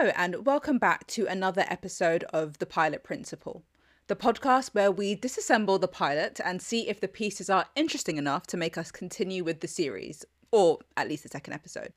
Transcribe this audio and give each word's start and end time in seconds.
Hello, 0.00 0.12
and 0.16 0.46
welcome 0.46 0.78
back 0.78 1.06
to 1.08 1.26
another 1.26 1.66
episode 1.68 2.24
of 2.32 2.56
The 2.56 2.64
Pilot 2.64 3.04
Principle, 3.04 3.64
the 4.06 4.16
podcast 4.16 4.70
where 4.72 4.90
we 4.90 5.14
disassemble 5.14 5.78
the 5.78 5.88
pilot 5.88 6.40
and 6.42 6.62
see 6.62 6.88
if 6.88 7.00
the 7.00 7.06
pieces 7.06 7.50
are 7.50 7.66
interesting 7.76 8.16
enough 8.16 8.46
to 8.46 8.56
make 8.56 8.78
us 8.78 8.90
continue 8.90 9.44
with 9.44 9.60
the 9.60 9.68
series, 9.68 10.24
or 10.50 10.78
at 10.96 11.06
least 11.06 11.24
the 11.24 11.28
second 11.28 11.52
episode. 11.52 11.92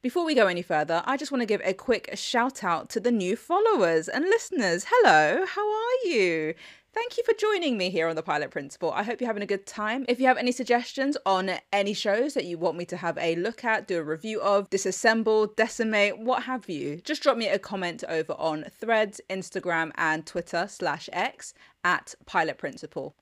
Before 0.00 0.24
we 0.24 0.36
go 0.36 0.46
any 0.46 0.62
further, 0.62 1.02
I 1.06 1.16
just 1.16 1.32
want 1.32 1.42
to 1.42 1.46
give 1.46 1.60
a 1.64 1.74
quick 1.74 2.08
shout 2.14 2.62
out 2.62 2.88
to 2.90 3.00
the 3.00 3.10
new 3.10 3.34
followers 3.34 4.08
and 4.08 4.24
listeners. 4.24 4.86
Hello, 4.88 5.44
how 5.44 5.68
are 5.68 6.08
you? 6.08 6.54
Thank 6.94 7.18
you 7.18 7.22
for 7.22 7.34
joining 7.34 7.76
me 7.76 7.90
here 7.90 8.08
on 8.08 8.16
the 8.16 8.22
Pilot 8.22 8.50
Principle. 8.50 8.90
I 8.92 9.02
hope 9.02 9.20
you're 9.20 9.28
having 9.28 9.42
a 9.42 9.46
good 9.46 9.66
time. 9.66 10.06
If 10.08 10.18
you 10.18 10.26
have 10.26 10.38
any 10.38 10.52
suggestions 10.52 11.18
on 11.26 11.50
any 11.70 11.92
shows 11.92 12.32
that 12.32 12.46
you 12.46 12.56
want 12.56 12.78
me 12.78 12.86
to 12.86 12.96
have 12.96 13.18
a 13.18 13.36
look 13.36 13.62
at, 13.62 13.86
do 13.86 13.98
a 13.98 14.02
review 14.02 14.40
of, 14.40 14.70
disassemble, 14.70 15.54
decimate, 15.54 16.18
what 16.18 16.44
have 16.44 16.68
you, 16.70 17.02
just 17.04 17.22
drop 17.22 17.36
me 17.36 17.46
a 17.46 17.58
comment 17.58 18.04
over 18.08 18.32
on 18.32 18.64
Threads, 18.70 19.20
Instagram, 19.28 19.92
and 19.96 20.26
Twitter 20.26 20.66
slash 20.66 21.10
X 21.12 21.52
at 21.84 22.14
Pilot 22.24 22.56
Principle. 22.56 23.14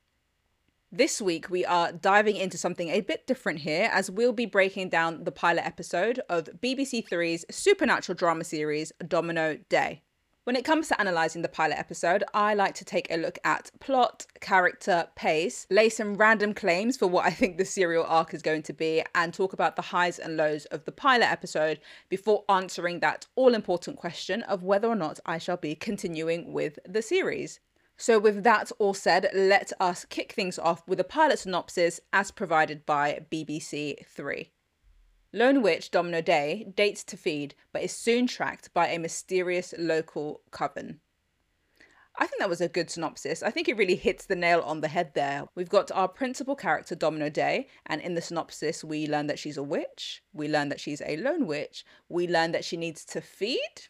This 0.92 1.20
week, 1.20 1.50
we 1.50 1.64
are 1.64 1.90
diving 1.90 2.36
into 2.36 2.56
something 2.56 2.88
a 2.90 3.00
bit 3.00 3.26
different 3.26 3.58
here 3.58 3.90
as 3.92 4.08
we'll 4.08 4.32
be 4.32 4.46
breaking 4.46 4.90
down 4.90 5.24
the 5.24 5.32
pilot 5.32 5.66
episode 5.66 6.20
of 6.28 6.48
BBC 6.62 7.06
Three's 7.06 7.44
supernatural 7.50 8.14
drama 8.14 8.44
series 8.44 8.92
Domino 9.06 9.58
Day. 9.68 10.02
When 10.46 10.54
it 10.54 10.64
comes 10.64 10.86
to 10.86 11.00
analysing 11.00 11.42
the 11.42 11.48
pilot 11.48 11.76
episode, 11.76 12.22
I 12.32 12.54
like 12.54 12.76
to 12.76 12.84
take 12.84 13.10
a 13.10 13.16
look 13.16 13.36
at 13.42 13.72
plot, 13.80 14.26
character, 14.38 15.08
pace, 15.16 15.66
lay 15.70 15.88
some 15.88 16.14
random 16.14 16.54
claims 16.54 16.96
for 16.96 17.08
what 17.08 17.26
I 17.26 17.30
think 17.30 17.58
the 17.58 17.64
serial 17.64 18.04
arc 18.04 18.32
is 18.32 18.42
going 18.42 18.62
to 18.62 18.72
be, 18.72 19.02
and 19.12 19.34
talk 19.34 19.52
about 19.52 19.74
the 19.74 19.82
highs 19.82 20.20
and 20.20 20.36
lows 20.36 20.64
of 20.66 20.84
the 20.84 20.92
pilot 20.92 21.28
episode 21.28 21.80
before 22.08 22.44
answering 22.48 23.00
that 23.00 23.26
all 23.34 23.54
important 23.54 23.96
question 23.96 24.44
of 24.44 24.62
whether 24.62 24.86
or 24.86 24.94
not 24.94 25.18
I 25.26 25.38
shall 25.38 25.56
be 25.56 25.74
continuing 25.74 26.52
with 26.52 26.78
the 26.88 27.02
series. 27.02 27.58
So, 27.96 28.20
with 28.20 28.44
that 28.44 28.70
all 28.78 28.94
said, 28.94 29.28
let 29.34 29.72
us 29.80 30.04
kick 30.04 30.30
things 30.30 30.60
off 30.60 30.86
with 30.86 31.00
a 31.00 31.04
pilot 31.04 31.40
synopsis 31.40 31.98
as 32.12 32.30
provided 32.30 32.86
by 32.86 33.26
BBC 33.32 34.06
Three. 34.06 34.52
Lone 35.36 35.60
Witch 35.60 35.90
Domino 35.90 36.22
Day 36.22 36.66
dates 36.74 37.04
to 37.04 37.14
feed, 37.14 37.54
but 37.70 37.82
is 37.82 37.92
soon 37.92 38.26
tracked 38.26 38.72
by 38.72 38.88
a 38.88 38.98
mysterious 38.98 39.74
local 39.76 40.40
coven. 40.50 41.00
I 42.18 42.26
think 42.26 42.40
that 42.40 42.48
was 42.48 42.62
a 42.62 42.70
good 42.70 42.88
synopsis. 42.88 43.42
I 43.42 43.50
think 43.50 43.68
it 43.68 43.76
really 43.76 43.96
hits 43.96 44.24
the 44.24 44.34
nail 44.34 44.62
on 44.62 44.80
the 44.80 44.88
head 44.88 45.12
there. 45.12 45.44
We've 45.54 45.68
got 45.68 45.92
our 45.92 46.08
principal 46.08 46.56
character, 46.56 46.94
Domino 46.94 47.28
Day, 47.28 47.68
and 47.84 48.00
in 48.00 48.14
the 48.14 48.22
synopsis, 48.22 48.82
we 48.82 49.06
learn 49.06 49.26
that 49.26 49.38
she's 49.38 49.58
a 49.58 49.62
witch, 49.62 50.22
we 50.32 50.48
learn 50.48 50.70
that 50.70 50.80
she's 50.80 51.02
a 51.04 51.18
lone 51.18 51.46
witch, 51.46 51.84
we 52.08 52.26
learn 52.26 52.52
that 52.52 52.64
she 52.64 52.78
needs 52.78 53.04
to 53.04 53.20
feed, 53.20 53.88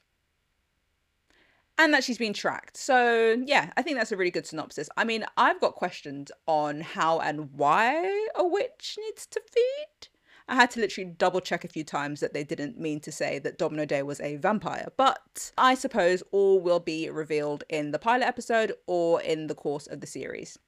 and 1.79 1.95
that 1.95 2.03
she's 2.03 2.19
been 2.19 2.33
tracked. 2.33 2.77
So, 2.77 3.41
yeah, 3.47 3.71
I 3.77 3.83
think 3.83 3.99
that's 3.99 4.11
a 4.11 4.17
really 4.17 4.33
good 4.33 4.49
synopsis. 4.49 4.89
I 4.97 5.05
mean, 5.05 5.25
I've 5.37 5.61
got 5.61 5.77
questions 5.77 6.33
on 6.49 6.81
how 6.81 7.21
and 7.21 7.53
why 7.53 8.27
a 8.35 8.45
witch 8.45 8.99
needs 9.01 9.27
to 9.27 9.41
feed. 9.49 10.09
I 10.49 10.55
had 10.55 10.71
to 10.73 10.81
literally 10.81 11.11
double 11.11 11.41
check 11.41 11.65
a 11.65 11.69
few 11.69 11.83
times 11.83 12.21
that 12.21 12.33
they 12.33 12.45
didn't 12.45 12.79
mean 12.79 13.01
to 13.01 13.11
say 13.11 13.39
that 13.41 13.59
Domino 13.59 13.85
Day 13.85 14.03
was 14.03 14.21
a 14.21 14.37
vampire, 14.37 14.89
but 14.97 15.51
I 15.59 15.75
suppose 15.75 16.23
all 16.31 16.61
will 16.61 16.79
be 16.79 17.11
revealed 17.11 17.65
in 17.69 17.91
the 17.91 17.99
pilot 17.99 18.27
episode 18.27 18.73
or 18.87 19.21
in 19.21 19.49
the 19.49 19.57
course 19.57 19.89
of 19.89 20.01
the 20.01 20.07
series. 20.07 20.59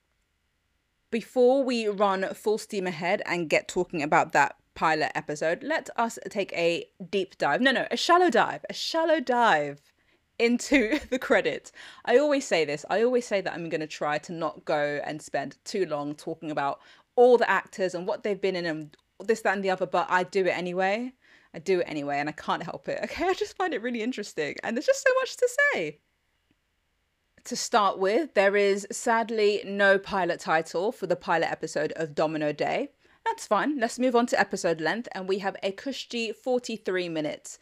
Before 1.11 1.63
we 1.63 1.87
run 1.87 2.35
full 2.35 2.59
steam 2.59 2.87
ahead 2.87 3.23
and 3.25 3.49
get 3.49 3.69
talking 3.69 4.03
about 4.03 4.33
that 4.33 4.57
pilot 4.75 5.13
episode, 5.15 5.63
let 5.63 5.89
us 5.97 6.19
take 6.29 6.53
a 6.53 6.87
deep 7.11 7.39
dive. 7.39 7.61
No, 7.61 7.71
no, 7.71 7.87
a 7.91 7.97
shallow 7.97 8.31
dive, 8.31 8.65
a 8.69 8.75
shallow 8.75 9.21
dive 9.21 9.81
into 10.41 10.99
the 11.11 11.19
credits. 11.21 11.71
I 12.05 12.19
always 12.19 12.47
say 12.47 12.65
this. 12.65 12.85
I 12.91 13.03
always 13.03 13.27
say 13.27 13.41
that 13.41 13.53
I'm 13.53 13.69
going 13.69 13.81
to 13.81 13.87
try 13.87 14.19
to 14.19 14.33
not 14.33 14.65
go 14.65 15.01
and 15.05 15.23
spend 15.23 15.57
too 15.65 15.87
long 15.87 16.15
talking 16.15 16.51
about 16.51 16.81
all 17.17 17.39
the 17.39 17.49
actors 17.49 17.95
and 17.95 18.07
what 18.07 18.23
they've 18.23 18.41
been 18.41 18.57
in 18.57 18.67
and 18.67 18.97
this, 19.25 19.41
that, 19.43 19.55
and 19.55 19.65
the 19.65 19.71
other, 19.71 19.87
but 19.87 20.07
I 20.11 20.23
do 20.23 20.47
it 20.47 20.57
anyway. 20.57 21.13
I 21.55 21.59
do 21.59 21.81
it 21.81 21.87
anyway, 21.89 22.19
and 22.19 22.29
I 22.29 22.33
can't 22.33 22.63
help 22.63 22.89
it. 22.89 23.01
Okay, 23.05 23.25
I 23.25 23.35
just 23.35 23.57
find 23.57 23.75
it 23.75 23.83
really 23.83 24.03
interesting, 24.03 24.57
and 24.63 24.77
there's 24.77 24.87
just 24.87 25.07
so 25.07 25.15
much 25.21 25.37
to 25.37 25.49
say. 25.73 25.99
To 27.45 27.57
start 27.57 27.99
with, 27.99 28.35
there 28.35 28.57
is 28.57 28.87
sadly 28.93 29.63
no 29.65 29.99
pilot 29.99 30.41
title 30.41 30.93
for 30.93 31.07
the 31.07 31.17
pilot 31.17 31.51
episode 31.51 31.93
of 31.97 32.15
Domino 32.15 32.53
Day. 32.53 32.91
That's 33.25 33.47
fine. 33.47 33.79
Let's 33.79 33.99
move 33.99 34.15
on 34.15 34.27
to 34.27 34.41
episode 34.41 34.81
length, 34.81 35.09
and 35.13 35.29
we 35.29 35.39
have 35.39 35.57
a 35.63 35.73
cushy 35.73 36.33
43 36.33 37.09
minutes. 37.09 37.59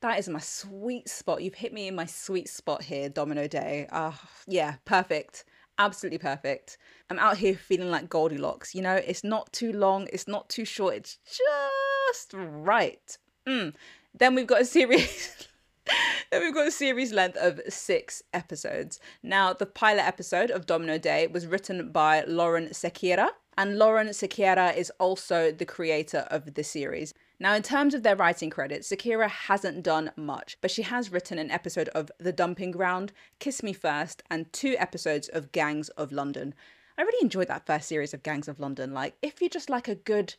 That 0.00 0.18
is 0.18 0.28
my 0.28 0.40
sweet 0.40 1.08
spot. 1.08 1.42
You've 1.42 1.54
hit 1.54 1.72
me 1.72 1.88
in 1.88 1.94
my 1.94 2.06
sweet 2.06 2.48
spot 2.48 2.82
here, 2.82 3.08
Domino 3.08 3.46
Day. 3.46 3.86
Ah, 3.90 4.08
uh, 4.08 4.26
yeah, 4.46 4.76
perfect 4.84 5.44
absolutely 5.80 6.18
perfect. 6.18 6.78
I'm 7.08 7.18
out 7.18 7.38
here 7.38 7.54
feeling 7.54 7.90
like 7.90 8.08
Goldilocks. 8.08 8.74
You 8.74 8.82
know, 8.82 8.94
it's 8.94 9.24
not 9.24 9.52
too 9.52 9.72
long, 9.72 10.06
it's 10.12 10.28
not 10.28 10.48
too 10.48 10.64
short, 10.64 10.94
it's 10.94 11.18
just 11.24 12.32
right. 12.34 13.18
Mm. 13.46 13.74
Then 14.16 14.34
we've 14.34 14.46
got 14.46 14.60
a 14.60 14.64
series. 14.64 15.48
then 16.30 16.42
we've 16.42 16.54
got 16.54 16.68
a 16.68 16.70
series 16.70 17.12
length 17.12 17.38
of 17.38 17.60
six 17.68 18.22
episodes. 18.34 19.00
Now, 19.22 19.52
the 19.52 19.66
pilot 19.66 20.06
episode 20.06 20.50
of 20.50 20.66
Domino 20.66 20.98
Day 20.98 21.26
was 21.26 21.46
written 21.46 21.90
by 21.90 22.24
Lauren 22.26 22.68
Sequeira, 22.68 23.30
and 23.60 23.78
Lauren 23.78 24.08
Sequeira 24.08 24.74
is 24.74 24.90
also 24.98 25.52
the 25.52 25.66
creator 25.66 26.26
of 26.30 26.54
the 26.54 26.64
series. 26.64 27.12
Now, 27.38 27.54
in 27.54 27.62
terms 27.62 27.92
of 27.92 28.02
their 28.02 28.16
writing 28.16 28.48
credits, 28.48 28.88
Sequeira 28.88 29.28
hasn't 29.28 29.82
done 29.82 30.12
much, 30.16 30.56
but 30.62 30.70
she 30.70 30.80
has 30.80 31.12
written 31.12 31.38
an 31.38 31.50
episode 31.50 31.90
of 31.90 32.10
The 32.18 32.32
Dumping 32.32 32.70
Ground, 32.70 33.12
Kiss 33.38 33.62
Me 33.62 33.74
First, 33.74 34.22
and 34.30 34.50
two 34.54 34.76
episodes 34.78 35.28
of 35.28 35.52
Gangs 35.52 35.90
of 35.90 36.10
London. 36.10 36.54
I 36.96 37.02
really 37.02 37.22
enjoyed 37.22 37.48
that 37.48 37.66
first 37.66 37.86
series 37.86 38.14
of 38.14 38.22
Gangs 38.22 38.48
of 38.48 38.60
London. 38.60 38.94
Like, 38.94 39.16
if 39.20 39.42
you 39.42 39.50
just 39.50 39.68
like 39.68 39.88
a 39.88 39.94
good, 39.94 40.36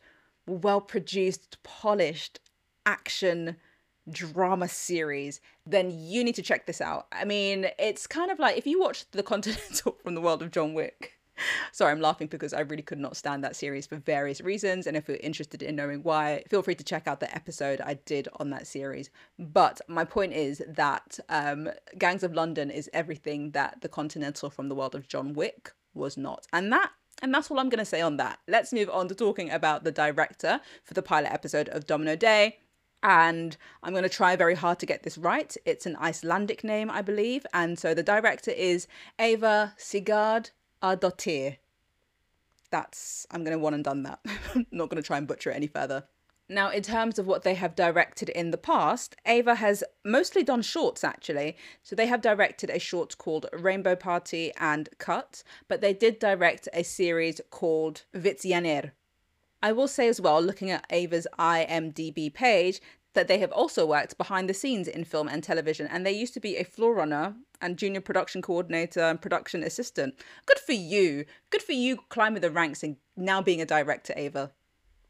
well 0.48 0.82
produced, 0.82 1.62
polished 1.62 2.40
action 2.88 3.58
drama 4.10 4.68
series, 4.68 5.42
then 5.68 5.92
you 5.92 6.24
need 6.24 6.36
to 6.36 6.42
check 6.42 6.66
this 6.66 6.82
out. 6.82 7.06
I 7.12 7.26
mean, 7.26 7.68
it's 7.78 8.08
kind 8.08 8.32
of 8.32 8.40
like 8.40 8.58
if 8.58 8.66
you 8.66 8.80
watch 8.80 9.06
The 9.12 9.22
Continental 9.22 9.96
from 10.04 10.16
the 10.16 10.22
world 10.22 10.42
of 10.42 10.50
John 10.50 10.74
Wick, 10.74 11.20
Sorry, 11.72 11.92
I'm 11.92 12.02
laughing 12.02 12.28
because 12.28 12.54
I 12.54 12.62
really 12.62 12.84
could 12.84 13.00
not 13.00 13.18
stand 13.18 13.44
that 13.44 13.56
series 13.56 13.86
for 13.86 13.98
various 13.98 14.42
reasons. 14.42 14.88
And 14.88 14.98
if 14.98 15.08
you're 15.08 15.18
interested 15.18 15.62
in 15.62 15.76
knowing 15.76 16.04
why, 16.04 16.44
feel 16.50 16.62
free 16.62 16.76
to 16.76 16.84
check 16.84 17.08
out 17.08 17.20
the 17.20 17.34
episode 17.36 17.82
I 17.82 17.96
did 18.06 18.28
on 18.40 18.50
that 18.52 18.68
series. 18.68 19.10
But 19.38 19.82
my 19.88 20.06
point 20.06 20.34
is 20.34 20.64
that 20.68 21.20
um, 21.30 21.70
Gangs 21.98 22.24
of 22.24 22.34
London 22.34 22.70
is 22.70 22.90
everything 22.94 23.52
that 23.52 23.82
the 23.82 23.90
Continental 23.90 24.50
from 24.50 24.70
the 24.70 24.76
world 24.76 24.96
of 24.96 25.08
John 25.08 25.34
Wick 25.34 25.74
was 25.94 26.18
not. 26.18 26.48
And 26.54 26.72
that 26.72 26.92
and 27.22 27.34
that's 27.34 27.52
all 27.52 27.60
I'm 27.60 27.70
going 27.70 27.80
to 27.80 27.86
say 27.86 28.02
on 28.02 28.18
that. 28.18 28.40
Let's 28.48 28.74
move 28.74 28.90
on 28.90 29.08
to 29.10 29.16
talking 29.16 29.52
about 29.52 29.84
the 29.84 29.92
director 29.92 30.60
for 30.84 30.94
the 30.94 31.04
pilot 31.04 31.32
episode 31.32 31.70
of 31.70 31.86
Domino 31.86 32.16
Day. 32.16 32.58
And 33.04 33.58
I'm 33.84 33.94
going 33.94 34.04
to 34.04 34.10
try 34.10 34.36
very 34.36 34.56
hard 34.56 34.80
to 34.80 34.86
get 34.86 35.04
this 35.04 35.18
right. 35.18 35.56
It's 35.66 35.86
an 35.86 35.98
Icelandic 35.98 36.64
name, 36.64 36.90
I 36.90 37.02
believe. 37.02 37.46
And 37.54 37.78
so 37.78 37.94
the 37.94 38.04
director 38.04 38.52
is 38.52 38.88
Eva 39.20 39.74
Adottir. 40.82 41.58
That's, 42.70 43.28
I'm 43.32 43.44
going 43.44 43.56
to 43.56 43.60
one 43.60 43.74
and 43.74 43.84
done 43.84 44.04
that. 44.04 44.20
I'm 44.56 44.66
not 44.72 44.90
going 44.90 45.02
to 45.02 45.06
try 45.06 45.18
and 45.18 45.28
butcher 45.28 45.52
it 45.52 45.56
any 45.56 45.68
further. 45.68 46.06
Now, 46.52 46.70
in 46.70 46.84
terms 46.84 47.18
of 47.18 47.28
what 47.28 47.44
they 47.44 47.54
have 47.54 47.76
directed 47.76 48.28
in 48.28 48.52
the 48.52 48.58
past, 48.58 49.16
Ava 49.26 49.56
has 49.56 49.86
mostly 50.04 50.44
done 50.44 50.62
shorts 50.62 51.02
actually. 51.02 51.56
So 51.82 51.96
they 51.96 52.08
have 52.08 52.22
directed 52.22 52.70
a 52.70 52.78
short 52.78 53.18
called 53.18 53.46
Rainbow 53.54 53.96
Party 53.96 54.52
and 54.60 54.90
Cut, 54.98 55.44
but 55.70 55.80
they 55.80 55.94
did 55.94 56.20
direct 56.20 56.68
a 56.74 56.84
series 56.84 57.40
called 57.52 58.04
Vitsjaner. 58.14 58.92
I 59.64 59.72
will 59.72 59.88
say 59.88 60.10
as 60.10 60.20
well, 60.20 60.42
looking 60.42 60.72
at 60.72 60.86
Ava's 60.90 61.28
IMDb 61.40 62.34
page, 62.34 62.82
that 63.14 63.28
they 63.28 63.40
have 63.40 63.52
also 63.52 63.86
worked 63.86 64.18
behind 64.18 64.50
the 64.50 64.54
scenes 64.54 64.88
in 64.88 65.04
film 65.04 65.28
and 65.28 65.44
television, 65.44 65.88
and 65.88 66.06
they 66.06 66.12
used 66.12 66.34
to 66.34 66.40
be 66.40 66.58
a 66.58 66.64
floor 66.64 66.96
runner 66.96 67.36
and 67.62 67.78
junior 67.78 68.02
production 68.02 68.42
coordinator 68.42 69.02
and 69.02 69.22
production 69.22 69.64
assistant. 69.64 70.16
Good 70.46 70.60
for 70.60 70.74
you. 70.74 71.26
Good 71.50 71.62
for 71.62 71.74
you 71.74 71.98
climbing 72.10 72.42
the 72.42 72.52
ranks 72.52 72.84
and 72.84 72.98
now 73.16 73.42
being 73.42 73.62
a 73.62 73.66
director, 73.66 74.14
Ava. 74.16 74.52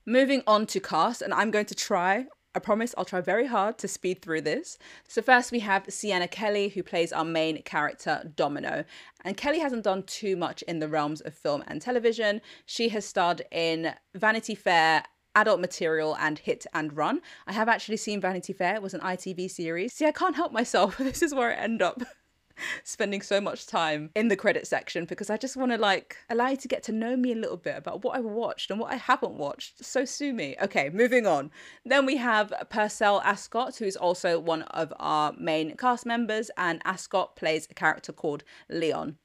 Moving 0.05 0.43
on 0.47 0.65
to 0.67 0.79
cast, 0.79 1.21
and 1.21 1.33
I'm 1.33 1.51
going 1.51 1.67
to 1.67 1.75
try, 1.75 2.25
I 2.55 2.59
promise 2.59 2.95
I'll 2.97 3.05
try 3.05 3.21
very 3.21 3.45
hard 3.45 3.77
to 3.77 3.87
speed 3.87 4.21
through 4.21 4.41
this. 4.41 4.79
So, 5.07 5.21
first 5.21 5.51
we 5.51 5.59
have 5.59 5.85
Sienna 5.87 6.27
Kelly, 6.27 6.69
who 6.69 6.81
plays 6.81 7.13
our 7.13 7.23
main 7.23 7.61
character, 7.61 8.31
Domino. 8.35 8.83
And 9.23 9.37
Kelly 9.37 9.59
hasn't 9.59 9.83
done 9.83 10.03
too 10.03 10.35
much 10.35 10.63
in 10.63 10.79
the 10.79 10.89
realms 10.89 11.21
of 11.21 11.35
film 11.35 11.63
and 11.67 11.81
television. 11.81 12.41
She 12.65 12.89
has 12.89 13.05
starred 13.05 13.43
in 13.51 13.93
Vanity 14.15 14.55
Fair 14.55 15.03
adult 15.35 15.59
material 15.59 16.15
and 16.19 16.39
hit 16.39 16.65
and 16.73 16.95
run. 16.95 17.21
I 17.47 17.53
have 17.53 17.69
actually 17.69 17.97
seen 17.97 18.21
Vanity 18.21 18.53
Fair, 18.53 18.75
it 18.75 18.81
was 18.81 18.93
an 18.93 19.01
ITV 19.01 19.49
series. 19.49 19.93
See, 19.93 20.05
I 20.05 20.11
can't 20.11 20.35
help 20.35 20.51
myself. 20.51 20.99
This 21.11 21.21
is 21.21 21.35
where 21.35 21.51
I 21.51 21.55
end 21.55 21.81
up. 21.81 22.01
spending 22.83 23.21
so 23.21 23.41
much 23.41 23.65
time 23.65 24.09
in 24.15 24.27
the 24.27 24.35
credit 24.35 24.67
section 24.67 25.05
because 25.05 25.29
I 25.29 25.37
just 25.37 25.57
want 25.57 25.71
to 25.71 25.77
like 25.77 26.17
allow 26.29 26.49
you 26.49 26.57
to 26.57 26.67
get 26.67 26.83
to 26.83 26.91
know 26.91 27.15
me 27.15 27.31
a 27.31 27.35
little 27.35 27.57
bit 27.57 27.77
about 27.77 28.03
what 28.03 28.17
I've 28.17 28.25
watched 28.25 28.71
and 28.71 28.79
what 28.79 28.91
I 28.91 28.95
haven't 28.95 29.33
watched. 29.33 29.83
So 29.83 30.05
sue 30.05 30.33
me. 30.33 30.55
Okay, 30.61 30.89
moving 30.89 31.25
on. 31.25 31.51
Then 31.85 32.05
we 32.05 32.17
have 32.17 32.53
Percelle 32.69 33.23
Ascott, 33.23 33.77
who 33.77 33.85
is 33.85 33.95
also 33.95 34.39
one 34.39 34.63
of 34.63 34.93
our 34.99 35.33
main 35.33 35.75
cast 35.75 36.05
members, 36.05 36.51
and 36.57 36.81
Ascott 36.83 37.35
plays 37.35 37.67
a 37.69 37.73
character 37.73 38.13
called 38.13 38.43
Leon. 38.69 39.17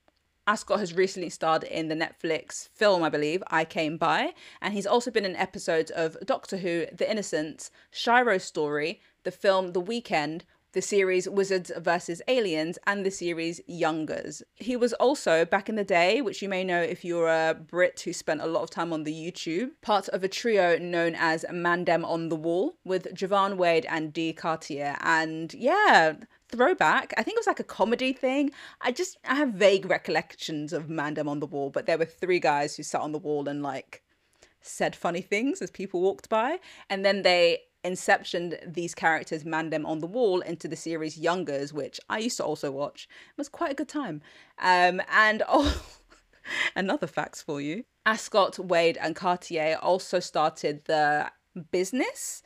Ascott 0.48 0.78
has 0.78 0.94
recently 0.94 1.28
starred 1.28 1.64
in 1.64 1.88
the 1.88 1.96
Netflix 1.96 2.68
film, 2.68 3.02
I 3.02 3.08
believe, 3.08 3.42
I 3.48 3.64
Came 3.64 3.96
By, 3.96 4.32
and 4.62 4.74
he's 4.74 4.86
also 4.86 5.10
been 5.10 5.24
in 5.24 5.34
episodes 5.34 5.90
of 5.90 6.16
Doctor 6.24 6.58
Who, 6.58 6.86
The 6.92 7.10
Innocents, 7.10 7.70
Shiro's 7.90 8.44
Story, 8.44 9.00
the 9.24 9.32
film 9.32 9.72
The 9.72 9.80
Weekend, 9.80 10.44
the 10.72 10.82
series 10.82 11.26
Wizards 11.28 11.72
vs. 11.78 12.20
Aliens, 12.28 12.78
and 12.86 13.04
the 13.04 13.10
series 13.10 13.62
Youngers. 13.66 14.42
He 14.54 14.76
was 14.76 14.92
also, 14.92 15.44
back 15.46 15.68
in 15.68 15.74
the 15.74 15.84
day, 15.84 16.20
which 16.20 16.42
you 16.42 16.50
may 16.50 16.64
know 16.64 16.82
if 16.82 17.02
you're 17.04 17.28
a 17.28 17.54
Brit 17.54 18.00
who 18.00 18.12
spent 18.12 18.42
a 18.42 18.46
lot 18.46 18.62
of 18.62 18.70
time 18.70 18.92
on 18.92 19.04
the 19.04 19.12
YouTube, 19.12 19.70
part 19.80 20.08
of 20.10 20.22
a 20.22 20.28
trio 20.28 20.78
known 20.78 21.14
as 21.16 21.46
Mandem 21.50 22.04
on 22.04 22.28
the 22.28 22.36
Wall 22.36 22.76
with 22.84 23.12
Jovan 23.14 23.56
Wade 23.56 23.86
and 23.88 24.12
Dee 24.12 24.34
Kartier. 24.34 24.98
And 25.00 25.54
yeah, 25.54 26.16
throwback. 26.56 27.12
I 27.16 27.22
think 27.22 27.36
it 27.36 27.40
was 27.40 27.46
like 27.46 27.60
a 27.60 27.64
comedy 27.64 28.12
thing. 28.12 28.50
I 28.80 28.92
just 28.92 29.18
I 29.28 29.34
have 29.34 29.50
vague 29.50 29.86
recollections 29.86 30.72
of 30.72 30.88
Mandem 30.88 31.28
on 31.28 31.40
the 31.40 31.46
Wall, 31.46 31.70
but 31.70 31.86
there 31.86 31.98
were 31.98 32.06
three 32.06 32.40
guys 32.40 32.76
who 32.76 32.82
sat 32.82 33.02
on 33.02 33.12
the 33.12 33.18
wall 33.18 33.48
and 33.48 33.62
like 33.62 34.02
said 34.62 34.96
funny 34.96 35.20
things 35.20 35.62
as 35.62 35.70
people 35.70 36.00
walked 36.00 36.28
by, 36.28 36.58
and 36.90 37.04
then 37.04 37.22
they 37.22 37.60
inceptioned 37.84 38.74
these 38.74 38.94
characters 38.94 39.44
Mandem 39.44 39.86
on 39.86 40.00
the 40.00 40.06
wall 40.06 40.40
into 40.40 40.66
the 40.66 40.74
series 40.76 41.16
Youngers, 41.16 41.72
which 41.72 42.00
I 42.08 42.18
used 42.18 42.38
to 42.38 42.44
also 42.44 42.72
watch. 42.72 43.06
It 43.30 43.38
was 43.38 43.48
quite 43.48 43.70
a 43.70 43.74
good 43.74 43.88
time. 43.88 44.22
Um, 44.58 45.00
and 45.12 45.42
oh, 45.48 45.82
another 46.74 47.06
facts 47.06 47.42
for 47.42 47.60
you: 47.60 47.84
Ascott, 48.06 48.58
Wade, 48.58 48.98
and 49.00 49.14
Kartier 49.14 49.78
also 49.80 50.20
started 50.20 50.86
the 50.86 51.30
business 51.70 52.42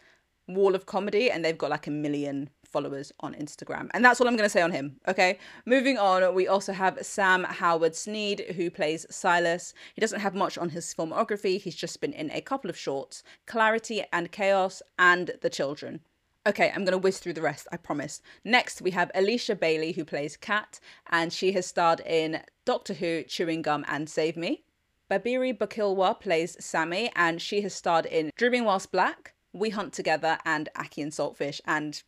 Wall 0.48 0.74
of 0.74 0.86
Comedy, 0.86 1.30
and 1.30 1.44
they've 1.44 1.56
got 1.56 1.70
like 1.70 1.86
a 1.86 1.92
million 1.92 2.50
followers 2.70 3.12
on 3.20 3.34
Instagram. 3.34 3.88
And 3.92 4.04
that's 4.04 4.20
all 4.20 4.28
I'm 4.28 4.36
going 4.36 4.46
to 4.46 4.52
say 4.52 4.62
on 4.62 4.72
him. 4.72 4.96
Okay. 5.08 5.38
Moving 5.66 5.98
on, 5.98 6.34
we 6.34 6.48
also 6.48 6.72
have 6.72 6.98
Sam 7.04 7.44
Howard 7.44 7.94
Sneed, 7.94 8.54
who 8.56 8.70
plays 8.70 9.06
Silas. 9.10 9.74
He 9.94 10.00
doesn't 10.00 10.20
have 10.20 10.34
much 10.34 10.56
on 10.56 10.70
his 10.70 10.94
filmography. 10.94 11.60
He's 11.60 11.76
just 11.76 12.00
been 12.00 12.12
in 12.12 12.30
a 12.30 12.40
couple 12.40 12.70
of 12.70 12.76
shorts 12.76 13.22
Clarity 13.46 14.04
and 14.12 14.32
Chaos 14.32 14.82
and 14.98 15.32
The 15.42 15.50
Children. 15.50 16.00
Okay, 16.46 16.70
I'm 16.70 16.84
going 16.86 16.92
to 16.92 16.98
whiz 16.98 17.18
through 17.18 17.34
the 17.34 17.42
rest, 17.42 17.68
I 17.70 17.76
promise. 17.76 18.22
Next, 18.44 18.80
we 18.80 18.92
have 18.92 19.10
Alisha 19.14 19.58
Bailey, 19.60 19.92
who 19.92 20.06
plays 20.06 20.38
Kat, 20.38 20.80
and 21.10 21.30
she 21.30 21.52
has 21.52 21.66
starred 21.66 22.00
in 22.00 22.40
Doctor 22.64 22.94
Who, 22.94 23.24
Chewing 23.24 23.60
Gum, 23.60 23.84
and 23.86 24.08
Save 24.08 24.38
Me. 24.38 24.64
Babirye 25.10 25.58
Bukilwa 25.58 26.18
plays 26.18 26.56
Sammy, 26.58 27.10
and 27.14 27.42
she 27.42 27.60
has 27.60 27.74
starred 27.74 28.06
in 28.06 28.30
Dreaming 28.36 28.64
Whilst 28.64 28.90
Black, 28.90 29.34
We 29.52 29.68
Hunt 29.68 29.92
Together, 29.92 30.38
and 30.46 30.70
Aki 30.76 31.02
and 31.02 31.12
Saltfish, 31.12 31.60
and 31.66 32.02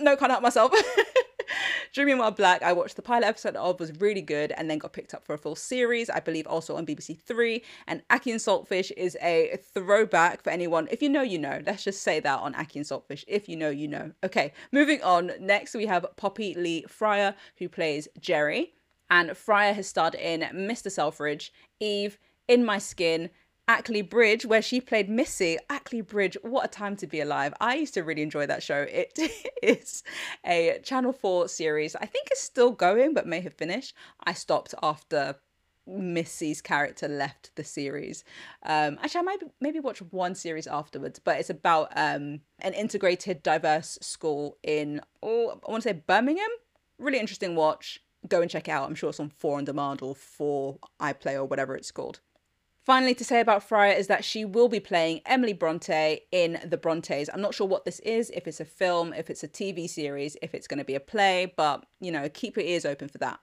no, 0.00 0.16
can't 0.16 0.30
help 0.30 0.42
myself. 0.42 0.72
Dreaming 1.92 2.18
While 2.18 2.30
Black, 2.30 2.62
I 2.62 2.72
watched 2.72 2.94
the 2.94 3.02
pilot 3.02 3.26
episode 3.26 3.56
of, 3.56 3.80
was 3.80 3.92
really 4.00 4.22
good, 4.22 4.52
and 4.52 4.70
then 4.70 4.78
got 4.78 4.92
picked 4.92 5.12
up 5.12 5.24
for 5.24 5.34
a 5.34 5.38
full 5.38 5.56
series, 5.56 6.08
I 6.08 6.20
believe 6.20 6.46
also 6.46 6.76
on 6.76 6.86
BBC 6.86 7.20
Three. 7.20 7.64
And 7.88 8.02
Aki 8.10 8.30
and 8.30 8.40
Saltfish 8.40 8.92
is 8.96 9.16
a 9.20 9.58
throwback 9.74 10.42
for 10.42 10.50
anyone. 10.50 10.86
If 10.90 11.02
you 11.02 11.08
know, 11.08 11.22
you 11.22 11.38
know. 11.38 11.60
Let's 11.66 11.82
just 11.82 12.02
say 12.02 12.20
that 12.20 12.38
on 12.38 12.54
Aki 12.54 12.78
and 12.80 12.88
Saltfish. 12.88 13.24
If 13.26 13.48
you 13.48 13.56
know, 13.56 13.70
you 13.70 13.88
know. 13.88 14.12
Okay, 14.22 14.52
moving 14.70 15.02
on. 15.02 15.32
Next, 15.40 15.74
we 15.74 15.86
have 15.86 16.06
Poppy 16.16 16.54
Lee 16.54 16.84
Friar, 16.88 17.34
who 17.58 17.68
plays 17.68 18.06
Jerry. 18.20 18.74
And 19.10 19.36
Friar 19.36 19.72
has 19.72 19.88
starred 19.88 20.14
in 20.14 20.42
Mr. 20.54 20.90
Selfridge, 20.90 21.52
Eve, 21.80 22.18
In 22.46 22.64
My 22.64 22.78
Skin, 22.78 23.30
Ackley 23.70 24.02
Bridge, 24.02 24.44
where 24.44 24.62
she 24.62 24.80
played 24.80 25.08
Missy. 25.08 25.56
Ackley 25.68 26.00
Bridge, 26.00 26.36
what 26.42 26.64
a 26.64 26.68
time 26.68 26.96
to 26.96 27.06
be 27.06 27.20
alive. 27.20 27.54
I 27.60 27.76
used 27.76 27.94
to 27.94 28.02
really 28.02 28.22
enjoy 28.22 28.44
that 28.46 28.64
show. 28.64 28.84
It 28.90 29.16
is 29.62 30.02
a 30.44 30.80
Channel 30.82 31.12
4 31.12 31.46
series. 31.46 31.94
I 31.94 32.06
think 32.06 32.26
it's 32.32 32.40
still 32.40 32.72
going, 32.72 33.14
but 33.14 33.28
may 33.28 33.40
have 33.42 33.54
finished. 33.54 33.94
I 34.24 34.32
stopped 34.32 34.74
after 34.82 35.36
Missy's 35.86 36.60
character 36.60 37.06
left 37.06 37.54
the 37.54 37.62
series. 37.62 38.24
Um, 38.64 38.98
actually, 39.04 39.20
I 39.20 39.22
might 39.22 39.42
maybe 39.60 39.78
watch 39.78 40.02
one 40.02 40.34
series 40.34 40.66
afterwards, 40.66 41.20
but 41.20 41.38
it's 41.38 41.50
about 41.50 41.92
um, 41.94 42.40
an 42.58 42.74
integrated, 42.74 43.40
diverse 43.40 44.00
school 44.02 44.58
in, 44.64 45.00
oh, 45.22 45.60
I 45.64 45.70
want 45.70 45.84
to 45.84 45.90
say 45.90 46.02
Birmingham. 46.08 46.50
Really 46.98 47.20
interesting 47.20 47.54
watch. 47.54 48.00
Go 48.28 48.42
and 48.42 48.50
check 48.50 48.66
it 48.66 48.72
out. 48.72 48.88
I'm 48.88 48.96
sure 48.96 49.10
it's 49.10 49.20
on 49.20 49.30
4 49.30 49.58
on 49.58 49.64
demand 49.64 50.02
or 50.02 50.16
4 50.16 50.76
iPlay 51.00 51.34
or 51.34 51.44
whatever 51.44 51.76
it's 51.76 51.92
called. 51.92 52.18
Finally, 52.90 53.14
to 53.14 53.24
say 53.24 53.38
about 53.38 53.62
Friar 53.62 53.92
is 53.92 54.08
that 54.08 54.24
she 54.24 54.44
will 54.44 54.66
be 54.66 54.80
playing 54.80 55.20
Emily 55.24 55.52
Bronte 55.52 56.22
in 56.32 56.58
The 56.64 56.76
Brontes. 56.76 57.30
I'm 57.32 57.40
not 57.40 57.54
sure 57.54 57.68
what 57.68 57.84
this 57.84 58.00
is, 58.00 58.30
if 58.30 58.48
it's 58.48 58.58
a 58.58 58.64
film, 58.64 59.12
if 59.12 59.30
it's 59.30 59.44
a 59.44 59.48
TV 59.48 59.88
series, 59.88 60.36
if 60.42 60.56
it's 60.56 60.66
going 60.66 60.78
to 60.78 60.84
be 60.84 60.96
a 60.96 60.98
play, 60.98 61.54
but 61.56 61.86
you 62.00 62.10
know, 62.10 62.28
keep 62.28 62.56
your 62.56 62.66
ears 62.66 62.84
open 62.84 63.06
for 63.06 63.18
that. 63.18 63.38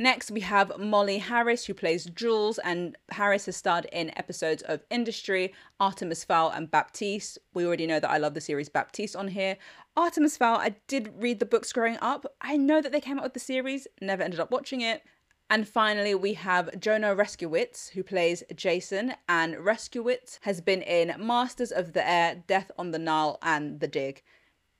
Next, 0.00 0.32
we 0.32 0.40
have 0.40 0.76
Molly 0.76 1.18
Harris, 1.18 1.66
who 1.66 1.72
plays 1.72 2.06
Jules, 2.06 2.58
and 2.58 2.96
Harris 3.10 3.46
has 3.46 3.54
starred 3.54 3.86
in 3.92 4.10
episodes 4.18 4.64
of 4.64 4.82
Industry, 4.90 5.54
Artemis 5.78 6.24
Fowl, 6.24 6.50
and 6.50 6.68
Baptiste. 6.68 7.38
We 7.54 7.64
already 7.64 7.86
know 7.86 8.00
that 8.00 8.10
I 8.10 8.18
love 8.18 8.34
the 8.34 8.40
series 8.40 8.68
Baptiste 8.68 9.14
on 9.14 9.28
here. 9.28 9.56
Artemis 9.96 10.36
Fowl, 10.36 10.56
I 10.56 10.74
did 10.88 11.14
read 11.16 11.38
the 11.38 11.46
books 11.46 11.72
growing 11.72 11.98
up. 12.02 12.26
I 12.40 12.56
know 12.56 12.82
that 12.82 12.90
they 12.90 13.00
came 13.00 13.18
out 13.18 13.24
with 13.24 13.34
the 13.34 13.38
series, 13.38 13.86
never 14.00 14.24
ended 14.24 14.40
up 14.40 14.50
watching 14.50 14.80
it. 14.80 15.04
And 15.52 15.66
finally, 15.66 16.14
we 16.14 16.34
have 16.34 16.78
Jonah 16.78 17.16
Reszkiewicz, 17.16 17.90
who 17.90 18.04
plays 18.04 18.44
Jason. 18.54 19.14
And 19.28 19.56
Reszkiewicz 19.56 20.38
has 20.42 20.60
been 20.60 20.80
in 20.80 21.12
Masters 21.18 21.72
of 21.72 21.92
the 21.92 22.08
Air, 22.08 22.44
Death 22.46 22.70
on 22.78 22.92
the 22.92 23.00
Nile, 23.00 23.36
and 23.42 23.80
The 23.80 23.88
Dig. 23.88 24.22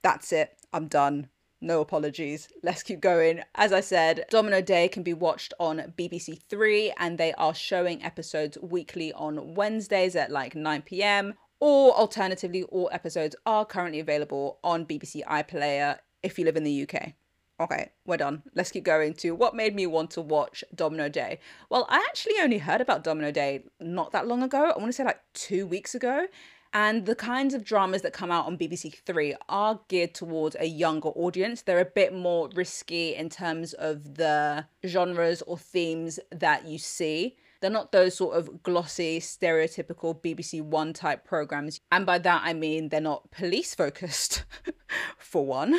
That's 0.02 0.32
it. 0.32 0.56
I'm 0.72 0.86
done. 0.86 1.28
No 1.60 1.80
apologies. 1.80 2.48
Let's 2.62 2.84
keep 2.84 3.00
going. 3.00 3.42
As 3.56 3.72
I 3.72 3.80
said, 3.80 4.26
Domino 4.30 4.62
Day 4.62 4.86
can 4.86 5.02
be 5.02 5.12
watched 5.12 5.52
on 5.58 5.92
BBC 5.98 6.40
Three, 6.48 6.94
and 6.98 7.18
they 7.18 7.32
are 7.32 7.52
showing 7.52 8.02
episodes 8.04 8.56
weekly 8.62 9.12
on 9.12 9.56
Wednesdays 9.56 10.14
at 10.14 10.30
like 10.30 10.54
9 10.54 10.82
pm. 10.82 11.34
Or 11.58 11.92
alternatively, 11.92 12.62
all 12.62 12.88
episodes 12.92 13.34
are 13.44 13.66
currently 13.66 13.98
available 13.98 14.60
on 14.62 14.86
BBC 14.86 15.24
iPlayer 15.24 15.98
if 16.22 16.38
you 16.38 16.44
live 16.44 16.56
in 16.56 16.64
the 16.64 16.88
UK. 16.88 17.14
Okay, 17.60 17.90
we're 18.06 18.16
done. 18.16 18.42
Let's 18.54 18.70
keep 18.70 18.84
going 18.84 19.12
to 19.14 19.32
what 19.32 19.54
made 19.54 19.74
me 19.74 19.86
want 19.86 20.10
to 20.12 20.22
watch 20.22 20.64
Domino 20.74 21.10
Day. 21.10 21.40
Well, 21.68 21.86
I 21.90 21.98
actually 22.08 22.36
only 22.40 22.56
heard 22.56 22.80
about 22.80 23.04
Domino 23.04 23.30
Day 23.30 23.64
not 23.78 24.12
that 24.12 24.26
long 24.26 24.42
ago. 24.42 24.72
I 24.74 24.78
want 24.78 24.86
to 24.86 24.92
say 24.94 25.04
like 25.04 25.20
two 25.34 25.66
weeks 25.66 25.94
ago. 25.94 26.26
And 26.72 27.04
the 27.04 27.16
kinds 27.16 27.52
of 27.52 27.64
dramas 27.64 28.00
that 28.02 28.14
come 28.14 28.30
out 28.30 28.46
on 28.46 28.56
BBC 28.56 28.94
Three 29.04 29.34
are 29.48 29.80
geared 29.88 30.14
towards 30.14 30.56
a 30.58 30.66
younger 30.66 31.08
audience. 31.08 31.62
They're 31.62 31.80
a 31.80 31.84
bit 31.84 32.14
more 32.14 32.48
risky 32.54 33.14
in 33.14 33.28
terms 33.28 33.74
of 33.74 34.14
the 34.14 34.64
genres 34.86 35.42
or 35.42 35.58
themes 35.58 36.18
that 36.30 36.66
you 36.66 36.78
see. 36.78 37.36
They're 37.60 37.70
not 37.70 37.92
those 37.92 38.16
sort 38.16 38.36
of 38.36 38.62
glossy, 38.62 39.20
stereotypical 39.20 40.20
BBC 40.20 40.62
One 40.62 40.92
type 40.92 41.24
programs. 41.24 41.80
And 41.92 42.06
by 42.06 42.18
that, 42.18 42.42
I 42.44 42.54
mean 42.54 42.88
they're 42.88 43.00
not 43.00 43.30
police 43.30 43.74
focused, 43.74 44.44
for 45.18 45.44
one, 45.44 45.78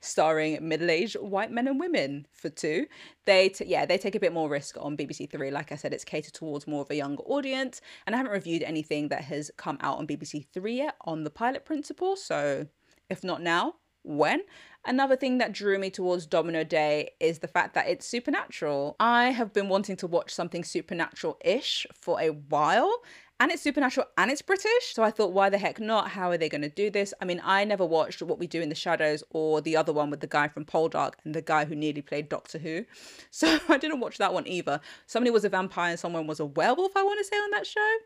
starring 0.00 0.66
middle 0.66 0.90
aged 0.90 1.16
white 1.16 1.50
men 1.50 1.68
and 1.68 1.80
women, 1.80 2.26
for 2.30 2.50
two. 2.50 2.86
They, 3.24 3.48
t- 3.48 3.64
yeah, 3.66 3.86
they 3.86 3.98
take 3.98 4.14
a 4.14 4.20
bit 4.20 4.32
more 4.32 4.48
risk 4.48 4.76
on 4.78 4.96
BBC 4.96 5.30
Three. 5.30 5.50
Like 5.50 5.72
I 5.72 5.76
said, 5.76 5.94
it's 5.94 6.04
catered 6.04 6.34
towards 6.34 6.66
more 6.66 6.82
of 6.82 6.90
a 6.90 6.96
younger 6.96 7.22
audience. 7.22 7.80
And 8.06 8.14
I 8.14 8.18
haven't 8.18 8.32
reviewed 8.32 8.62
anything 8.62 9.08
that 9.08 9.24
has 9.24 9.50
come 9.56 9.78
out 9.80 9.98
on 9.98 10.06
BBC 10.06 10.46
Three 10.52 10.76
yet 10.76 10.96
on 11.04 11.24
the 11.24 11.30
pilot 11.30 11.64
principle. 11.64 12.16
So 12.16 12.66
if 13.08 13.24
not 13.24 13.42
now, 13.42 13.74
when. 14.02 14.40
Another 14.84 15.14
thing 15.14 15.38
that 15.38 15.52
drew 15.52 15.78
me 15.78 15.90
towards 15.90 16.26
Domino 16.26 16.64
Day 16.64 17.10
is 17.20 17.38
the 17.38 17.46
fact 17.46 17.74
that 17.74 17.88
it's 17.88 18.06
supernatural. 18.06 18.96
I 18.98 19.30
have 19.30 19.52
been 19.52 19.68
wanting 19.68 19.96
to 19.96 20.08
watch 20.08 20.34
something 20.34 20.64
supernatural 20.64 21.38
ish 21.44 21.86
for 21.94 22.20
a 22.20 22.30
while. 22.30 23.02
And 23.38 23.50
it's 23.50 23.62
supernatural 23.62 24.06
and 24.18 24.30
it's 24.30 24.42
British. 24.42 24.92
So 24.92 25.02
I 25.02 25.10
thought, 25.10 25.32
why 25.32 25.50
the 25.50 25.58
heck 25.58 25.80
not? 25.80 26.10
How 26.10 26.30
are 26.30 26.38
they 26.38 26.48
going 26.48 26.62
to 26.62 26.68
do 26.68 26.90
this? 26.90 27.12
I 27.20 27.24
mean, 27.24 27.40
I 27.44 27.64
never 27.64 27.84
watched 27.84 28.22
What 28.22 28.38
We 28.38 28.46
Do 28.46 28.60
in 28.60 28.68
the 28.68 28.74
Shadows 28.76 29.24
or 29.30 29.60
the 29.60 29.76
other 29.76 29.92
one 29.92 30.10
with 30.10 30.20
the 30.20 30.28
guy 30.28 30.46
from 30.46 30.64
Poldark 30.64 31.14
and 31.24 31.34
the 31.34 31.42
guy 31.42 31.64
who 31.64 31.74
nearly 31.74 32.02
played 32.02 32.28
Doctor 32.28 32.58
Who. 32.58 32.84
So 33.30 33.58
I 33.68 33.78
didn't 33.78 34.00
watch 34.00 34.18
that 34.18 34.34
one 34.34 34.46
either. 34.46 34.80
Somebody 35.06 35.30
was 35.30 35.44
a 35.44 35.48
vampire 35.48 35.90
and 35.90 35.98
someone 35.98 36.26
was 36.26 36.38
a 36.38 36.44
werewolf, 36.44 36.96
I 36.96 37.02
want 37.02 37.18
to 37.18 37.24
say, 37.24 37.36
on 37.36 37.50
that 37.52 37.66
show. 37.66 37.96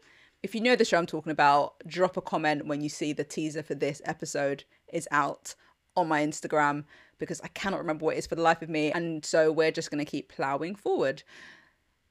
If 0.42 0.54
you 0.54 0.60
know 0.60 0.76
the 0.76 0.84
show 0.84 0.98
I'm 0.98 1.06
talking 1.06 1.32
about, 1.32 1.74
drop 1.86 2.16
a 2.16 2.22
comment 2.22 2.66
when 2.66 2.80
you 2.80 2.88
see 2.88 3.12
the 3.12 3.24
teaser 3.24 3.62
for 3.62 3.74
this 3.74 4.00
episode 4.04 4.64
is 4.92 5.08
out 5.10 5.54
on 5.96 6.08
my 6.08 6.24
Instagram 6.24 6.84
because 7.18 7.40
I 7.40 7.48
cannot 7.48 7.78
remember 7.78 8.04
what 8.04 8.16
it 8.16 8.18
is 8.18 8.26
for 8.26 8.34
the 8.34 8.42
life 8.42 8.62
of 8.62 8.68
me. 8.68 8.92
And 8.92 9.24
so 9.24 9.50
we're 9.50 9.70
just 9.70 9.90
going 9.90 10.04
to 10.04 10.10
keep 10.10 10.28
plowing 10.28 10.74
forward. 10.74 11.22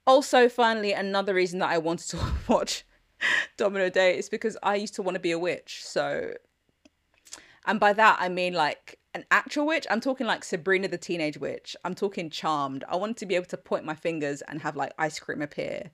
Also, 0.08 0.50
finally, 0.50 0.94
another 0.94 1.34
reason 1.34 1.60
that 1.60 1.70
I 1.70 1.78
wanted 1.78 2.10
to 2.10 2.20
watch 2.48 2.86
Domino 3.58 3.90
Day 3.90 4.18
is 4.18 4.30
because 4.30 4.58
I 4.64 4.76
used 4.76 4.96
to 4.96 5.02
want 5.02 5.16
to 5.16 5.20
be 5.20 5.32
a 5.32 5.40
witch. 5.40 5.82
So 5.84 6.34
And 7.66 7.80
by 7.80 7.94
that, 7.94 8.18
I 8.20 8.30
mean 8.30 8.54
like 8.54 9.00
an 9.14 9.26
actual 9.32 9.66
witch. 9.66 9.88
I'm 9.90 10.02
talking 10.02 10.28
like 10.28 10.44
Sabrina 10.44 10.88
the 10.88 10.98
Teenage 10.98 11.38
Witch. 11.38 11.76
I'm 11.84 11.96
talking 11.96 12.30
charmed. 12.30 12.84
I 12.90 12.96
wanted 12.98 13.18
to 13.18 13.26
be 13.26 13.36
able 13.36 13.46
to 13.46 13.58
point 13.58 13.86
my 13.86 13.96
fingers 13.96 14.42
and 14.44 14.62
have 14.62 14.76
like 14.76 14.94
ice 14.98 15.20
cream 15.20 15.42
appear. 15.42 15.92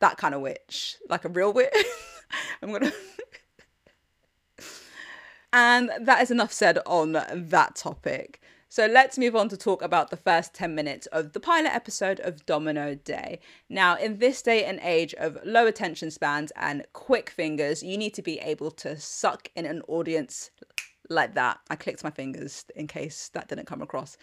That 0.00 0.16
kind 0.16 0.34
of 0.34 0.40
witch. 0.40 0.96
Like 1.08 1.24
a 1.24 1.28
real 1.28 1.52
witch. 1.52 1.74
I'm 2.62 2.72
to. 2.72 2.92
And 5.52 5.90
that 6.00 6.22
is 6.22 6.30
enough 6.30 6.52
said 6.52 6.78
on 6.86 7.12
that 7.12 7.74
topic. 7.74 8.40
So 8.70 8.84
let's 8.84 9.16
move 9.16 9.34
on 9.34 9.48
to 9.48 9.56
talk 9.56 9.80
about 9.80 10.10
the 10.10 10.16
first 10.18 10.52
10 10.52 10.74
minutes 10.74 11.06
of 11.06 11.32
the 11.32 11.40
pilot 11.40 11.74
episode 11.74 12.20
of 12.20 12.44
Domino 12.44 12.94
Day. 12.94 13.40
Now, 13.70 13.96
in 13.96 14.18
this 14.18 14.42
day 14.42 14.64
and 14.64 14.78
age 14.82 15.14
of 15.14 15.38
low 15.42 15.66
attention 15.66 16.10
spans 16.10 16.52
and 16.54 16.84
quick 16.92 17.30
fingers, 17.30 17.82
you 17.82 17.96
need 17.96 18.12
to 18.12 18.22
be 18.22 18.38
able 18.40 18.70
to 18.72 18.98
suck 19.00 19.50
in 19.56 19.64
an 19.64 19.80
audience 19.88 20.50
like 21.08 21.34
that. 21.34 21.60
I 21.70 21.76
clicked 21.76 22.04
my 22.04 22.10
fingers 22.10 22.66
in 22.76 22.88
case 22.88 23.30
that 23.32 23.48
didn't 23.48 23.66
come 23.66 23.80
across. 23.80 24.18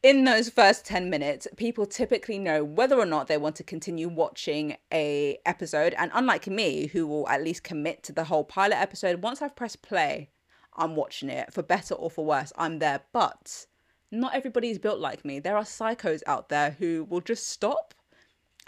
In 0.00 0.22
those 0.22 0.48
first 0.48 0.84
10 0.84 1.10
minutes, 1.10 1.48
people 1.56 1.84
typically 1.84 2.38
know 2.38 2.62
whether 2.62 2.96
or 2.96 3.04
not 3.04 3.26
they 3.26 3.36
want 3.36 3.56
to 3.56 3.64
continue 3.64 4.08
watching 4.08 4.76
a 4.92 5.40
episode 5.44 5.92
and 5.98 6.12
unlike 6.14 6.46
me 6.46 6.86
who 6.86 7.04
will 7.04 7.28
at 7.28 7.42
least 7.42 7.64
commit 7.64 8.04
to 8.04 8.12
the 8.12 8.22
whole 8.22 8.44
pilot 8.44 8.76
episode 8.76 9.24
once 9.24 9.42
I've 9.42 9.56
pressed 9.56 9.82
play, 9.82 10.30
I'm 10.76 10.94
watching 10.94 11.28
it 11.28 11.52
for 11.52 11.64
better 11.64 11.94
or 11.94 12.12
for 12.12 12.24
worse. 12.24 12.52
I'm 12.56 12.78
there, 12.78 13.00
but 13.12 13.66
not 14.12 14.36
everybody 14.36 14.70
is 14.70 14.78
built 14.78 15.00
like 15.00 15.24
me. 15.24 15.40
There 15.40 15.56
are 15.56 15.64
psychos 15.64 16.22
out 16.28 16.48
there 16.48 16.76
who 16.78 17.04
will 17.10 17.20
just 17.20 17.48
stop 17.48 17.92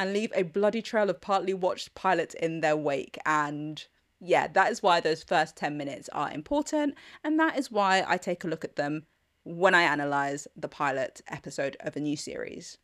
and 0.01 0.13
leave 0.13 0.33
a 0.35 0.43
bloody 0.43 0.83
trail 0.83 1.09
of 1.09 1.21
partly 1.21 1.55
watched 1.55 1.95
pilots 1.95 2.35
in 2.35 2.61
their 2.61 2.77
wake. 2.77 3.17
And 3.25 3.87
yeah, 4.19 4.49
that 4.49 4.73
is 4.73 4.83
why 4.83 4.99
those 4.99 5.23
first 5.23 5.55
10 5.57 5.77
minutes 5.77 6.09
are 6.09 6.33
important. 6.33 6.97
And 7.23 7.39
that 7.39 7.57
is 7.57 7.71
why 7.71 8.05
I 8.05 8.17
take 8.17 8.43
a 8.43 8.49
look 8.49 8.65
at 8.65 8.75
them 8.75 9.07
when 9.45 9.75
I 9.75 9.83
analyze 9.83 10.47
the 10.57 10.69
pilot 10.69 11.23
episode 11.29 11.77
of 11.81 11.97
a 11.97 12.01
new 12.01 12.17
series. 12.17 12.79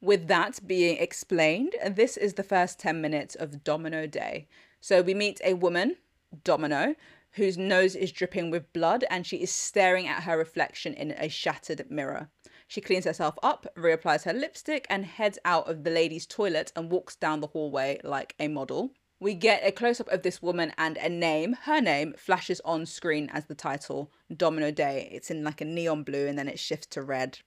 With 0.00 0.28
that 0.28 0.66
being 0.66 0.96
explained, 0.96 1.74
this 1.90 2.16
is 2.16 2.34
the 2.34 2.42
first 2.42 2.78
10 2.78 3.00
minutes 3.00 3.34
of 3.34 3.62
Domino 3.62 4.06
Day. 4.06 4.48
So 4.80 5.02
we 5.02 5.12
meet 5.12 5.40
a 5.44 5.54
woman, 5.54 5.96
Domino, 6.42 6.94
whose 7.32 7.58
nose 7.58 7.94
is 7.94 8.10
dripping 8.10 8.50
with 8.50 8.72
blood 8.72 9.04
and 9.10 9.26
she 9.26 9.36
is 9.36 9.54
staring 9.54 10.08
at 10.08 10.22
her 10.22 10.38
reflection 10.38 10.94
in 10.94 11.12
a 11.12 11.28
shattered 11.28 11.90
mirror. 11.90 12.30
She 12.66 12.80
cleans 12.80 13.04
herself 13.04 13.36
up, 13.42 13.66
reapplies 13.76 14.24
her 14.24 14.32
lipstick, 14.32 14.86
and 14.88 15.04
heads 15.04 15.38
out 15.44 15.68
of 15.68 15.84
the 15.84 15.90
ladies' 15.90 16.26
toilet 16.26 16.72
and 16.74 16.90
walks 16.90 17.16
down 17.16 17.40
the 17.40 17.48
hallway 17.48 18.00
like 18.02 18.34
a 18.38 18.48
model. 18.48 18.92
We 19.22 19.34
get 19.34 19.60
a 19.62 19.70
close 19.70 20.00
up 20.00 20.08
of 20.08 20.22
this 20.22 20.40
woman 20.40 20.72
and 20.78 20.96
a 20.96 21.10
name. 21.10 21.54
Her 21.64 21.82
name 21.82 22.14
flashes 22.16 22.62
on 22.64 22.86
screen 22.86 23.28
as 23.34 23.44
the 23.44 23.54
title 23.54 24.10
Domino 24.34 24.70
Day. 24.70 25.10
It's 25.12 25.30
in 25.30 25.44
like 25.44 25.60
a 25.60 25.66
neon 25.66 26.04
blue 26.04 26.26
and 26.26 26.38
then 26.38 26.48
it 26.48 26.58
shifts 26.58 26.86
to 26.92 27.02
red. 27.02 27.40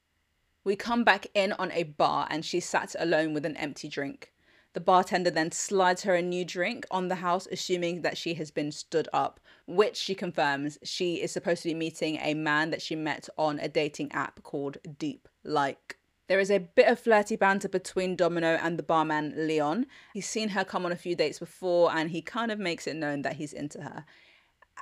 We 0.63 0.75
come 0.75 1.03
back 1.03 1.25
in 1.33 1.51
on 1.53 1.71
a 1.71 1.81
bar 1.81 2.27
and 2.29 2.45
she's 2.45 2.65
sat 2.65 2.95
alone 2.99 3.33
with 3.33 3.43
an 3.43 3.57
empty 3.57 3.87
drink. 3.87 4.31
The 4.73 4.81
bartender 4.81 5.31
then 5.31 5.51
slides 5.51 6.03
her 6.03 6.13
a 6.13 6.21
new 6.21 6.45
drink 6.45 6.85
on 6.91 7.07
the 7.07 7.15
house, 7.15 7.47
assuming 7.51 8.03
that 8.03 8.17
she 8.19 8.35
has 8.35 8.51
been 8.51 8.71
stood 8.71 9.09
up, 9.11 9.39
which 9.65 9.97
she 9.97 10.13
confirms 10.13 10.77
she 10.83 11.23
is 11.23 11.31
supposed 11.31 11.63
to 11.63 11.69
be 11.69 11.75
meeting 11.75 12.17
a 12.17 12.35
man 12.35 12.69
that 12.69 12.83
she 12.83 12.95
met 12.95 13.29
on 13.35 13.57
a 13.57 13.67
dating 13.67 14.11
app 14.11 14.43
called 14.43 14.77
Deep 14.99 15.27
Like. 15.43 15.97
There 16.27 16.39
is 16.39 16.49
a 16.49 16.59
bit 16.59 16.87
of 16.87 16.99
flirty 16.99 17.35
banter 17.35 17.69
between 17.69 18.15
Domino 18.15 18.57
and 18.61 18.79
the 18.79 18.83
barman 18.83 19.33
Leon. 19.35 19.87
He's 20.13 20.27
seen 20.27 20.49
her 20.49 20.63
come 20.63 20.85
on 20.85 20.91
a 20.91 20.97
few 20.97 21.15
dates 21.15 21.39
before 21.39 21.95
and 21.95 22.11
he 22.11 22.21
kind 22.21 22.51
of 22.51 22.59
makes 22.59 22.87
it 22.87 22.95
known 22.95 23.21
that 23.23 23.35
he's 23.35 23.53
into 23.53 23.81
her. 23.81 24.05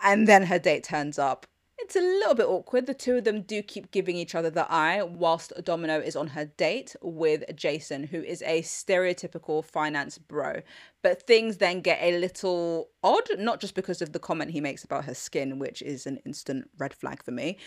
And 0.04 0.28
then 0.28 0.44
her 0.44 0.60
date 0.60 0.84
turns 0.84 1.20
up 1.20 1.48
it's 1.82 1.96
a 1.96 2.00
little 2.00 2.36
bit 2.36 2.46
awkward. 2.46 2.86
The 2.86 2.94
two 2.94 3.18
of 3.18 3.24
them 3.24 3.42
do 3.42 3.62
keep 3.64 3.92
giving 3.92 4.16
each 4.16 4.36
other 4.36 4.50
the 4.50 4.72
eye 4.72 5.02
whilst 5.02 5.52
Domino 5.64 6.00
is 6.00 6.16
on 6.16 6.28
her 6.28 6.46
date 6.46 6.96
with 7.02 7.44
Jason, 7.56 8.04
who 8.06 8.22
is 8.22 8.42
a 8.44 8.62
stereotypical 8.62 9.66
finance 9.66 10.18
bro. 10.18 10.62
But 11.02 11.24
things 11.24 11.58
then 11.58 11.82
get 11.82 12.00
a 12.02 12.20
little 12.20 12.90
odd, 13.04 13.28
not 13.38 13.60
just 13.60 13.74
because 13.74 14.02
of 14.02 14.14
the 14.14 14.20
comment 14.20 14.52
he 14.52 14.62
makes 14.62 14.84
about 14.84 15.06
her 15.06 15.16
skin, 15.16 15.60
which 15.60 15.82
is 15.82 16.06
an 16.06 16.18
instant 16.26 16.70
red 16.78 16.94
flag 16.94 17.24
for 17.24 17.32
me, 17.32 17.58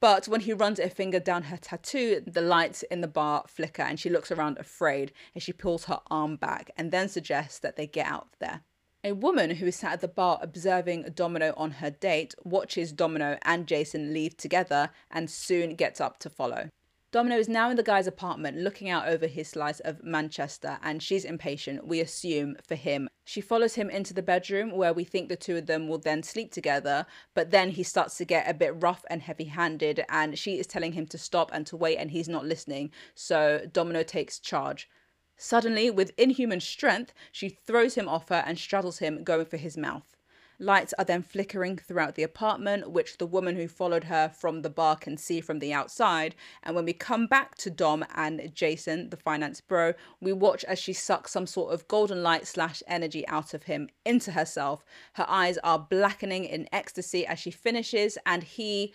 but 0.00 0.26
when 0.26 0.40
he 0.40 0.52
runs 0.52 0.78
a 0.78 0.88
finger 0.88 1.20
down 1.20 1.44
her 1.44 1.58
tattoo, 1.58 2.22
the 2.26 2.40
lights 2.40 2.82
in 2.84 3.02
the 3.02 3.08
bar 3.08 3.44
flicker 3.46 3.82
and 3.82 4.00
she 4.00 4.08
looks 4.08 4.32
around 4.32 4.58
afraid 4.58 5.12
as 5.36 5.42
she 5.42 5.52
pulls 5.52 5.84
her 5.84 6.00
arm 6.10 6.36
back 6.36 6.70
and 6.76 6.90
then 6.90 7.08
suggests 7.08 7.58
that 7.58 7.76
they 7.76 7.86
get 7.86 8.06
out 8.06 8.28
of 8.32 8.38
there. 8.38 8.62
A 9.02 9.12
woman 9.12 9.56
who 9.56 9.66
is 9.66 9.76
sat 9.76 9.94
at 9.94 10.00
the 10.00 10.08
bar 10.08 10.38
observing 10.42 11.06
Domino 11.14 11.54
on 11.56 11.70
her 11.72 11.90
date 11.90 12.34
watches 12.44 12.92
Domino 12.92 13.38
and 13.42 13.66
Jason 13.66 14.12
leave 14.12 14.36
together 14.36 14.90
and 15.10 15.30
soon 15.30 15.74
gets 15.74 16.00
up 16.00 16.18
to 16.18 16.28
follow. 16.28 16.68
Domino 17.12 17.36
is 17.36 17.48
now 17.48 17.70
in 17.70 17.76
the 17.76 17.82
guy's 17.82 18.06
apartment 18.06 18.58
looking 18.58 18.88
out 18.88 19.08
over 19.08 19.26
his 19.26 19.48
slice 19.48 19.80
of 19.80 20.04
Manchester 20.04 20.78
and 20.82 21.02
she's 21.02 21.24
impatient, 21.24 21.86
we 21.86 22.00
assume, 22.00 22.56
for 22.66 22.74
him. 22.74 23.08
She 23.30 23.40
follows 23.40 23.76
him 23.76 23.88
into 23.88 24.12
the 24.12 24.24
bedroom 24.24 24.72
where 24.72 24.92
we 24.92 25.04
think 25.04 25.28
the 25.28 25.36
two 25.36 25.56
of 25.56 25.66
them 25.66 25.86
will 25.86 25.98
then 26.00 26.24
sleep 26.24 26.50
together, 26.50 27.06
but 27.32 27.52
then 27.52 27.70
he 27.70 27.84
starts 27.84 28.16
to 28.16 28.24
get 28.24 28.50
a 28.50 28.52
bit 28.52 28.82
rough 28.82 29.04
and 29.08 29.22
heavy 29.22 29.44
handed 29.44 30.04
and 30.08 30.36
she 30.36 30.58
is 30.58 30.66
telling 30.66 30.94
him 30.94 31.06
to 31.06 31.16
stop 31.16 31.48
and 31.54 31.64
to 31.68 31.76
wait 31.76 31.98
and 31.98 32.10
he's 32.10 32.28
not 32.28 32.44
listening, 32.44 32.90
so 33.14 33.64
Domino 33.72 34.02
takes 34.02 34.40
charge. 34.40 34.88
Suddenly, 35.36 35.90
with 35.90 36.10
inhuman 36.18 36.58
strength, 36.58 37.14
she 37.30 37.48
throws 37.50 37.94
him 37.94 38.08
off 38.08 38.30
her 38.30 38.42
and 38.44 38.58
straddles 38.58 38.98
him, 38.98 39.22
going 39.22 39.46
for 39.46 39.58
his 39.58 39.76
mouth. 39.76 40.16
Lights 40.62 40.92
are 40.98 41.06
then 41.06 41.22
flickering 41.22 41.78
throughout 41.78 42.16
the 42.16 42.22
apartment, 42.22 42.90
which 42.90 43.16
the 43.16 43.24
woman 43.24 43.56
who 43.56 43.66
followed 43.66 44.04
her 44.04 44.28
from 44.28 44.60
the 44.60 44.68
bar 44.68 44.94
can 44.94 45.16
see 45.16 45.40
from 45.40 45.58
the 45.58 45.72
outside. 45.72 46.34
And 46.62 46.76
when 46.76 46.84
we 46.84 46.92
come 46.92 47.26
back 47.26 47.54
to 47.56 47.70
Dom 47.70 48.04
and 48.14 48.54
Jason, 48.54 49.08
the 49.08 49.16
finance 49.16 49.62
bro, 49.62 49.94
we 50.20 50.34
watch 50.34 50.62
as 50.64 50.78
she 50.78 50.92
sucks 50.92 51.32
some 51.32 51.46
sort 51.46 51.72
of 51.72 51.88
golden 51.88 52.22
light 52.22 52.46
slash 52.46 52.82
energy 52.86 53.26
out 53.26 53.54
of 53.54 53.62
him 53.62 53.88
into 54.04 54.32
herself. 54.32 54.84
Her 55.14 55.24
eyes 55.28 55.56
are 55.64 55.78
blackening 55.78 56.44
in 56.44 56.68
ecstasy 56.72 57.26
as 57.26 57.38
she 57.38 57.50
finishes, 57.50 58.18
and 58.26 58.42
he 58.42 58.92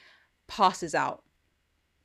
passes 0.47 0.93
out. 0.93 1.23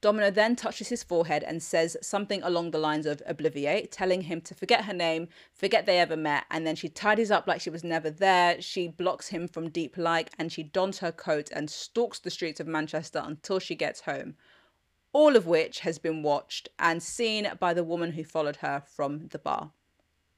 Domino 0.00 0.30
then 0.30 0.56
touches 0.56 0.88
his 0.88 1.02
forehead 1.02 1.42
and 1.42 1.62
says 1.62 1.96
something 2.00 2.42
along 2.42 2.70
the 2.70 2.78
lines 2.78 3.04
of 3.04 3.22
obliviate, 3.26 3.90
telling 3.90 4.22
him 4.22 4.40
to 4.40 4.54
forget 4.54 4.86
her 4.86 4.94
name, 4.94 5.28
forget 5.52 5.84
they 5.84 5.98
ever 5.98 6.16
met, 6.16 6.44
and 6.50 6.66
then 6.66 6.74
she 6.74 6.88
tidies 6.88 7.30
up 7.30 7.46
like 7.46 7.60
she 7.60 7.68
was 7.68 7.84
never 7.84 8.10
there. 8.10 8.62
She 8.62 8.88
blocks 8.88 9.28
him 9.28 9.46
from 9.46 9.68
deep 9.68 9.98
like 9.98 10.30
and 10.38 10.50
she 10.50 10.62
dons 10.62 11.00
her 11.00 11.12
coat 11.12 11.50
and 11.52 11.68
stalks 11.68 12.18
the 12.18 12.30
streets 12.30 12.60
of 12.60 12.66
Manchester 12.66 13.22
until 13.22 13.58
she 13.58 13.74
gets 13.74 14.02
home. 14.02 14.36
All 15.12 15.36
of 15.36 15.46
which 15.46 15.80
has 15.80 15.98
been 15.98 16.22
watched 16.22 16.68
and 16.78 17.02
seen 17.02 17.50
by 17.58 17.74
the 17.74 17.84
woman 17.84 18.12
who 18.12 18.24
followed 18.24 18.56
her 18.56 18.82
from 18.86 19.28
the 19.28 19.38
bar. 19.38 19.72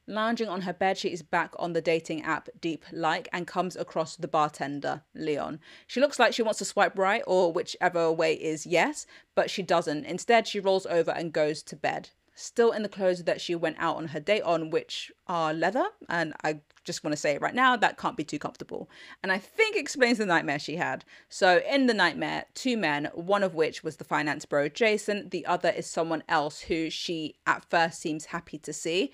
Lounging 0.08 0.48
on 0.48 0.62
her 0.62 0.72
bed, 0.72 0.98
she 0.98 1.12
is 1.12 1.22
back 1.22 1.54
on 1.58 1.74
the 1.74 1.80
dating 1.80 2.22
app 2.22 2.48
Deep 2.60 2.84
Like 2.90 3.28
and 3.32 3.46
comes 3.46 3.76
across 3.76 4.16
the 4.16 4.26
bartender, 4.26 5.02
Leon. 5.14 5.60
She 5.86 6.00
looks 6.00 6.18
like 6.18 6.34
she 6.34 6.42
wants 6.42 6.58
to 6.58 6.64
swipe 6.64 6.98
right 6.98 7.22
or 7.26 7.52
whichever 7.52 8.10
way 8.10 8.34
is 8.34 8.66
yes, 8.66 9.06
but 9.36 9.48
she 9.48 9.62
doesn't. 9.62 10.04
Instead, 10.04 10.48
she 10.48 10.58
rolls 10.58 10.86
over 10.86 11.12
and 11.12 11.32
goes 11.32 11.62
to 11.62 11.76
bed. 11.76 12.10
Still 12.34 12.72
in 12.72 12.82
the 12.82 12.88
clothes 12.88 13.22
that 13.24 13.40
she 13.40 13.54
went 13.54 13.76
out 13.78 13.96
on 13.96 14.08
her 14.08 14.18
date 14.18 14.42
on, 14.42 14.70
which 14.70 15.12
are 15.28 15.54
leather, 15.54 15.86
and 16.08 16.32
I 16.42 16.60
just 16.82 17.04
want 17.04 17.12
to 17.12 17.20
say 17.20 17.32
it 17.34 17.42
right 17.42 17.54
now, 17.54 17.76
that 17.76 17.98
can't 17.98 18.16
be 18.16 18.24
too 18.24 18.38
comfortable. 18.38 18.90
And 19.22 19.30
I 19.30 19.38
think 19.38 19.76
explains 19.76 20.18
the 20.18 20.26
nightmare 20.26 20.58
she 20.58 20.76
had. 20.76 21.04
So, 21.28 21.60
in 21.68 21.86
the 21.86 21.94
nightmare, 21.94 22.46
two 22.54 22.76
men, 22.76 23.10
one 23.14 23.42
of 23.42 23.54
which 23.54 23.84
was 23.84 23.96
the 23.96 24.04
finance 24.04 24.46
bro 24.46 24.68
Jason, 24.68 25.28
the 25.28 25.46
other 25.46 25.68
is 25.68 25.86
someone 25.86 26.24
else 26.28 26.62
who 26.62 26.90
she 26.90 27.36
at 27.46 27.64
first 27.70 28.00
seems 28.00 28.26
happy 28.26 28.58
to 28.58 28.72
see 28.72 29.12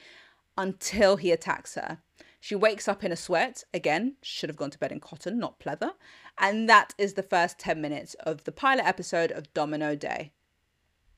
until 0.59 1.17
he 1.17 1.33
attacks 1.33 1.77
her. 1.77 1.99
She 2.41 2.55
wakes 2.55 2.87
up 2.87 3.03
in 3.03 3.13
a 3.13 3.17
sweat. 3.17 3.65
Again, 3.73 4.17
should 4.23 4.51
have 4.51 4.57
gone 4.57 4.71
to 4.71 4.79
bed 4.79 4.93
in 4.93 5.01
cotton, 5.01 5.39
not 5.39 5.59
pleather. 5.59 5.93
And 6.37 6.69
that 6.69 6.95
is 6.99 7.15
the 7.15 7.23
first 7.23 7.59
10 7.59 7.81
minutes 7.81 8.15
of 8.21 8.45
the 8.45 8.53
pilot 8.53 8.87
episode 8.87 9.33
of 9.33 9.53
Domino 9.55 9.97
Day. 9.97 10.33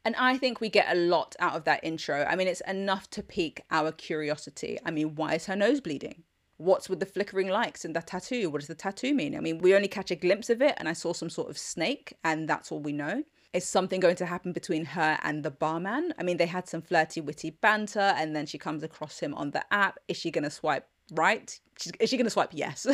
And 0.05 0.17
I 0.17 0.39
think 0.39 0.61
we 0.61 0.71
get 0.71 0.91
a 0.91 0.99
lot 0.99 1.37
out 1.41 1.57
of 1.57 1.65
that 1.65 1.85
intro. 1.85 2.25
I 2.25 2.37
mean, 2.37 2.49
it's 2.49 2.63
enough 2.63 3.11
to 3.11 3.23
pique 3.23 3.63
our 3.71 3.93
curiosity. 3.93 4.79
I 4.85 4.91
mean, 4.91 5.15
why 5.15 5.35
is 5.35 5.47
her 5.47 5.57
nose 5.57 5.81
bleeding? 5.81 6.23
What's 6.57 6.89
with 6.89 7.01
the 7.01 7.07
flickering 7.07 7.49
lights 7.49 7.85
and 7.85 7.95
the 7.95 8.01
tattoo? 8.01 8.49
What 8.49 8.61
does 8.61 8.69
the 8.69 8.75
tattoo 8.75 9.15
mean? 9.15 9.37
I 9.37 9.41
mean, 9.41 9.59
we 9.59 9.75
only 9.75 9.89
catch 9.89 10.11
a 10.11 10.17
glimpse 10.17 10.49
of 10.49 10.63
it, 10.63 10.75
and 10.79 10.89
I 10.89 10.95
saw 10.95 11.13
some 11.13 11.31
sort 11.31 11.51
of 11.51 11.59
snake, 11.59 12.15
and 12.25 12.49
that's 12.49 12.71
all 12.71 12.81
we 12.81 12.93
know. 12.93 13.25
Is 13.53 13.67
something 13.67 13.99
going 13.99 14.17
to 14.17 14.27
happen 14.27 14.53
between 14.53 14.85
her 14.85 15.19
and 15.23 15.43
the 15.43 15.51
barman? 15.51 16.15
I 16.19 16.23
mean, 16.23 16.37
they 16.37 16.47
had 16.47 16.69
some 16.69 16.83
flirty, 16.83 17.21
witty 17.21 17.51
banter, 17.51 17.99
and 17.99 18.35
then 18.35 18.47
she 18.47 18.59
comes 18.59 18.85
across 18.85 19.19
him 19.19 19.35
on 19.35 19.51
the 19.51 19.65
app. 19.73 19.99
Is 20.07 20.17
she 20.17 20.31
going 20.31 20.45
to 20.45 20.51
swipe 20.51 20.87
right? 21.13 21.59
Is 21.99 22.11
she 22.11 22.17
going 22.17 22.27
to 22.27 22.31
swipe 22.31 22.51
yes? 22.53 22.87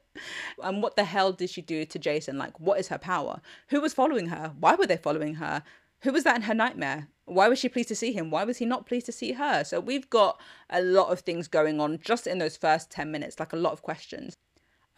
and 0.62 0.82
what 0.82 0.96
the 0.96 1.04
hell 1.04 1.32
did 1.32 1.50
she 1.50 1.62
do 1.62 1.84
to 1.86 1.98
Jason? 1.98 2.38
Like, 2.38 2.58
what 2.60 2.78
is 2.78 2.88
her 2.88 2.98
power? 2.98 3.40
Who 3.68 3.80
was 3.80 3.94
following 3.94 4.26
her? 4.26 4.52
Why 4.58 4.74
were 4.74 4.86
they 4.86 4.96
following 4.96 5.36
her? 5.36 5.62
Who 6.00 6.12
was 6.12 6.24
that 6.24 6.36
in 6.36 6.42
her 6.42 6.54
nightmare? 6.54 7.08
Why 7.24 7.48
was 7.48 7.58
she 7.58 7.70
pleased 7.70 7.88
to 7.88 7.96
see 7.96 8.12
him? 8.12 8.30
Why 8.30 8.44
was 8.44 8.58
he 8.58 8.66
not 8.66 8.86
pleased 8.86 9.06
to 9.06 9.12
see 9.12 9.32
her? 9.32 9.64
So 9.64 9.80
we've 9.80 10.10
got 10.10 10.38
a 10.68 10.82
lot 10.82 11.10
of 11.10 11.20
things 11.20 11.48
going 11.48 11.80
on 11.80 11.98
just 11.98 12.26
in 12.26 12.38
those 12.38 12.58
first 12.58 12.90
10 12.90 13.10
minutes, 13.10 13.40
like 13.40 13.54
a 13.54 13.56
lot 13.56 13.72
of 13.72 13.80
questions. 13.80 14.36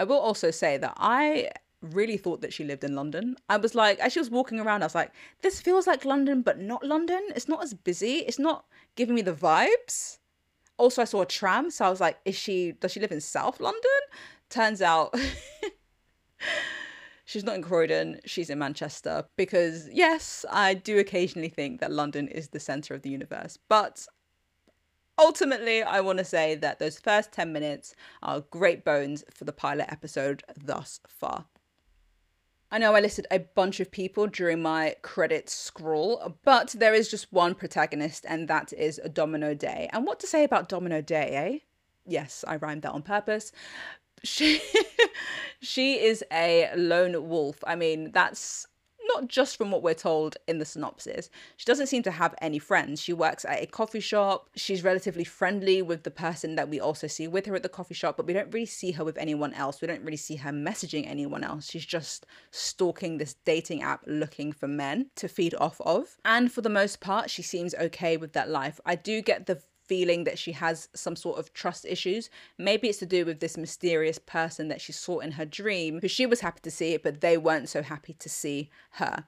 I 0.01 0.05
will 0.05 0.19
also 0.19 0.51
say 0.51 0.77
that 0.79 0.95
I 0.97 1.51
really 1.95 2.17
thought 2.17 2.41
that 2.41 2.53
she 2.53 2.65
lived 2.65 2.85
in 2.85 2.95
London. 2.95 3.37
I 3.49 3.57
was 3.57 3.75
like, 3.75 3.99
as 4.01 4.13
she 4.13 4.19
was 4.19 4.31
walking 4.31 4.61
around, 4.61 4.83
I 4.83 4.87
was 4.87 4.95
like, 4.95 5.13
this 5.43 5.61
feels 5.61 5.87
like 5.87 6.05
London, 6.05 6.43
but 6.43 6.59
not 6.59 6.85
London. 6.85 7.21
It's 7.35 7.49
not 7.49 7.63
as 7.63 7.75
busy. 7.75 8.19
It's 8.27 8.39
not 8.39 8.65
giving 8.95 9.15
me 9.15 9.23
the 9.23 9.33
vibes. 9.33 10.19
Also, 10.79 11.03
I 11.03 11.07
saw 11.07 11.23
a 11.23 11.27
tram, 11.27 11.71
so 11.71 11.87
I 11.87 11.91
was 11.91 12.01
like, 12.01 12.19
is 12.25 12.35
she, 12.35 12.73
does 12.73 12.93
she 12.93 13.01
live 13.01 13.13
in 13.13 13.21
South 13.21 13.61
London? 13.61 14.01
Turns 14.51 14.83
out 14.83 15.15
she's 17.25 17.45
not 17.45 17.57
in 17.57 17.63
Croydon, 17.63 18.21
she's 18.25 18.51
in 18.51 18.59
Manchester. 18.59 19.25
Because, 19.37 19.89
yes, 19.91 20.45
I 20.51 20.75
do 20.75 20.99
occasionally 20.99 21.49
think 21.49 21.81
that 21.81 21.91
London 21.91 22.29
is 22.29 22.49
the 22.49 22.61
center 22.61 22.95
of 22.95 23.03
the 23.03 23.11
universe, 23.11 23.59
but 23.69 24.07
ultimately, 25.19 25.83
I 25.83 26.01
want 26.01 26.19
to 26.19 26.25
say 26.25 26.55
that 26.57 26.79
those 26.79 26.99
first 26.99 27.33
10 27.33 27.53
minutes 27.53 27.95
are 28.23 28.41
great 28.51 28.85
bones 28.85 29.25
for 29.33 29.45
the 29.45 29.53
pilot 29.53 29.87
episode 29.91 30.43
thus 30.63 31.01
far. 31.07 31.47
I 32.71 32.79
know 32.79 32.95
I 32.95 33.01
listed 33.01 33.27
a 33.31 33.39
bunch 33.39 33.79
of 33.79 33.93
people 33.93 34.27
during 34.27 34.61
my 34.61 34.97
credits 35.03 35.55
scroll, 35.55 36.37
but 36.43 36.75
there 36.77 36.95
is 36.95 37.09
just 37.09 37.33
one 37.33 37.55
protagonist, 37.55 38.27
and 38.29 38.49
that 38.49 38.73
is 38.73 39.01
Domino 39.13 39.55
Day. 39.55 39.89
And 39.93 40.05
what 40.05 40.19
to 40.21 40.27
say 40.27 40.43
about 40.43 40.69
Domino 40.69 41.01
Day, 41.01 41.31
eh? 41.35 41.59
Yes, 42.05 42.45
I 42.47 42.57
rhymed 42.57 42.83
that 42.83 42.93
on 42.93 43.03
purpose. 43.03 43.53
She 44.25 44.61
she 45.61 46.01
is 46.03 46.25
a 46.33 46.71
lone 46.75 47.29
wolf. 47.29 47.63
I 47.67 47.77
mean, 47.77 48.13
that's 48.13 48.67
not 49.09 49.29
just 49.29 49.57
from 49.57 49.71
what 49.71 49.83
we're 49.83 49.95
told 49.95 50.37
in 50.47 50.59
the 50.59 50.65
synopsis. 50.65 51.31
She 51.57 51.65
doesn't 51.65 51.87
seem 51.87 52.03
to 52.05 52.11
have 52.11 52.35
any 52.41 52.59
friends. 52.59 53.01
She 53.01 53.13
works 53.13 53.45
at 53.45 53.63
a 53.63 53.67
coffee 53.67 54.01
shop. 54.01 54.49
She's 54.55 54.85
relatively 54.85 55.25
friendly 55.25 55.83
with 55.83 56.03
the 56.03 56.11
person 56.11 56.55
that 56.57 56.69
we 56.69 56.81
also 56.81 57.07
see 57.07 57.29
with 57.29 57.47
her 57.47 57.55
at 57.55 57.63
the 57.63 57.69
coffee 57.69 57.95
shop, 57.95 58.17
but 58.17 58.27
we 58.27 58.33
don't 58.33 58.53
really 58.53 58.67
see 58.67 58.93
her 58.93 59.05
with 59.05 59.19
anyone 59.19 59.55
else. 59.55 59.81
We 59.81 59.89
don't 59.89 60.03
really 60.03 60.17
see 60.17 60.37
her 60.37 60.51
messaging 60.51 61.07
anyone 61.07 61.45
else. 61.45 61.71
She's 61.71 61.87
just 61.87 62.27
stalking 62.51 63.19
this 63.19 63.35
dating 63.45 63.83
app 63.83 64.03
looking 64.07 64.53
for 64.53 64.69
men 64.69 65.11
to 65.17 65.29
feed 65.29 65.55
off 65.55 65.81
of. 65.81 66.17
And 66.25 66.53
for 66.53 66.61
the 66.61 66.69
most 66.69 67.01
part, 67.01 67.31
she 67.31 67.43
seems 67.43 67.75
okay 67.75 68.17
with 68.17 68.33
that 68.33 68.49
life. 68.49 68.81
I 68.85 68.95
do 68.95 69.23
get 69.23 69.47
the 69.47 69.61
feeling 69.89 70.25
that 70.25 70.39
she 70.39 70.53
has 70.53 70.89
some 70.95 71.17
sort 71.17 71.39
of 71.39 71.53
trust 71.53 71.85
issues. 71.85 72.31
Maybe 72.59 72.89
it's 72.89 72.99
to 72.99 73.07
do 73.07 73.25
with 73.25 73.41
this 73.41 73.57
mysterious 73.57 74.19
person 74.19 74.69
that 74.69 74.81
she 74.81 74.93
saw 74.93 75.21
in 75.21 75.33
her 75.33 75.45
dream, 75.45 76.01
who 76.01 76.09
she 76.09 76.27
was 76.27 76.41
happy 76.41 76.61
to 76.63 76.71
see, 76.71 76.95
it, 76.95 77.03
but 77.03 77.21
they 77.21 77.37
weren't 77.37 77.69
so 77.69 77.83
happy 77.83 78.15
to 78.15 78.29
see 78.29 78.71
her. 78.93 79.27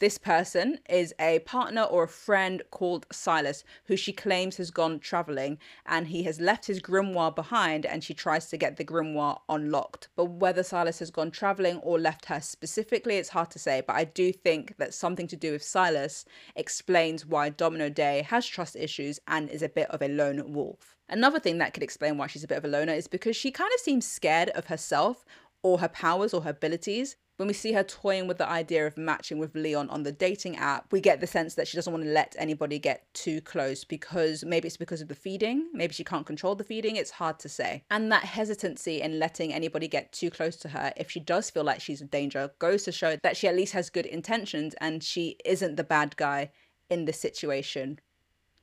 This 0.00 0.16
person 0.16 0.78
is 0.88 1.12
a 1.20 1.40
partner 1.40 1.82
or 1.82 2.04
a 2.04 2.08
friend 2.08 2.62
called 2.70 3.04
Silas, 3.12 3.64
who 3.84 3.98
she 3.98 4.14
claims 4.14 4.56
has 4.56 4.70
gone 4.70 4.98
traveling 4.98 5.58
and 5.84 6.06
he 6.06 6.22
has 6.22 6.40
left 6.40 6.68
his 6.68 6.80
grimoire 6.80 7.34
behind 7.34 7.84
and 7.84 8.02
she 8.02 8.14
tries 8.14 8.48
to 8.48 8.56
get 8.56 8.78
the 8.78 8.84
grimoire 8.84 9.40
unlocked. 9.50 10.08
But 10.16 10.24
whether 10.24 10.62
Silas 10.62 11.00
has 11.00 11.10
gone 11.10 11.30
traveling 11.30 11.80
or 11.80 11.98
left 11.98 12.24
her 12.24 12.40
specifically, 12.40 13.16
it's 13.16 13.28
hard 13.28 13.50
to 13.50 13.58
say. 13.58 13.82
But 13.86 13.96
I 13.96 14.04
do 14.04 14.32
think 14.32 14.78
that 14.78 14.94
something 14.94 15.26
to 15.26 15.36
do 15.36 15.52
with 15.52 15.62
Silas 15.62 16.24
explains 16.56 17.26
why 17.26 17.50
Domino 17.50 17.90
Day 17.90 18.22
has 18.22 18.46
trust 18.46 18.76
issues 18.76 19.20
and 19.28 19.50
is 19.50 19.60
a 19.60 19.68
bit 19.68 19.90
of 19.90 20.00
a 20.00 20.08
lone 20.08 20.54
wolf. 20.54 20.96
Another 21.10 21.38
thing 21.38 21.58
that 21.58 21.74
could 21.74 21.82
explain 21.82 22.16
why 22.16 22.26
she's 22.26 22.44
a 22.44 22.48
bit 22.48 22.56
of 22.56 22.64
a 22.64 22.68
loner 22.68 22.94
is 22.94 23.06
because 23.06 23.36
she 23.36 23.50
kind 23.50 23.70
of 23.74 23.80
seems 23.80 24.06
scared 24.06 24.48
of 24.50 24.68
herself 24.68 25.26
or 25.62 25.80
her 25.80 25.88
powers 25.88 26.32
or 26.32 26.40
her 26.40 26.50
abilities 26.50 27.16
when 27.40 27.46
we 27.46 27.54
see 27.54 27.72
her 27.72 27.82
toying 27.82 28.26
with 28.26 28.36
the 28.36 28.46
idea 28.46 28.86
of 28.86 28.98
matching 28.98 29.38
with 29.38 29.54
Leon 29.54 29.88
on 29.88 30.02
the 30.02 30.12
dating 30.12 30.58
app, 30.58 30.92
we 30.92 31.00
get 31.00 31.22
the 31.22 31.26
sense 31.26 31.54
that 31.54 31.66
she 31.66 31.74
doesn't 31.74 31.90
want 31.90 32.04
to 32.04 32.10
let 32.10 32.36
anybody 32.38 32.78
get 32.78 33.02
too 33.14 33.40
close 33.40 33.82
because 33.82 34.44
maybe 34.44 34.68
it's 34.68 34.76
because 34.76 35.00
of 35.00 35.08
the 35.08 35.14
feeding, 35.14 35.66
maybe 35.72 35.94
she 35.94 36.04
can't 36.04 36.26
control 36.26 36.54
the 36.54 36.62
feeding, 36.62 36.96
it's 36.96 37.12
hard 37.12 37.38
to 37.38 37.48
say. 37.48 37.82
And 37.90 38.12
that 38.12 38.24
hesitancy 38.24 39.00
in 39.00 39.18
letting 39.18 39.54
anybody 39.54 39.88
get 39.88 40.12
too 40.12 40.28
close 40.28 40.54
to 40.56 40.68
her, 40.68 40.92
if 40.98 41.10
she 41.10 41.18
does 41.18 41.48
feel 41.48 41.64
like 41.64 41.80
she's 41.80 42.02
in 42.02 42.08
danger, 42.08 42.50
goes 42.58 42.82
to 42.82 42.92
show 42.92 43.16
that 43.22 43.38
she 43.38 43.48
at 43.48 43.56
least 43.56 43.72
has 43.72 43.88
good 43.88 44.04
intentions 44.04 44.74
and 44.78 45.02
she 45.02 45.38
isn't 45.46 45.76
the 45.76 45.82
bad 45.82 46.18
guy 46.18 46.50
in 46.90 47.06
this 47.06 47.18
situation, 47.18 48.00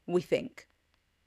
we 0.05 0.21
think. 0.21 0.66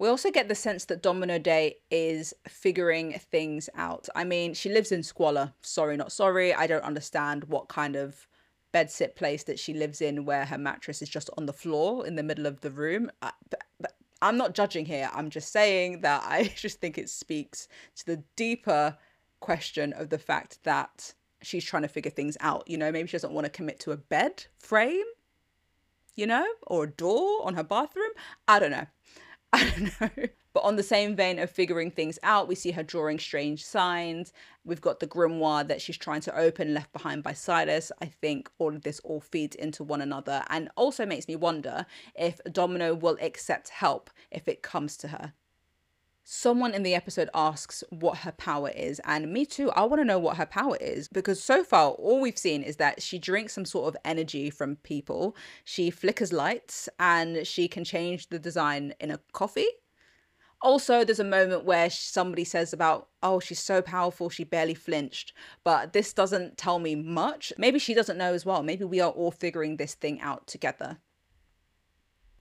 We 0.01 0.09
also 0.09 0.31
get 0.31 0.49
the 0.49 0.55
sense 0.55 0.87
that 0.87 1.03
Domino 1.03 1.39
Day 1.39 1.77
is 1.91 2.33
figuring 2.49 3.21
things 3.31 3.69
out. 3.75 4.09
I 4.15 4.25
mean, 4.25 4.55
she 4.55 4.71
lives 4.71 4.93
in 4.93 5.03
squalor. 5.03 5.53
Sorry, 5.61 5.95
not 5.99 6.11
sorry. 6.11 6.55
I 6.55 6.67
don't 6.67 6.85
understand 6.85 7.45
what 7.45 7.69
kind 7.69 7.97
of 7.97 8.27
bedsit 8.73 9.15
place 9.15 9.45
that 9.45 9.59
she 9.59 9.75
lives 9.75 10.01
in 10.01 10.25
where 10.25 10.47
her 10.47 10.57
mattress 10.57 11.03
is 11.03 11.11
just 11.11 11.29
on 11.37 11.45
the 11.45 11.53
floor 11.53 12.07
in 12.07 12.15
the 12.17 12.23
middle 12.23 12.47
of 12.47 12.63
the 12.63 12.71
room. 12.71 13.11
I'm 14.23 14.39
not 14.39 14.55
judging 14.55 14.87
here. 14.87 15.11
I'm 15.13 15.29
just 15.29 15.53
saying 15.53 16.01
that 16.01 16.23
I 16.25 16.45
just 16.57 16.81
think 16.81 16.97
it 16.97 17.11
speaks 17.11 17.69
to 17.97 18.07
the 18.07 18.25
deeper 18.37 18.97
question 19.41 19.93
of 19.93 20.09
the 20.09 20.19
fact 20.19 20.61
that 20.63 21.13
she's 21.43 21.65
trying 21.65 21.83
to 21.83 21.89
figure 21.89 22.11
things 22.11 22.39
out. 22.41 22.65
You 22.67 22.79
know, 22.79 22.91
maybe 22.91 23.07
she 23.07 23.19
doesn't 23.19 23.35
want 23.35 23.45
to 23.45 23.51
commit 23.51 23.79
to 23.81 23.93
a 23.93 23.99
bed 23.99 24.47
frame, 24.59 25.05
you 26.17 26.27
know, 26.27 26.47
or 26.67 26.85
a 26.85 26.91
door 26.91 27.47
on 27.47 27.53
her 27.53 27.65
bathroom. 27.65 28.13
I 28.49 28.59
don't 28.59 28.71
know. 28.71 28.87
I 29.53 29.65
don't 29.71 30.01
know. 30.01 30.27
But 30.53 30.65
on 30.65 30.77
the 30.77 30.83
same 30.83 31.15
vein 31.15 31.39
of 31.39 31.51
figuring 31.51 31.91
things 31.91 32.19
out, 32.23 32.49
we 32.49 32.55
see 32.55 32.73
her 32.73 32.83
drawing 32.83 33.19
strange 33.19 33.65
signs. 33.65 34.33
We've 34.65 34.81
got 34.81 35.01
the 35.01 35.07
grimoire 35.07 35.67
that 35.67 35.81
she's 35.81 35.97
trying 35.97 36.21
to 36.23 36.37
open, 36.37 36.75
left 36.75 36.93
behind 36.93 37.23
by 37.23 37.33
Silas. 37.33 37.93
I 38.01 38.07
think 38.07 38.51
all 38.59 38.75
of 38.75 38.83
this 38.83 39.01
all 39.01 39.21
feeds 39.21 39.57
into 39.57 39.85
one 39.85 40.01
another 40.01 40.45
and 40.51 40.69
also 40.77 41.07
makes 41.07 41.29
me 41.29 41.37
wonder 41.37 41.87
if 42.17 42.41
Domino 42.51 42.95
will 42.95 43.17
accept 43.21 43.69
help 43.69 44.11
if 44.31 44.49
it 44.49 44.63
comes 44.63 44.97
to 44.99 45.09
her 45.09 45.35
someone 46.33 46.75
in 46.75 46.85
the 46.85 46.95
episode 46.95 47.29
asks 47.35 47.83
what 47.91 48.19
her 48.19 48.31
power 48.33 48.71
is 48.77 49.01
and 49.05 49.33
me 49.33 49.45
too 49.45 49.69
i 49.73 49.83
want 49.83 50.01
to 50.01 50.05
know 50.05 50.19
what 50.19 50.37
her 50.37 50.47
power 50.47 50.77
is 50.81 51.09
because 51.09 51.43
so 51.43 51.65
far 51.65 51.91
all 51.91 52.21
we've 52.21 52.39
seen 52.39 52.63
is 52.63 52.77
that 52.77 53.03
she 53.03 53.19
drinks 53.19 53.53
some 53.53 53.65
sort 53.65 53.89
of 53.89 54.01
energy 54.05 54.51
from 54.51 54.77
people. 54.77 55.37
She 55.65 55.91
flickers 55.91 56.33
lights 56.33 56.89
and 56.99 57.47
she 57.47 57.69
can 57.69 57.85
change 57.85 58.29
the 58.29 58.39
design 58.39 58.95
in 59.01 59.11
a 59.11 59.19
coffee. 59.33 59.69
Also 60.63 61.05
there's 61.05 61.21
a 61.21 61.25
moment 61.25 61.65
where 61.65 61.89
somebody 61.89 62.45
says 62.45 62.73
about 62.73 63.09
oh 63.23 63.41
she's 63.41 63.63
so 63.63 63.81
powerful 63.81 64.29
she 64.29 64.45
barely 64.45 64.75
flinched. 64.75 65.33
But 65.65 65.93
this 65.93 66.13
doesn't 66.13 66.59
tell 66.59 66.79
me 66.79 66.95
much. 66.95 67.53
Maybe 67.57 67.79
she 67.79 67.95
doesn't 67.95 68.19
know 68.19 68.35
as 68.35 68.45
well. 68.45 68.63
Maybe 68.63 68.85
we 68.85 69.01
are 69.01 69.11
all 69.11 69.31
figuring 69.31 69.77
this 69.77 69.95
thing 69.95 70.21
out 70.21 70.47
together 70.47 70.99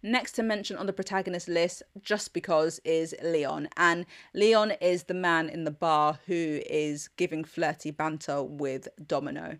Next 0.02 0.32
to 0.34 0.44
mention 0.44 0.78
on 0.78 0.86
the 0.86 0.94
protagonist 0.94 1.50
list, 1.50 1.84
just 2.02 2.34
because, 2.34 2.80
is 2.86 3.14
Leon. 3.22 3.68
And 3.76 4.06
Leon 4.34 4.72
is 4.80 5.04
the 5.04 5.14
man 5.14 5.50
in 5.50 5.66
the 5.66 5.72
bar 5.72 6.20
who 6.26 6.62
is 6.70 7.10
giving 7.18 7.44
flirty 7.44 7.92
banter 7.92 8.42
with 8.42 8.88
Domino. 9.06 9.58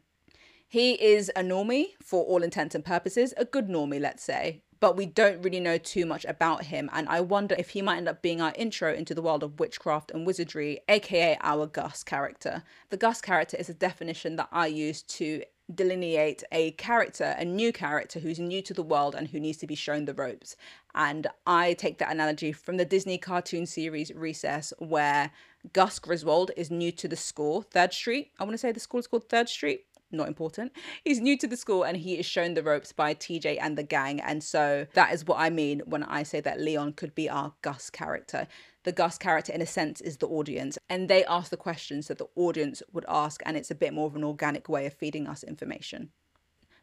He 0.66 0.94
is 0.94 1.30
a 1.36 1.42
normie 1.42 1.88
for 2.02 2.24
all 2.24 2.44
intents 2.44 2.76
and 2.76 2.86
purposes, 2.86 3.34
a 3.36 3.44
good 3.44 3.68
normie, 3.68 4.00
let's 4.00 4.24
say. 4.24 4.62
But 4.80 4.96
we 4.96 5.06
don't 5.08 5.42
really 5.42 5.60
know 5.60 5.78
too 5.78 6.06
much 6.06 6.24
about 6.24 6.64
him, 6.66 6.90
and 6.94 7.10
I 7.10 7.20
wonder 7.20 7.54
if 7.60 7.72
he 7.72 7.82
might 7.82 7.98
end 7.98 8.08
up 8.08 8.22
being 8.22 8.40
our 8.40 8.54
intro 8.56 8.94
into 8.94 9.14
the 9.14 9.22
world 9.22 9.44
of 9.44 9.60
witchcraft 9.60 10.12
and 10.12 10.26
wizardry, 10.26 10.80
aka 10.88 11.38
our 11.42 11.68
Gus 11.68 12.02
character. 12.02 12.64
The 12.90 12.96
Gus 12.96 13.20
character 13.20 13.58
is 13.58 13.68
a 13.68 13.74
definition 13.74 14.38
that 14.38 14.48
I 14.54 14.68
use 14.68 15.02
to 15.02 15.44
delineate 15.74 16.44
a 16.52 16.72
character, 16.72 17.36
a 17.38 17.46
new 17.46 17.72
character 17.72 18.20
who's 18.20 18.40
new 18.40 18.62
to 18.62 18.74
the 18.74 18.84
world 18.84 19.16
and 19.16 19.28
who 19.28 19.40
needs 19.40 19.58
to 19.60 19.68
be 19.68 19.76
shown 19.76 20.06
the 20.06 20.14
ropes. 20.14 20.56
And 20.96 21.28
I 21.46 21.74
take 21.74 22.00
that 22.00 22.12
analogy 22.12 22.52
from 22.52 22.78
the 22.78 22.86
Disney 22.86 23.18
cartoon 23.18 23.66
series 23.66 24.12
Recess, 24.14 24.74
where 24.80 25.32
Gus 25.74 26.00
Griswold 26.00 26.52
is 26.58 26.72
new 26.72 26.92
to 26.94 27.08
the 27.08 27.16
school, 27.16 27.62
Third 27.62 27.94
Street. 27.94 28.32
I 28.40 28.44
want 28.44 28.54
to 28.54 28.58
say 28.58 28.72
the 28.72 28.80
school 28.80 29.00
is 29.00 29.08
called 29.08 29.30
Third 29.30 29.50
Street. 29.50 29.86
Not 30.12 30.28
important. 30.28 30.72
He's 31.04 31.20
new 31.20 31.38
to 31.38 31.46
the 31.46 31.56
school 31.56 31.84
and 31.84 31.96
he 31.96 32.18
is 32.18 32.26
shown 32.26 32.56
the 32.56 32.64
ropes 32.64 32.92
by 32.92 33.14
TJ 33.14 33.60
and 33.62 33.78
the 33.78 33.84
gang. 33.84 34.20
And 34.20 34.44
so 34.44 34.88
that 34.94 35.14
is 35.14 35.24
what 35.24 35.40
I 35.40 35.52
mean 35.52 35.84
when 35.86 36.02
I 36.02 36.24
say 36.24 36.42
that 36.42 36.60
Leon 36.60 36.94
could 36.94 37.14
be 37.14 37.30
our 37.30 37.54
Gus 37.62 37.92
character 37.92 38.48
the 38.90 38.94
Gus 38.94 39.20
character, 39.20 39.54
in 39.54 39.62
a 39.62 39.68
sense, 39.68 40.02
is 40.02 40.18
the 40.18 40.26
audience. 40.26 40.76
And 40.90 41.08
they 41.08 41.24
ask 41.26 41.52
the 41.52 41.58
questions 41.58 42.08
that 42.08 42.18
the 42.18 42.28
audience 42.36 42.82
would 42.92 43.06
ask, 43.08 43.40
and 43.46 43.56
it's 43.56 43.70
a 43.70 43.76
bit 43.76 43.94
more 43.94 44.08
of 44.08 44.16
an 44.16 44.24
organic 44.24 44.68
way 44.68 44.88
of 44.88 44.96
feeding 44.96 45.28
us 45.28 45.44
information. 45.44 46.10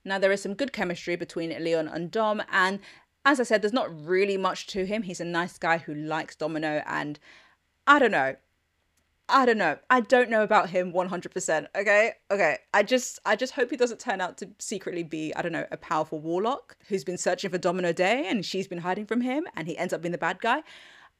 Now, 0.04 0.20
there 0.20 0.30
is 0.30 0.40
some 0.40 0.54
good 0.54 0.72
chemistry 0.72 1.16
between 1.16 1.50
Leon 1.50 1.88
and 1.88 2.08
Dom, 2.08 2.44
and 2.52 2.78
as 3.24 3.40
I 3.40 3.42
said, 3.42 3.60
there's 3.60 3.72
not 3.72 4.06
really 4.06 4.36
much 4.36 4.68
to 4.68 4.86
him. 4.86 5.02
He's 5.02 5.20
a 5.20 5.24
nice 5.24 5.58
guy 5.58 5.78
who 5.78 5.94
likes 5.94 6.36
Domino, 6.36 6.80
and 6.86 7.18
I 7.88 7.98
don't 7.98 8.12
know. 8.12 8.36
I 9.28 9.44
don't 9.44 9.58
know. 9.58 9.76
I 9.90 10.00
don't 10.02 10.30
know 10.30 10.44
about 10.44 10.70
him 10.70 10.92
100%. 10.92 11.66
Okay? 11.74 12.12
Okay. 12.30 12.58
I 12.72 12.84
just 12.84 13.18
I 13.24 13.34
just 13.34 13.54
hope 13.54 13.70
he 13.70 13.76
doesn't 13.76 13.98
turn 13.98 14.20
out 14.20 14.38
to 14.38 14.50
secretly 14.60 15.02
be, 15.02 15.34
I 15.34 15.42
don't 15.42 15.50
know, 15.50 15.66
a 15.72 15.76
powerful 15.76 16.20
warlock 16.20 16.76
who's 16.86 17.02
been 17.02 17.18
searching 17.18 17.50
for 17.50 17.58
Domino 17.58 17.92
Day 17.92 18.28
and 18.28 18.46
she's 18.46 18.68
been 18.68 18.78
hiding 18.78 19.06
from 19.06 19.22
him 19.22 19.48
and 19.56 19.66
he 19.66 19.76
ends 19.76 19.92
up 19.92 20.02
being 20.02 20.12
the 20.12 20.18
bad 20.18 20.40
guy. 20.40 20.62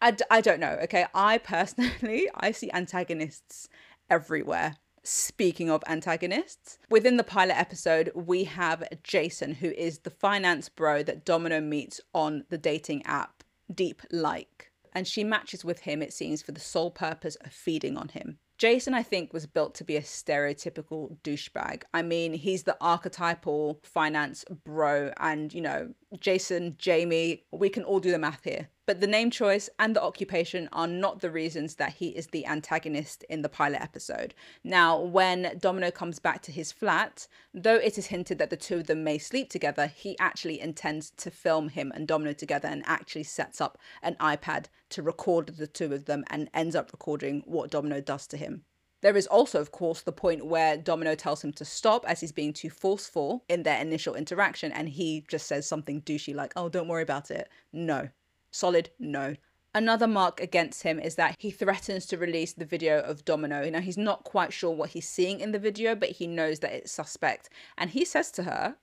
I 0.01 0.11
d- 0.11 0.25
I 0.31 0.41
don't 0.41 0.61
know. 0.61 0.79
Okay. 0.85 1.07
I 1.15 1.39
personally, 1.39 2.29
I 2.35 2.51
see 2.51 2.71
antagonists 2.73 3.69
everywhere. 4.11 4.77
Speaking 5.03 5.71
of 5.71 5.85
antagonists, 5.87 6.79
within 6.91 7.17
the 7.17 7.23
pilot 7.23 7.57
episode, 7.57 8.11
we 8.15 8.43
have 8.45 8.83
Jason, 9.05 9.55
who 9.55 9.71
is 9.71 10.01
the 10.01 10.11
finance 10.11 10.69
bro 10.69 11.05
that 11.05 11.25
Domino 11.25 11.61
meets 11.61 12.01
on 12.13 12.45
the 12.51 12.59
dating 12.59 13.05
app 13.07 13.45
Deep 13.73 14.03
Like. 14.11 14.73
And 14.93 15.07
she 15.07 15.23
matches 15.23 15.65
with 15.65 15.81
him, 15.81 16.03
it 16.03 16.13
seems, 16.13 16.43
for 16.43 16.53
the 16.53 16.61
sole 16.61 16.91
purpose 16.91 17.37
of 17.37 17.53
feeding 17.53 17.97
on 17.97 18.09
him. 18.09 18.39
Jason, 18.59 18.95
I 18.95 19.03
think, 19.03 19.33
was 19.33 19.47
built 19.47 19.75
to 19.77 19.85
be 19.85 19.97
a 19.97 20.03
stereotypical 20.03 21.19
douchebag. 21.21 21.83
I 21.93 22.03
mean, 22.03 22.33
he's 22.33 22.63
the 22.63 22.77
archetypal 22.81 23.81
finance 23.83 24.45
bro, 24.65 25.13
and 25.19 25.53
you 25.53 25.61
know, 25.61 25.93
Jason, 26.21 26.77
Jamie, 26.79 27.45
we 27.51 27.69
can 27.69 27.83
all 27.83 28.01
do 28.01 28.11
the 28.11 28.19
math 28.19 28.45
here. 28.45 28.69
But 28.87 29.01
the 29.01 29.09
name 29.09 29.33
choice 29.33 29.69
and 29.81 29.97
the 29.97 30.03
occupation 30.03 30.69
are 30.73 30.87
not 30.87 31.21
the 31.21 31.31
reasons 31.31 31.75
that 31.75 31.95
he 31.95 32.11
is 32.11 32.29
the 32.29 32.47
antagonist 32.47 33.25
in 33.29 33.43
the 33.43 33.49
pilot 33.49 33.83
episode. 33.83 34.33
Now, 34.63 35.01
when 35.01 35.59
Domino 35.59 35.91
comes 35.91 36.21
back 36.21 36.43
to 36.43 36.53
his 36.53 36.71
flat, 36.71 37.27
though 37.53 37.75
it 37.75 37.99
is 37.99 38.07
hinted 38.07 38.39
that 38.39 38.51
the 38.51 38.57
two 38.57 38.77
of 38.77 38.87
them 38.87 39.03
may 39.03 39.19
sleep 39.19 39.51
together, 39.51 39.89
he 39.89 40.17
actually 40.21 40.61
intends 40.61 41.11
to 41.11 41.33
film 41.33 41.71
him 41.71 41.91
and 41.95 42.07
Domino 42.07 42.33
together 42.33 42.69
and 42.69 42.85
actually 42.87 43.25
sets 43.25 43.61
up 43.61 43.77
an 44.03 44.15
iPad 44.21 44.67
to 44.91 45.03
record 45.03 45.57
the 45.57 45.67
two 45.67 45.93
of 45.93 46.05
them 46.05 46.23
and 46.31 46.49
ends 46.55 46.77
up 46.77 46.93
recording 46.93 47.43
what 47.47 47.71
Domino 47.71 48.01
does 48.01 48.29
to 48.29 48.37
him. 48.37 48.63
There 49.07 49.17
is 49.17 49.29
also, 49.29 49.61
of 49.61 49.71
course, 49.71 50.01
the 50.01 50.11
point 50.11 50.47
where 50.47 50.77
Domino 50.77 51.15
tells 51.15 51.45
him 51.45 51.53
to 51.53 51.65
stop 51.65 52.05
as 52.09 52.19
he's 52.19 52.33
being 52.33 52.53
too 52.53 52.71
forceful 52.71 53.45
in 53.49 53.63
their 53.63 53.81
initial 53.81 54.17
interaction, 54.17 54.73
and 54.73 54.89
he 54.89 55.25
just 55.29 55.47
says 55.47 55.65
something 55.65 56.03
douchey 56.03 56.35
like, 56.35 56.53
Oh, 56.57 56.69
don't 56.69 56.89
worry 56.89 57.05
about 57.05 57.31
it. 57.31 57.49
No, 57.73 58.09
Solid 58.51 58.91
no. 58.99 59.37
Another 59.73 60.09
mark 60.09 60.41
against 60.41 60.83
him 60.83 60.99
is 60.99 61.15
that 61.15 61.37
he 61.39 61.53
threatens 61.53 62.05
to 62.07 62.19
release 62.19 62.53
the 62.53 62.65
video 62.65 62.99
of 62.99 63.25
Domino. 63.25 63.71
Now, 63.71 63.81
he's 63.81 63.97
not 63.97 64.25
quite 64.25 64.53
sure 64.53 64.73
what 64.73 64.91
he's 64.91 65.09
seeing 65.09 65.39
in 65.39 65.53
the 65.53 65.61
video, 65.61 65.95
but 65.95 66.09
he 66.09 66.27
knows 66.27 66.59
that 66.59 66.73
it's 66.73 66.91
suspect. 66.91 67.49
And 67.79 67.91
he 67.91 68.05
says 68.05 68.33
to 68.33 68.43
her, 68.43 68.75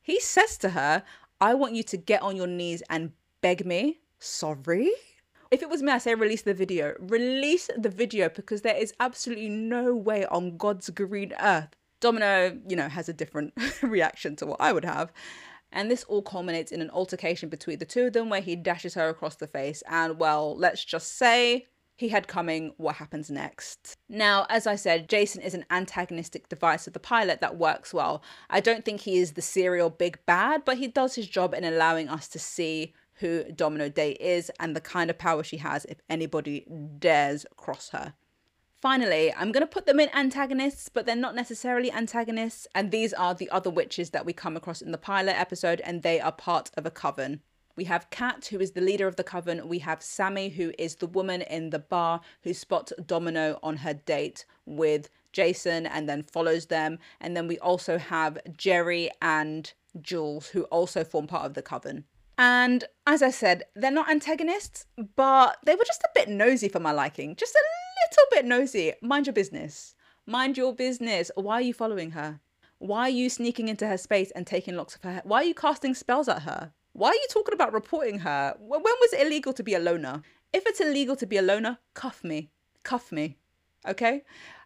he 0.00 0.20
says 0.20 0.58
to 0.58 0.68
her, 0.68 1.02
I 1.40 1.54
want 1.54 1.74
you 1.74 1.82
to 1.82 1.96
get 1.96 2.22
on 2.22 2.36
your 2.36 2.46
knees 2.46 2.84
and 2.88 3.10
beg 3.40 3.66
me. 3.66 3.98
Sorry? 4.20 4.92
If 5.52 5.60
it 5.60 5.68
was 5.68 5.82
me, 5.82 5.92
I 5.92 5.98
say 5.98 6.14
release 6.14 6.42
the 6.42 6.54
video. 6.54 6.94
Release 6.98 7.68
the 7.76 7.90
video 7.90 8.30
because 8.30 8.62
there 8.62 8.74
is 8.74 8.94
absolutely 8.98 9.50
no 9.50 9.94
way 9.94 10.24
on 10.24 10.56
God's 10.56 10.88
green 10.88 11.34
earth. 11.38 11.76
Domino, 12.00 12.58
you 12.66 12.74
know, 12.74 12.88
has 12.88 13.10
a 13.10 13.12
different 13.12 13.52
reaction 13.82 14.34
to 14.36 14.46
what 14.46 14.62
I 14.62 14.72
would 14.72 14.86
have. 14.86 15.12
And 15.70 15.90
this 15.90 16.04
all 16.04 16.22
culminates 16.22 16.72
in 16.72 16.80
an 16.80 16.88
altercation 16.88 17.50
between 17.50 17.78
the 17.78 17.84
two 17.84 18.06
of 18.06 18.14
them 18.14 18.30
where 18.30 18.40
he 18.40 18.56
dashes 18.56 18.94
her 18.94 19.10
across 19.10 19.36
the 19.36 19.46
face. 19.46 19.82
And 19.90 20.18
well, 20.18 20.56
let's 20.56 20.82
just 20.86 21.18
say 21.18 21.66
he 21.96 22.08
had 22.08 22.28
coming 22.28 22.72
what 22.78 22.96
happens 22.96 23.30
next. 23.30 23.98
Now, 24.08 24.46
as 24.48 24.66
I 24.66 24.76
said, 24.76 25.10
Jason 25.10 25.42
is 25.42 25.52
an 25.52 25.66
antagonistic 25.70 26.48
device 26.48 26.86
of 26.86 26.94
the 26.94 26.98
pilot 26.98 27.42
that 27.42 27.58
works 27.58 27.92
well. 27.92 28.22
I 28.48 28.60
don't 28.60 28.86
think 28.86 29.02
he 29.02 29.18
is 29.18 29.32
the 29.32 29.42
serial 29.42 29.90
big 29.90 30.18
bad, 30.24 30.64
but 30.64 30.78
he 30.78 30.88
does 30.88 31.14
his 31.14 31.28
job 31.28 31.52
in 31.52 31.62
allowing 31.62 32.08
us 32.08 32.26
to 32.28 32.38
see 32.38 32.94
who 33.22 33.44
Domino 33.44 33.88
Day 33.88 34.12
is 34.20 34.50
and 34.60 34.76
the 34.76 34.80
kind 34.80 35.08
of 35.08 35.16
power 35.16 35.42
she 35.42 35.56
has 35.56 35.86
if 35.86 36.02
anybody 36.10 36.66
dares 36.98 37.46
cross 37.56 37.88
her. 37.90 38.12
Finally, 38.82 39.32
I'm 39.34 39.52
going 39.52 39.62
to 39.62 39.66
put 39.66 39.86
them 39.86 40.00
in 40.00 40.10
antagonists, 40.12 40.88
but 40.88 41.06
they're 41.06 41.14
not 41.14 41.36
necessarily 41.36 41.92
antagonists. 41.92 42.66
And 42.74 42.90
these 42.90 43.12
are 43.14 43.32
the 43.32 43.48
other 43.50 43.70
witches 43.70 44.10
that 44.10 44.26
we 44.26 44.32
come 44.32 44.56
across 44.56 44.82
in 44.82 44.90
the 44.90 44.98
pilot 44.98 45.38
episode, 45.38 45.80
and 45.82 46.02
they 46.02 46.20
are 46.20 46.32
part 46.32 46.72
of 46.76 46.84
a 46.84 46.90
coven. 46.90 47.42
We 47.76 47.84
have 47.84 48.10
Kat, 48.10 48.46
who 48.46 48.58
is 48.58 48.72
the 48.72 48.80
leader 48.80 49.06
of 49.06 49.14
the 49.14 49.24
coven. 49.24 49.68
We 49.68 49.78
have 49.78 50.02
Sammy, 50.02 50.48
who 50.48 50.72
is 50.78 50.96
the 50.96 51.06
woman 51.06 51.42
in 51.42 51.70
the 51.70 51.78
bar 51.78 52.20
who 52.42 52.52
spots 52.52 52.92
Domino 53.06 53.58
on 53.62 53.78
her 53.78 53.94
date 53.94 54.44
with 54.66 55.08
Jason 55.32 55.86
and 55.86 56.08
then 56.08 56.24
follows 56.24 56.66
them. 56.66 56.98
And 57.20 57.36
then 57.36 57.46
we 57.46 57.58
also 57.60 57.98
have 57.98 58.38
Jerry 58.56 59.10
and 59.22 59.72
Jules, 60.00 60.48
who 60.48 60.64
also 60.64 61.04
form 61.04 61.26
part 61.26 61.46
of 61.46 61.54
the 61.54 61.62
coven. 61.62 62.04
And 62.42 62.82
as 63.06 63.22
I 63.22 63.30
said, 63.30 63.66
they're 63.76 63.92
not 63.92 64.10
antagonists, 64.10 64.86
but 65.14 65.58
they 65.64 65.76
were 65.76 65.84
just 65.84 66.02
a 66.02 66.10
bit 66.12 66.28
nosy 66.28 66.68
for 66.68 66.80
my 66.80 66.90
liking. 66.90 67.36
Just 67.36 67.54
a 67.54 67.62
little 68.10 68.26
bit 68.32 68.44
nosy. 68.44 68.94
Mind 69.00 69.28
your 69.28 69.32
business. 69.32 69.94
Mind 70.26 70.56
your 70.56 70.74
business. 70.74 71.30
Why 71.36 71.54
are 71.54 71.62
you 71.62 71.72
following 71.72 72.10
her? 72.10 72.40
Why 72.78 73.02
are 73.02 73.10
you 73.10 73.30
sneaking 73.30 73.68
into 73.68 73.86
her 73.86 73.96
space 73.96 74.32
and 74.32 74.44
taking 74.44 74.74
locks 74.74 74.96
of 74.96 75.04
her 75.04 75.12
hair? 75.12 75.22
Why 75.24 75.36
are 75.36 75.44
you 75.44 75.54
casting 75.54 75.94
spells 75.94 76.28
at 76.28 76.42
her? 76.42 76.72
Why 76.94 77.10
are 77.10 77.14
you 77.14 77.26
talking 77.30 77.54
about 77.54 77.72
reporting 77.72 78.18
her? 78.18 78.56
When 78.58 78.82
was 78.82 79.12
it 79.12 79.24
illegal 79.24 79.52
to 79.52 79.62
be 79.62 79.74
a 79.74 79.78
loner? 79.78 80.22
If 80.52 80.66
it's 80.66 80.80
illegal 80.80 81.14
to 81.14 81.26
be 81.26 81.36
a 81.36 81.42
loner, 81.42 81.78
cuff 81.94 82.24
me. 82.24 82.50
Cuff 82.82 83.12
me. 83.12 83.36
Okay? 83.86 84.24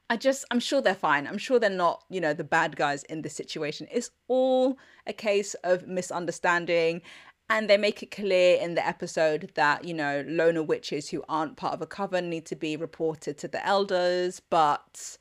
I 0.08 0.16
just, 0.16 0.46
I'm 0.50 0.60
sure 0.60 0.80
they're 0.80 0.94
fine. 0.94 1.26
I'm 1.26 1.36
sure 1.36 1.58
they're 1.58 1.68
not, 1.68 2.04
you 2.08 2.22
know, 2.22 2.32
the 2.32 2.42
bad 2.42 2.74
guys 2.76 3.02
in 3.02 3.20
this 3.20 3.34
situation. 3.34 3.86
It's 3.90 4.10
all 4.28 4.78
a 5.06 5.12
case 5.12 5.52
of 5.62 5.86
misunderstanding 5.86 7.02
and 7.48 7.70
they 7.70 7.76
make 7.76 8.02
it 8.02 8.10
clear 8.10 8.58
in 8.58 8.74
the 8.74 8.86
episode 8.86 9.52
that, 9.54 9.84
you 9.84 9.94
know, 9.94 10.24
loner 10.26 10.62
witches 10.62 11.10
who 11.10 11.22
aren't 11.28 11.56
part 11.56 11.74
of 11.74 11.82
a 11.82 11.86
coven 11.86 12.28
need 12.28 12.44
to 12.46 12.56
be 12.56 12.76
reported 12.76 13.38
to 13.38 13.48
the 13.48 13.64
elders, 13.64 14.40
but 14.50 15.18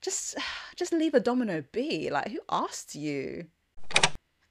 just 0.00 0.36
just 0.76 0.92
leave 0.92 1.14
a 1.14 1.20
domino 1.20 1.64
be. 1.72 2.10
Like 2.10 2.30
who 2.30 2.40
asked 2.50 2.94
you? 2.94 3.46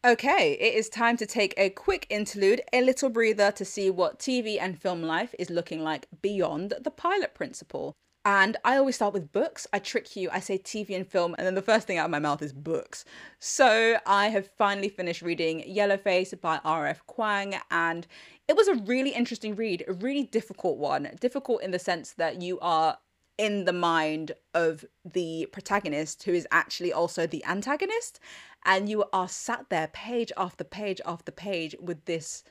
Okay, 0.05 0.51
it 0.59 0.75
is 0.75 0.87
time 0.87 1.17
to 1.17 1.25
take 1.25 1.55
a 1.57 1.71
quick 1.71 2.05
interlude, 2.11 2.61
a 2.71 2.81
little 2.81 3.09
breather 3.09 3.51
to 3.53 3.65
see 3.65 3.89
what 3.89 4.19
TV 4.19 4.59
and 4.61 4.79
film 4.79 5.01
life 5.01 5.33
is 5.39 5.49
looking 5.49 5.81
like 5.81 6.07
beyond 6.21 6.75
the 6.79 6.91
pilot 6.91 7.33
principle. 7.33 7.95
And 8.27 8.57
I 8.65 8.77
always 8.77 8.95
start 8.95 9.13
with 9.13 9.31
books. 9.31 9.67
I 9.71 9.77
trick 9.77 10.15
you. 10.15 10.31
I 10.31 10.39
say 10.39 10.57
TV 10.57 10.95
and 10.95 11.07
film, 11.07 11.35
and 11.37 11.45
then 11.45 11.53
the 11.53 11.61
first 11.61 11.85
thing 11.85 11.99
out 11.99 12.05
of 12.05 12.11
my 12.11 12.17
mouth 12.17 12.41
is 12.41 12.51
books. 12.51 13.05
So 13.37 13.99
I 14.07 14.29
have 14.29 14.49
finally 14.57 14.89
finished 14.89 15.21
reading 15.21 15.61
Yellowface 15.61 16.41
by 16.41 16.59
R.F. 16.65 17.05
Kuang, 17.07 17.59
and 17.69 18.07
it 18.47 18.57
was 18.57 18.67
a 18.67 18.73
really 18.73 19.11
interesting 19.11 19.55
read, 19.55 19.85
a 19.87 19.93
really 19.93 20.23
difficult 20.23 20.79
one. 20.79 21.11
Difficult 21.19 21.61
in 21.61 21.69
the 21.69 21.77
sense 21.77 22.13
that 22.13 22.41
you 22.41 22.59
are 22.61 22.97
in 23.37 23.65
the 23.65 23.73
mind 23.73 24.31
of 24.55 24.85
the 25.03 25.47
protagonist, 25.51 26.23
who 26.23 26.33
is 26.33 26.47
actually 26.51 26.91
also 26.91 27.27
the 27.27 27.45
antagonist, 27.45 28.19
and 28.65 28.89
you 28.89 29.03
are 29.13 29.27
sat 29.27 29.69
there 29.69 29.89
page 29.89 30.31
after 30.35 30.63
page 30.63 30.99
after 31.05 31.31
page 31.31 31.75
with 31.79 32.03
this. 32.05 32.43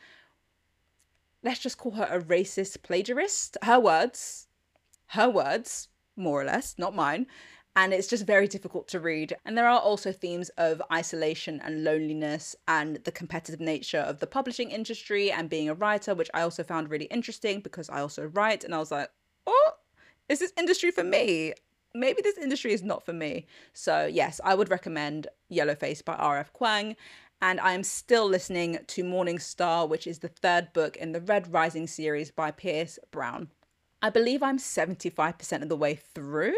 Let's 1.42 1.58
just 1.58 1.78
call 1.78 1.92
her 1.92 2.04
a 2.04 2.20
racist 2.20 2.82
plagiarist. 2.82 3.56
Her 3.62 3.80
words 3.80 4.46
her 5.08 5.28
words, 5.28 5.88
more 6.16 6.40
or 6.40 6.44
less, 6.44 6.74
not 6.78 6.94
mine. 6.94 7.26
And 7.76 7.92
it's 7.92 8.06
just 8.06 8.24
very 8.24 8.46
difficult 8.46 8.86
to 8.88 9.00
read. 9.00 9.36
And 9.44 9.58
there 9.58 9.66
are 9.66 9.80
also 9.80 10.12
themes 10.12 10.48
of 10.50 10.80
isolation 10.92 11.60
and 11.64 11.82
loneliness 11.82 12.54
and 12.68 12.96
the 13.02 13.10
competitive 13.10 13.60
nature 13.60 13.98
of 13.98 14.20
the 14.20 14.28
publishing 14.28 14.70
industry 14.70 15.32
and 15.32 15.50
being 15.50 15.68
a 15.68 15.74
writer, 15.74 16.14
which 16.14 16.30
I 16.32 16.42
also 16.42 16.62
found 16.62 16.88
really 16.88 17.06
interesting 17.06 17.60
because 17.60 17.90
I 17.90 18.00
also 18.00 18.26
write. 18.26 18.62
And 18.62 18.74
I 18.74 18.78
was 18.78 18.92
like, 18.92 19.10
oh, 19.46 19.72
is 20.28 20.38
this 20.38 20.52
industry 20.56 20.92
for 20.92 21.02
me? 21.02 21.54
Maybe 21.96 22.22
this 22.22 22.38
industry 22.38 22.72
is 22.72 22.82
not 22.82 23.04
for 23.04 23.12
me. 23.12 23.46
So, 23.72 24.06
yes, 24.06 24.40
I 24.44 24.54
would 24.54 24.70
recommend 24.70 25.26
Yellowface 25.50 26.04
by 26.04 26.14
R.F. 26.14 26.52
Kuang. 26.52 26.94
And 27.42 27.58
I 27.60 27.72
am 27.72 27.82
still 27.82 28.28
listening 28.28 28.78
to 28.86 29.04
Morning 29.04 29.40
Star, 29.40 29.86
which 29.86 30.06
is 30.06 30.20
the 30.20 30.28
third 30.28 30.72
book 30.72 30.96
in 30.96 31.10
the 31.10 31.20
Red 31.20 31.52
Rising 31.52 31.88
series 31.88 32.30
by 32.30 32.52
Pierce 32.52 33.00
Brown. 33.10 33.48
I 34.04 34.10
believe 34.10 34.42
I'm 34.42 34.58
75% 34.58 35.62
of 35.62 35.70
the 35.70 35.76
way 35.78 35.94
through 35.94 36.54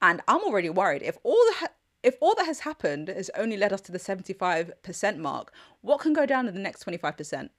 and 0.00 0.20
I'm 0.28 0.42
already 0.42 0.70
worried 0.70 1.02
if 1.02 1.18
all 1.24 1.34
the 1.34 1.70
if 2.04 2.14
all 2.20 2.36
that 2.36 2.46
has 2.46 2.60
happened 2.60 3.08
has 3.08 3.32
only 3.36 3.56
led 3.56 3.72
us 3.72 3.80
to 3.80 3.90
the 3.90 3.98
75% 3.98 5.18
mark, 5.18 5.52
what 5.80 5.98
can 5.98 6.12
go 6.12 6.24
down 6.24 6.46
in 6.46 6.54
the 6.54 6.60
next 6.60 6.86
25%? 6.86 7.50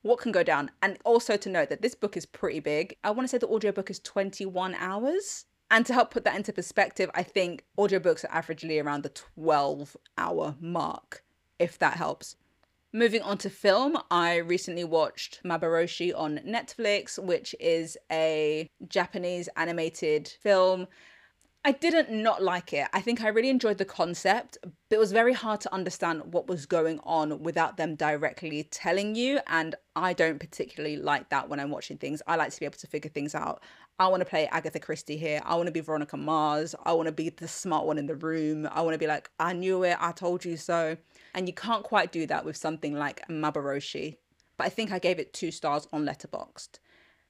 What 0.00 0.18
can 0.18 0.32
go 0.32 0.42
down? 0.42 0.70
And 0.80 0.96
also 1.04 1.36
to 1.36 1.50
note 1.50 1.68
that 1.68 1.82
this 1.82 1.94
book 1.94 2.16
is 2.16 2.24
pretty 2.24 2.60
big. 2.60 2.96
I 3.04 3.10
want 3.10 3.24
to 3.24 3.28
say 3.28 3.36
the 3.36 3.48
audiobook 3.48 3.90
is 3.90 3.98
21 3.98 4.76
hours. 4.76 5.44
And 5.70 5.84
to 5.84 5.92
help 5.92 6.10
put 6.10 6.24
that 6.24 6.34
into 6.34 6.54
perspective, 6.54 7.10
I 7.14 7.22
think 7.22 7.66
audiobooks 7.78 8.24
are 8.24 8.42
averagely 8.42 8.82
around 8.82 9.02
the 9.02 9.10
12 9.10 9.94
hour 10.16 10.56
mark, 10.58 11.22
if 11.58 11.78
that 11.80 11.98
helps. 11.98 12.36
Moving 12.94 13.22
on 13.22 13.38
to 13.38 13.48
film, 13.48 13.96
I 14.10 14.36
recently 14.36 14.84
watched 14.84 15.40
Maboroshi 15.46 16.12
on 16.14 16.40
Netflix, 16.46 17.18
which 17.18 17.54
is 17.58 17.96
a 18.10 18.68
Japanese 18.86 19.48
animated 19.56 20.28
film. 20.28 20.88
I 21.64 21.72
didn't 21.72 22.10
not 22.10 22.42
like 22.42 22.74
it. 22.74 22.88
I 22.92 23.00
think 23.00 23.22
I 23.22 23.28
really 23.28 23.48
enjoyed 23.48 23.78
the 23.78 23.86
concept, 23.86 24.58
but 24.62 24.72
it 24.90 24.98
was 24.98 25.10
very 25.10 25.32
hard 25.32 25.62
to 25.62 25.72
understand 25.72 26.34
what 26.34 26.48
was 26.48 26.66
going 26.66 27.00
on 27.04 27.42
without 27.42 27.78
them 27.78 27.94
directly 27.94 28.64
telling 28.64 29.14
you. 29.14 29.40
And 29.46 29.74
I 29.96 30.12
don't 30.12 30.38
particularly 30.38 30.98
like 30.98 31.30
that 31.30 31.48
when 31.48 31.60
I'm 31.60 31.70
watching 31.70 31.96
things. 31.96 32.20
I 32.26 32.36
like 32.36 32.52
to 32.52 32.60
be 32.60 32.66
able 32.66 32.76
to 32.76 32.86
figure 32.86 33.10
things 33.10 33.34
out. 33.34 33.62
I 33.98 34.08
want 34.08 34.20
to 34.20 34.28
play 34.28 34.48
Agatha 34.48 34.80
Christie 34.80 35.16
here. 35.16 35.40
I 35.46 35.54
want 35.54 35.66
to 35.66 35.72
be 35.72 35.80
Veronica 35.80 36.18
Mars. 36.18 36.74
I 36.84 36.92
want 36.92 37.06
to 37.06 37.12
be 37.12 37.30
the 37.30 37.48
smart 37.48 37.86
one 37.86 37.96
in 37.96 38.04
the 38.04 38.16
room. 38.16 38.68
I 38.70 38.82
want 38.82 38.92
to 38.92 38.98
be 38.98 39.06
like, 39.06 39.30
I 39.38 39.54
knew 39.54 39.82
it. 39.82 39.96
I 39.98 40.12
told 40.12 40.44
you 40.44 40.58
so. 40.58 40.98
And 41.34 41.46
you 41.48 41.54
can't 41.54 41.84
quite 41.84 42.12
do 42.12 42.26
that 42.26 42.44
with 42.44 42.56
something 42.56 42.94
like 42.94 43.26
Maboroshi. 43.28 44.16
But 44.56 44.66
I 44.66 44.70
think 44.70 44.92
I 44.92 44.98
gave 44.98 45.18
it 45.18 45.32
two 45.32 45.50
stars 45.50 45.88
on 45.92 46.04
Letterboxd. 46.04 46.78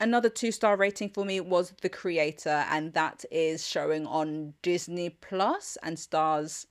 Another 0.00 0.28
two 0.28 0.50
star 0.50 0.76
rating 0.76 1.10
for 1.10 1.24
me 1.24 1.40
was 1.40 1.72
The 1.80 1.88
Creator, 1.88 2.64
and 2.68 2.92
that 2.94 3.24
is 3.30 3.66
showing 3.66 4.04
on 4.06 4.54
Disney 4.60 5.10
Plus 5.10 5.78
and 5.82 5.96
stars. 5.96 6.66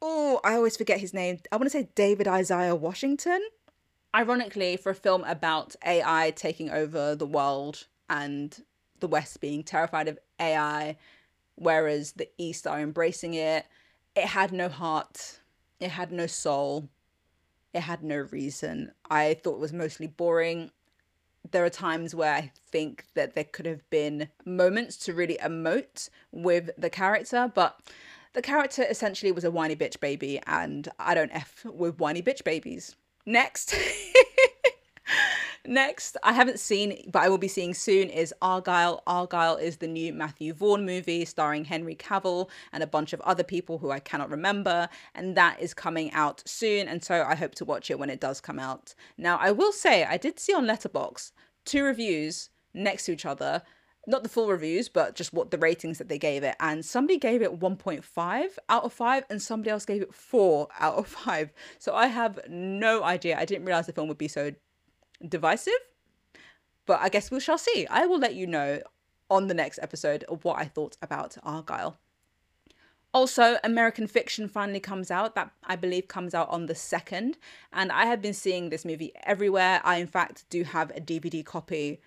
Oh, 0.00 0.40
I 0.44 0.54
always 0.54 0.76
forget 0.76 1.00
his 1.00 1.12
name. 1.12 1.40
I 1.50 1.56
want 1.56 1.64
to 1.64 1.70
say 1.70 1.88
David 1.96 2.28
Isaiah 2.28 2.76
Washington. 2.76 3.40
Ironically, 4.14 4.76
for 4.76 4.90
a 4.90 4.94
film 4.94 5.24
about 5.24 5.74
AI 5.84 6.32
taking 6.36 6.70
over 6.70 7.16
the 7.16 7.26
world 7.26 7.86
and 8.08 8.62
the 9.00 9.08
West 9.08 9.40
being 9.40 9.64
terrified 9.64 10.06
of 10.06 10.18
AI, 10.38 10.96
whereas 11.56 12.12
the 12.12 12.28
East 12.38 12.66
are 12.66 12.80
embracing 12.80 13.34
it. 13.34 13.66
It 14.14 14.26
had 14.26 14.52
no 14.52 14.68
heart, 14.68 15.39
it 15.80 15.90
had 15.90 16.12
no 16.12 16.26
soul, 16.26 16.88
it 17.72 17.80
had 17.80 18.02
no 18.02 18.16
reason. 18.16 18.92
I 19.10 19.34
thought 19.34 19.54
it 19.54 19.60
was 19.60 19.72
mostly 19.72 20.06
boring. 20.06 20.70
There 21.50 21.64
are 21.64 21.70
times 21.70 22.14
where 22.14 22.34
I 22.34 22.52
think 22.70 23.06
that 23.14 23.34
there 23.34 23.44
could 23.44 23.66
have 23.66 23.88
been 23.90 24.28
moments 24.44 24.96
to 24.98 25.14
really 25.14 25.38
emote 25.42 26.10
with 26.30 26.70
the 26.76 26.90
character, 26.90 27.50
but 27.54 27.80
the 28.34 28.42
character 28.42 28.84
essentially 28.88 29.32
was 29.32 29.44
a 29.44 29.50
whiny 29.50 29.74
bitch 29.74 30.00
baby, 30.00 30.40
and 30.46 30.88
I 30.98 31.14
don't 31.14 31.34
F 31.34 31.64
with 31.64 31.98
whiny 31.98 32.22
bitch 32.22 32.44
babies. 32.44 32.94
Next. 33.26 33.74
Next, 35.70 36.16
I 36.24 36.32
haven't 36.32 36.58
seen, 36.58 37.08
but 37.12 37.22
I 37.22 37.28
will 37.28 37.38
be 37.38 37.46
seeing 37.46 37.74
soon, 37.74 38.10
is 38.10 38.34
Argylle. 38.42 39.04
Argylle 39.06 39.62
is 39.62 39.76
the 39.76 39.86
new 39.86 40.12
Matthew 40.12 40.52
Vaughn 40.52 40.84
movie 40.84 41.24
starring 41.24 41.64
Henry 41.64 41.94
Cavill 41.94 42.50
and 42.72 42.82
a 42.82 42.88
bunch 42.88 43.12
of 43.12 43.20
other 43.20 43.44
people 43.44 43.78
who 43.78 43.92
I 43.92 44.00
cannot 44.00 44.30
remember. 44.30 44.88
And 45.14 45.36
that 45.36 45.60
is 45.60 45.72
coming 45.72 46.10
out 46.10 46.42
soon. 46.44 46.88
And 46.88 47.04
so 47.04 47.22
I 47.22 47.36
hope 47.36 47.54
to 47.54 47.64
watch 47.64 47.88
it 47.88 48.00
when 48.00 48.10
it 48.10 48.18
does 48.18 48.40
come 48.40 48.58
out. 48.58 48.96
Now, 49.16 49.38
I 49.40 49.52
will 49.52 49.70
say, 49.70 50.02
I 50.02 50.16
did 50.16 50.40
see 50.40 50.52
on 50.52 50.66
Letterboxd 50.66 51.30
two 51.64 51.84
reviews 51.84 52.50
next 52.74 53.04
to 53.04 53.12
each 53.12 53.24
other 53.24 53.62
not 54.06 54.22
the 54.22 54.30
full 54.30 54.48
reviews, 54.48 54.88
but 54.88 55.14
just 55.14 55.32
what 55.32 55.50
the 55.50 55.58
ratings 55.58 55.98
that 55.98 56.08
they 56.08 56.18
gave 56.18 56.42
it. 56.42 56.56
And 56.58 56.84
somebody 56.84 57.18
gave 57.18 57.42
it 57.42 57.60
1.5 57.60 58.44
out 58.68 58.82
of 58.82 58.92
5, 58.94 59.24
and 59.28 59.40
somebody 59.40 59.70
else 59.70 59.84
gave 59.84 60.00
it 60.02 60.14
4 60.14 60.68
out 60.80 60.96
of 60.96 61.06
5. 61.06 61.52
So 61.78 61.94
I 61.94 62.06
have 62.06 62.40
no 62.48 63.04
idea. 63.04 63.38
I 63.38 63.44
didn't 63.44 63.66
realize 63.66 63.86
the 63.86 63.92
film 63.92 64.08
would 64.08 64.18
be 64.18 64.26
so 64.26 64.52
divisive. 65.26 65.72
But 66.86 67.00
I 67.00 67.08
guess 67.08 67.30
we 67.30 67.40
shall 67.40 67.58
see. 67.58 67.86
I 67.88 68.06
will 68.06 68.18
let 68.18 68.34
you 68.34 68.46
know 68.46 68.80
on 69.30 69.46
the 69.46 69.54
next 69.54 69.78
episode 69.80 70.24
of 70.24 70.44
what 70.44 70.58
I 70.58 70.64
thought 70.64 70.96
about 71.00 71.36
Argylle. 71.44 71.96
Also, 73.12 73.58
American 73.64 74.06
Fiction 74.06 74.48
finally 74.48 74.80
comes 74.80 75.10
out. 75.10 75.34
That 75.34 75.50
I 75.64 75.76
believe 75.76 76.08
comes 76.08 76.34
out 76.34 76.48
on 76.48 76.66
the 76.66 76.74
2nd. 76.74 77.34
And 77.72 77.92
I 77.92 78.06
have 78.06 78.22
been 78.22 78.34
seeing 78.34 78.70
this 78.70 78.84
movie 78.84 79.12
everywhere. 79.24 79.80
I, 79.84 79.96
in 79.96 80.06
fact, 80.06 80.44
do 80.48 80.64
have 80.64 80.90
a 80.90 81.00
DVD 81.00 81.44
copy, 81.44 82.00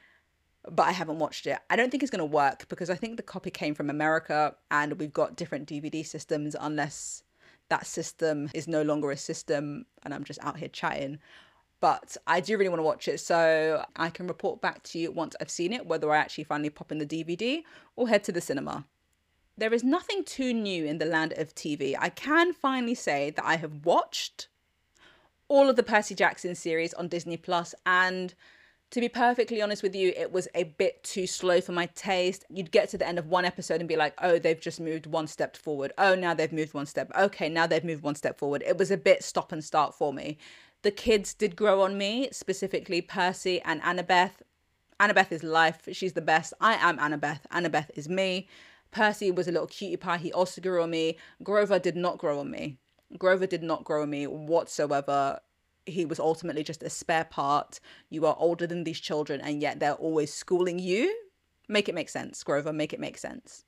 but 0.70 0.84
I 0.84 0.92
haven't 0.92 1.20
watched 1.20 1.46
it. 1.46 1.60
I 1.70 1.76
don't 1.76 1.90
think 1.90 2.04
it's 2.04 2.12
going 2.12 2.20
to 2.20 2.26
work 2.26 2.68
because 2.70 2.90
I 2.90 2.96
think 2.96 3.18
the 3.18 3.24
copy 3.24 3.52
came 3.52 3.76
from 3.76 3.90
America 3.90 4.56
and 4.72 5.00
we've 5.00 5.14
got 5.14 5.36
different 5.36 5.68
DVD 5.68 6.06
systems 6.06 6.56
unless 6.60 7.24
that 7.70 7.86
system 7.86 8.50
is 8.54 8.68
no 8.68 8.82
longer 8.82 9.12
a 9.12 9.18
system 9.18 9.86
and 10.04 10.14
I'm 10.14 10.24
just 10.24 10.44
out 10.44 10.58
here 10.58 10.68
chatting 10.68 11.20
but 11.84 12.16
I 12.26 12.40
do 12.40 12.58
really 12.58 12.70
want 12.70 12.80
to 12.80 12.84
watch 12.86 13.10
it. 13.10 13.20
So 13.20 13.84
I 13.98 14.10
can 14.10 14.26
report 14.26 14.62
back 14.62 14.84
to 14.84 14.98
you 14.98 15.12
once 15.12 15.36
I've 15.42 15.50
seen 15.50 15.74
it, 15.74 15.86
whether 15.86 16.10
I 16.10 16.18
actually 16.18 16.46
finally 16.46 16.70
pop 16.70 16.94
in 16.94 16.98
the 16.98 17.06
DVD 17.06 17.64
or 17.98 18.08
head 18.08 18.24
to 18.24 18.32
the 18.32 18.40
cinema. 18.40 18.86
There 19.58 19.74
is 19.74 19.84
nothing 19.84 20.24
too 20.24 20.54
new 20.54 20.86
in 20.86 21.00
the 21.00 21.06
land 21.06 21.34
of 21.34 21.54
TV. 21.54 21.94
I 22.00 22.08
can 22.08 22.54
finally 22.54 22.96
say 22.96 23.32
that 23.32 23.44
I 23.44 23.58
have 23.58 23.86
watched 23.86 24.48
all 25.50 25.70
of 25.70 25.76
the 25.76 25.84
Percy 25.84 26.16
Jackson 26.16 26.56
series 26.56 26.94
on 26.94 27.10
Disney 27.10 27.36
Plus 27.36 27.76
and 27.86 28.34
to 28.92 29.02
be 29.02 29.10
perfectly 29.10 29.62
honest 29.62 29.84
with 29.84 29.96
you, 29.96 30.14
it 30.16 30.32
was 30.32 30.48
a 30.56 30.64
bit 30.64 31.04
too 31.04 31.28
slow 31.28 31.60
for 31.60 31.74
my 31.74 31.88
taste. 31.96 32.46
You'd 32.50 32.72
get 32.72 32.90
to 32.90 32.98
the 32.98 33.08
end 33.08 33.20
of 33.20 33.28
one 33.28 33.44
episode 33.44 33.82
and 33.82 33.90
be 33.90 33.96
like, 33.98 34.14
oh, 34.22 34.40
they've 34.40 34.62
just 34.62 34.80
moved 34.80 35.08
one 35.08 35.26
step 35.28 35.58
forward. 35.58 35.92
Oh, 35.98 36.16
now 36.16 36.34
they've 36.34 36.54
moved 36.54 36.76
one 36.76 36.86
step. 36.86 37.12
Okay, 37.18 37.50
now 37.50 37.68
they've 37.68 37.84
moved 37.84 38.04
one 38.04 38.16
step 38.16 38.38
forward. 38.38 38.64
It 38.66 38.78
was 38.78 38.92
a 38.92 38.96
bit 38.96 39.24
stop 39.24 39.52
and 39.52 39.64
start 39.64 39.96
for 39.96 40.14
me 40.14 40.38
the 40.84 40.92
kids 40.92 41.34
did 41.34 41.56
grow 41.56 41.82
on 41.82 41.98
me, 41.98 42.30
specifically 42.32 43.02
Percy 43.02 43.62
and 43.62 43.82
Annabeth. 43.82 44.42
Annabeth 45.00 45.32
is 45.32 45.44
life. 45.44 45.88
She's 45.94 46.14
the 46.14 46.22
best. 46.22 46.54
I 46.62 46.76
am 46.76 47.00
Annabeth. 47.00 47.40
Annabeth 47.52 47.90
is 47.96 48.08
me. 48.08 48.48
Percy 48.92 49.32
was 49.32 49.48
a 49.48 49.52
little 49.52 49.68
cutie 49.68 49.98
pie. 49.98 50.18
He 50.18 50.32
also 50.32 50.62
grew 50.62 50.84
on 50.84 50.92
me. 50.92 51.18
Grover 51.42 51.80
did 51.80 51.96
not 51.96 52.18
grow 52.18 52.40
on 52.40 52.52
me. 52.52 52.78
Grover 53.18 53.48
did 53.48 53.64
not 53.64 53.86
grow 53.86 54.04
on 54.04 54.10
me 54.10 54.28
whatsoever. 54.28 55.40
He 55.86 56.06
was 56.06 56.20
ultimately 56.20 56.64
just 56.64 56.84
a 56.84 56.90
spare 56.90 57.26
part. 57.26 57.80
You 58.10 58.26
are 58.26 58.36
older 58.38 58.68
than 58.68 58.84
these 58.84 59.00
children, 59.00 59.42
and 59.42 59.62
yet 59.62 59.80
they're 59.80 59.94
always 59.94 60.34
schooling 60.34 60.80
you. 60.80 61.14
Make 61.70 61.88
it 61.88 61.96
make 61.96 62.10
sense, 62.10 62.44
Grover. 62.44 62.74
Make 62.74 62.94
it 62.94 63.00
make 63.00 63.18
sense. 63.18 63.64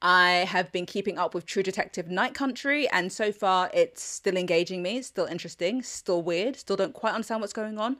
I 0.00 0.46
have 0.48 0.70
been 0.70 0.86
keeping 0.86 1.18
up 1.18 1.34
with 1.34 1.44
True 1.44 1.62
Detective 1.62 2.08
Night 2.08 2.32
Country, 2.32 2.88
and 2.90 3.12
so 3.12 3.32
far 3.32 3.68
it's 3.74 4.00
still 4.00 4.36
engaging 4.36 4.80
me, 4.80 5.02
still 5.02 5.26
interesting, 5.26 5.82
still 5.82 6.22
weird, 6.22 6.54
still 6.54 6.76
don't 6.76 6.94
quite 6.94 7.14
understand 7.14 7.40
what's 7.40 7.52
going 7.52 7.78
on. 7.78 7.96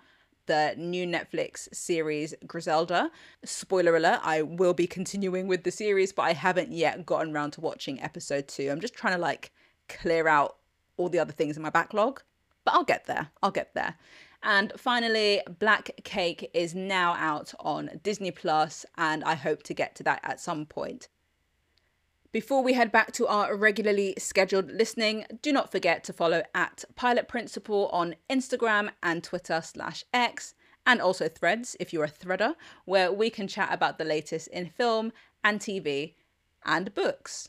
The 0.46 0.74
new 0.78 1.06
Netflix 1.06 1.74
series 1.74 2.34
Griselda. 2.46 3.10
Spoiler 3.44 3.96
alert, 3.96 4.20
I 4.22 4.42
will 4.42 4.74
be 4.74 4.86
continuing 4.86 5.48
with 5.48 5.64
the 5.64 5.72
series, 5.72 6.12
but 6.12 6.22
I 6.22 6.34
haven't 6.34 6.70
yet 6.70 7.04
gotten 7.04 7.34
around 7.34 7.50
to 7.52 7.60
watching 7.60 8.00
episode 8.00 8.46
two. 8.46 8.70
I'm 8.70 8.80
just 8.80 8.94
trying 8.94 9.14
to 9.14 9.20
like 9.20 9.50
clear 9.88 10.28
out 10.28 10.56
all 10.96 11.08
the 11.08 11.18
other 11.18 11.32
things 11.32 11.56
in 11.56 11.62
my 11.64 11.70
backlog, 11.70 12.22
but 12.64 12.74
I'll 12.74 12.84
get 12.84 13.06
there. 13.06 13.30
I'll 13.42 13.50
get 13.50 13.74
there. 13.74 13.96
And 14.44 14.72
finally, 14.76 15.42
Black 15.58 15.90
Cake 16.04 16.48
is 16.54 16.76
now 16.76 17.14
out 17.14 17.52
on 17.58 17.90
Disney 18.04 18.30
Plus, 18.30 18.86
and 18.96 19.24
I 19.24 19.34
hope 19.34 19.64
to 19.64 19.74
get 19.74 19.96
to 19.96 20.04
that 20.04 20.20
at 20.22 20.40
some 20.40 20.64
point. 20.64 21.08
Before 22.38 22.62
we 22.62 22.74
head 22.74 22.92
back 22.92 23.10
to 23.14 23.26
our 23.26 23.56
regularly 23.56 24.14
scheduled 24.16 24.70
listening, 24.70 25.24
do 25.42 25.52
not 25.52 25.72
forget 25.72 26.04
to 26.04 26.12
follow 26.12 26.44
at 26.54 26.84
Pilot 26.94 27.26
Principle 27.26 27.88
on 27.88 28.14
Instagram 28.30 28.90
and 29.02 29.24
Twitter 29.24 29.60
slash 29.60 30.04
X, 30.14 30.54
and 30.86 31.00
also 31.00 31.26
Threads 31.28 31.74
if 31.80 31.92
you're 31.92 32.04
a 32.04 32.08
threader, 32.08 32.54
where 32.84 33.10
we 33.10 33.28
can 33.28 33.48
chat 33.48 33.70
about 33.72 33.98
the 33.98 34.04
latest 34.04 34.46
in 34.52 34.70
film 34.70 35.12
and 35.42 35.58
TV 35.58 36.14
and 36.64 36.94
books. 36.94 37.48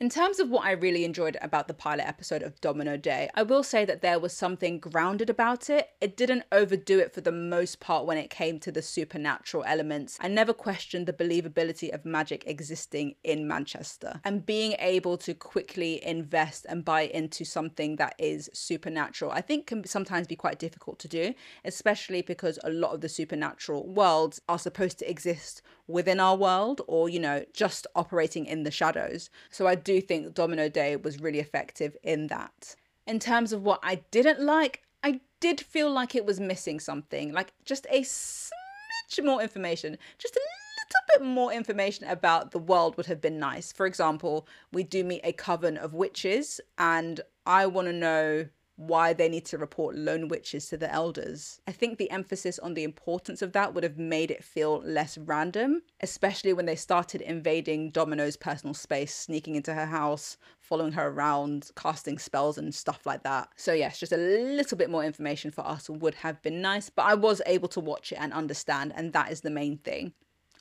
In 0.00 0.10
terms 0.10 0.40
of 0.40 0.50
what 0.50 0.64
I 0.64 0.72
really 0.72 1.04
enjoyed 1.04 1.36
about 1.40 1.68
the 1.68 1.72
pilot 1.72 2.08
episode 2.08 2.42
of 2.42 2.60
Domino 2.60 2.96
Day, 2.96 3.30
I 3.36 3.44
will 3.44 3.62
say 3.62 3.84
that 3.84 4.02
there 4.02 4.18
was 4.18 4.32
something 4.32 4.80
grounded 4.80 5.30
about 5.30 5.70
it. 5.70 5.90
It 6.00 6.16
didn't 6.16 6.42
overdo 6.50 6.98
it 6.98 7.14
for 7.14 7.20
the 7.20 7.30
most 7.30 7.78
part 7.78 8.04
when 8.04 8.18
it 8.18 8.28
came 8.28 8.58
to 8.60 8.72
the 8.72 8.82
supernatural 8.82 9.62
elements. 9.64 10.18
I 10.20 10.26
never 10.26 10.52
questioned 10.52 11.06
the 11.06 11.12
believability 11.12 11.94
of 11.94 12.04
magic 12.04 12.42
existing 12.44 13.14
in 13.22 13.46
Manchester 13.46 14.20
and 14.24 14.44
being 14.44 14.74
able 14.80 15.16
to 15.18 15.32
quickly 15.32 16.04
invest 16.04 16.66
and 16.68 16.84
buy 16.84 17.02
into 17.02 17.44
something 17.44 17.94
that 17.96 18.16
is 18.18 18.50
supernatural. 18.52 19.30
I 19.30 19.42
think 19.42 19.68
can 19.68 19.86
sometimes 19.86 20.26
be 20.26 20.34
quite 20.34 20.58
difficult 20.58 20.98
to 20.98 21.08
do, 21.08 21.34
especially 21.64 22.20
because 22.20 22.58
a 22.64 22.70
lot 22.70 22.94
of 22.94 23.00
the 23.00 23.08
supernatural 23.08 23.86
worlds 23.86 24.40
are 24.48 24.58
supposed 24.58 24.98
to 24.98 25.08
exist 25.08 25.62
within 25.86 26.20
our 26.20 26.36
world 26.36 26.80
or, 26.86 27.08
you 27.08 27.20
know, 27.20 27.44
just 27.52 27.86
operating 27.94 28.46
in 28.46 28.62
the 28.62 28.70
shadows. 28.70 29.30
So 29.50 29.66
I 29.66 29.74
do 29.74 30.00
think 30.00 30.34
Domino 30.34 30.68
Day 30.68 30.96
was 30.96 31.20
really 31.20 31.40
effective 31.40 31.96
in 32.02 32.28
that. 32.28 32.74
In 33.06 33.18
terms 33.18 33.52
of 33.52 33.62
what 33.62 33.80
I 33.82 33.96
didn't 34.10 34.40
like, 34.40 34.82
I 35.02 35.20
did 35.40 35.60
feel 35.60 35.90
like 35.90 36.14
it 36.14 36.24
was 36.24 36.40
missing 36.40 36.80
something, 36.80 37.32
like 37.32 37.52
just 37.64 37.86
a 37.90 38.00
smidge 38.00 39.22
more 39.22 39.42
information, 39.42 39.98
just 40.18 40.34
a 40.34 40.40
little 40.40 41.26
bit 41.26 41.34
more 41.34 41.52
information 41.52 42.06
about 42.08 42.50
the 42.50 42.58
world 42.58 42.96
would 42.96 43.06
have 43.06 43.20
been 43.20 43.38
nice. 43.38 43.70
For 43.70 43.84
example, 43.84 44.48
we 44.72 44.82
do 44.82 45.04
meet 45.04 45.20
a 45.22 45.32
coven 45.32 45.76
of 45.76 45.92
witches, 45.92 46.60
and 46.78 47.20
I 47.44 47.66
want 47.66 47.88
to 47.88 47.92
know 47.92 48.46
why 48.76 49.12
they 49.12 49.28
need 49.28 49.44
to 49.44 49.58
report 49.58 49.96
lone 49.96 50.26
witches 50.28 50.68
to 50.68 50.76
the 50.76 50.92
elders. 50.92 51.60
I 51.66 51.72
think 51.72 51.96
the 51.96 52.10
emphasis 52.10 52.58
on 52.58 52.74
the 52.74 52.82
importance 52.82 53.40
of 53.40 53.52
that 53.52 53.72
would 53.72 53.84
have 53.84 53.98
made 53.98 54.30
it 54.30 54.42
feel 54.42 54.82
less 54.84 55.16
random, 55.16 55.82
especially 56.00 56.52
when 56.52 56.66
they 56.66 56.74
started 56.74 57.20
invading 57.20 57.90
Domino's 57.90 58.36
personal 58.36 58.74
space, 58.74 59.14
sneaking 59.14 59.54
into 59.54 59.74
her 59.74 59.86
house, 59.86 60.36
following 60.58 60.92
her 60.92 61.08
around, 61.08 61.70
casting 61.76 62.18
spells 62.18 62.58
and 62.58 62.74
stuff 62.74 63.06
like 63.06 63.22
that. 63.22 63.48
So, 63.56 63.72
yes, 63.72 64.00
just 64.00 64.12
a 64.12 64.16
little 64.16 64.76
bit 64.76 64.90
more 64.90 65.04
information 65.04 65.52
for 65.52 65.66
us 65.66 65.88
would 65.88 66.14
have 66.16 66.42
been 66.42 66.60
nice, 66.60 66.90
but 66.90 67.04
I 67.04 67.14
was 67.14 67.40
able 67.46 67.68
to 67.68 67.80
watch 67.80 68.10
it 68.10 68.18
and 68.20 68.32
understand, 68.32 68.92
and 68.96 69.12
that 69.12 69.30
is 69.30 69.42
the 69.42 69.50
main 69.50 69.78
thing. 69.78 70.14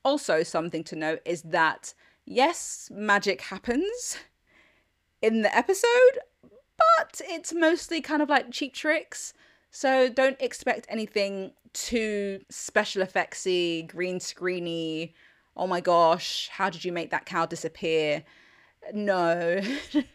Also, 0.06 0.44
something 0.44 0.84
to 0.84 0.96
note 0.96 1.22
is 1.26 1.42
that 1.44 1.94
yes, 2.26 2.90
magic 2.94 3.42
happens 3.42 4.18
in 5.22 5.42
the 5.42 5.56
episode, 5.56 6.20
but 6.98 7.22
it's 7.26 7.54
mostly 7.54 8.02
kind 8.02 8.22
of 8.22 8.30
like 8.30 8.52
cheap 8.52 8.74
tricks. 8.74 9.34
So 9.72 10.10
don't 10.10 10.40
expect 10.40 10.86
anything 10.90 11.54
too 11.74 12.42
special 12.50 13.04
effectsy, 13.04 13.88
green 13.88 14.20
screeny. 14.20 15.14
Oh 15.58 15.68
my 15.68 15.82
gosh, 15.82 16.50
how 16.52 16.70
did 16.70 16.86
you 16.86 16.92
make 16.92 17.12
that 17.12 17.26
cow 17.26 17.46
disappear? 17.46 18.24
No, 18.94 19.62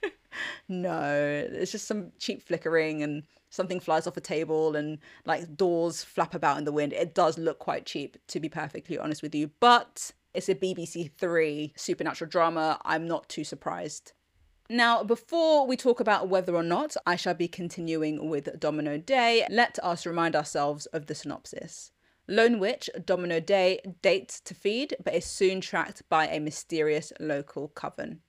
no, 0.69 1.47
it's 1.53 1.73
just 1.73 1.87
some 1.89 2.13
cheap 2.19 2.43
flickering 2.43 3.03
and 3.03 3.25
something 3.51 3.81
flies 3.81 4.07
off 4.07 4.17
a 4.17 4.21
table 4.21 4.77
and 4.77 4.99
like 5.25 5.57
doors 5.57 6.05
flap 6.05 6.35
about 6.35 6.59
in 6.59 6.65
the 6.65 6.73
wind. 6.73 6.93
It 6.93 7.15
does 7.15 7.39
look 7.39 7.59
quite 7.59 7.87
cheap, 7.87 8.17
to 8.29 8.41
be 8.41 8.49
perfectly 8.49 8.99
honest 8.99 9.23
with 9.23 9.35
you, 9.35 9.51
but 9.61 10.13
it's 10.35 10.49
a 10.49 10.55
BBC 10.55 11.11
Three 11.19 11.73
supernatural 11.77 12.31
drama. 12.31 12.81
I'm 12.85 13.09
not 13.09 13.29
too 13.29 13.45
surprised. 13.45 14.13
Now, 14.71 15.03
before 15.03 15.67
we 15.67 15.79
talk 15.79 15.99
about 15.99 16.29
whether 16.29 16.55
or 16.55 16.63
not 16.63 16.95
I 17.07 17.17
shall 17.17 17.33
be 17.33 17.49
continuing 17.49 18.29
with 18.29 18.61
Domino 18.61 18.99
Day, 18.99 19.47
let 19.49 19.79
us 19.83 20.05
remind 20.05 20.37
ourselves 20.37 20.85
of 20.87 21.07
the 21.07 21.15
synopsis. 21.15 21.91
Lone 22.27 22.59
Witch, 22.59 22.91
Domino 23.03 23.41
Day, 23.41 23.81
dates 24.03 24.41
to 24.41 24.53
feed, 24.53 24.95
but 25.03 25.15
is 25.15 25.25
soon 25.25 25.63
tracked 25.63 26.07
by 26.11 26.27
a 26.27 26.39
mysterious 26.39 27.15
local 27.19 27.69
coven. 27.69 28.21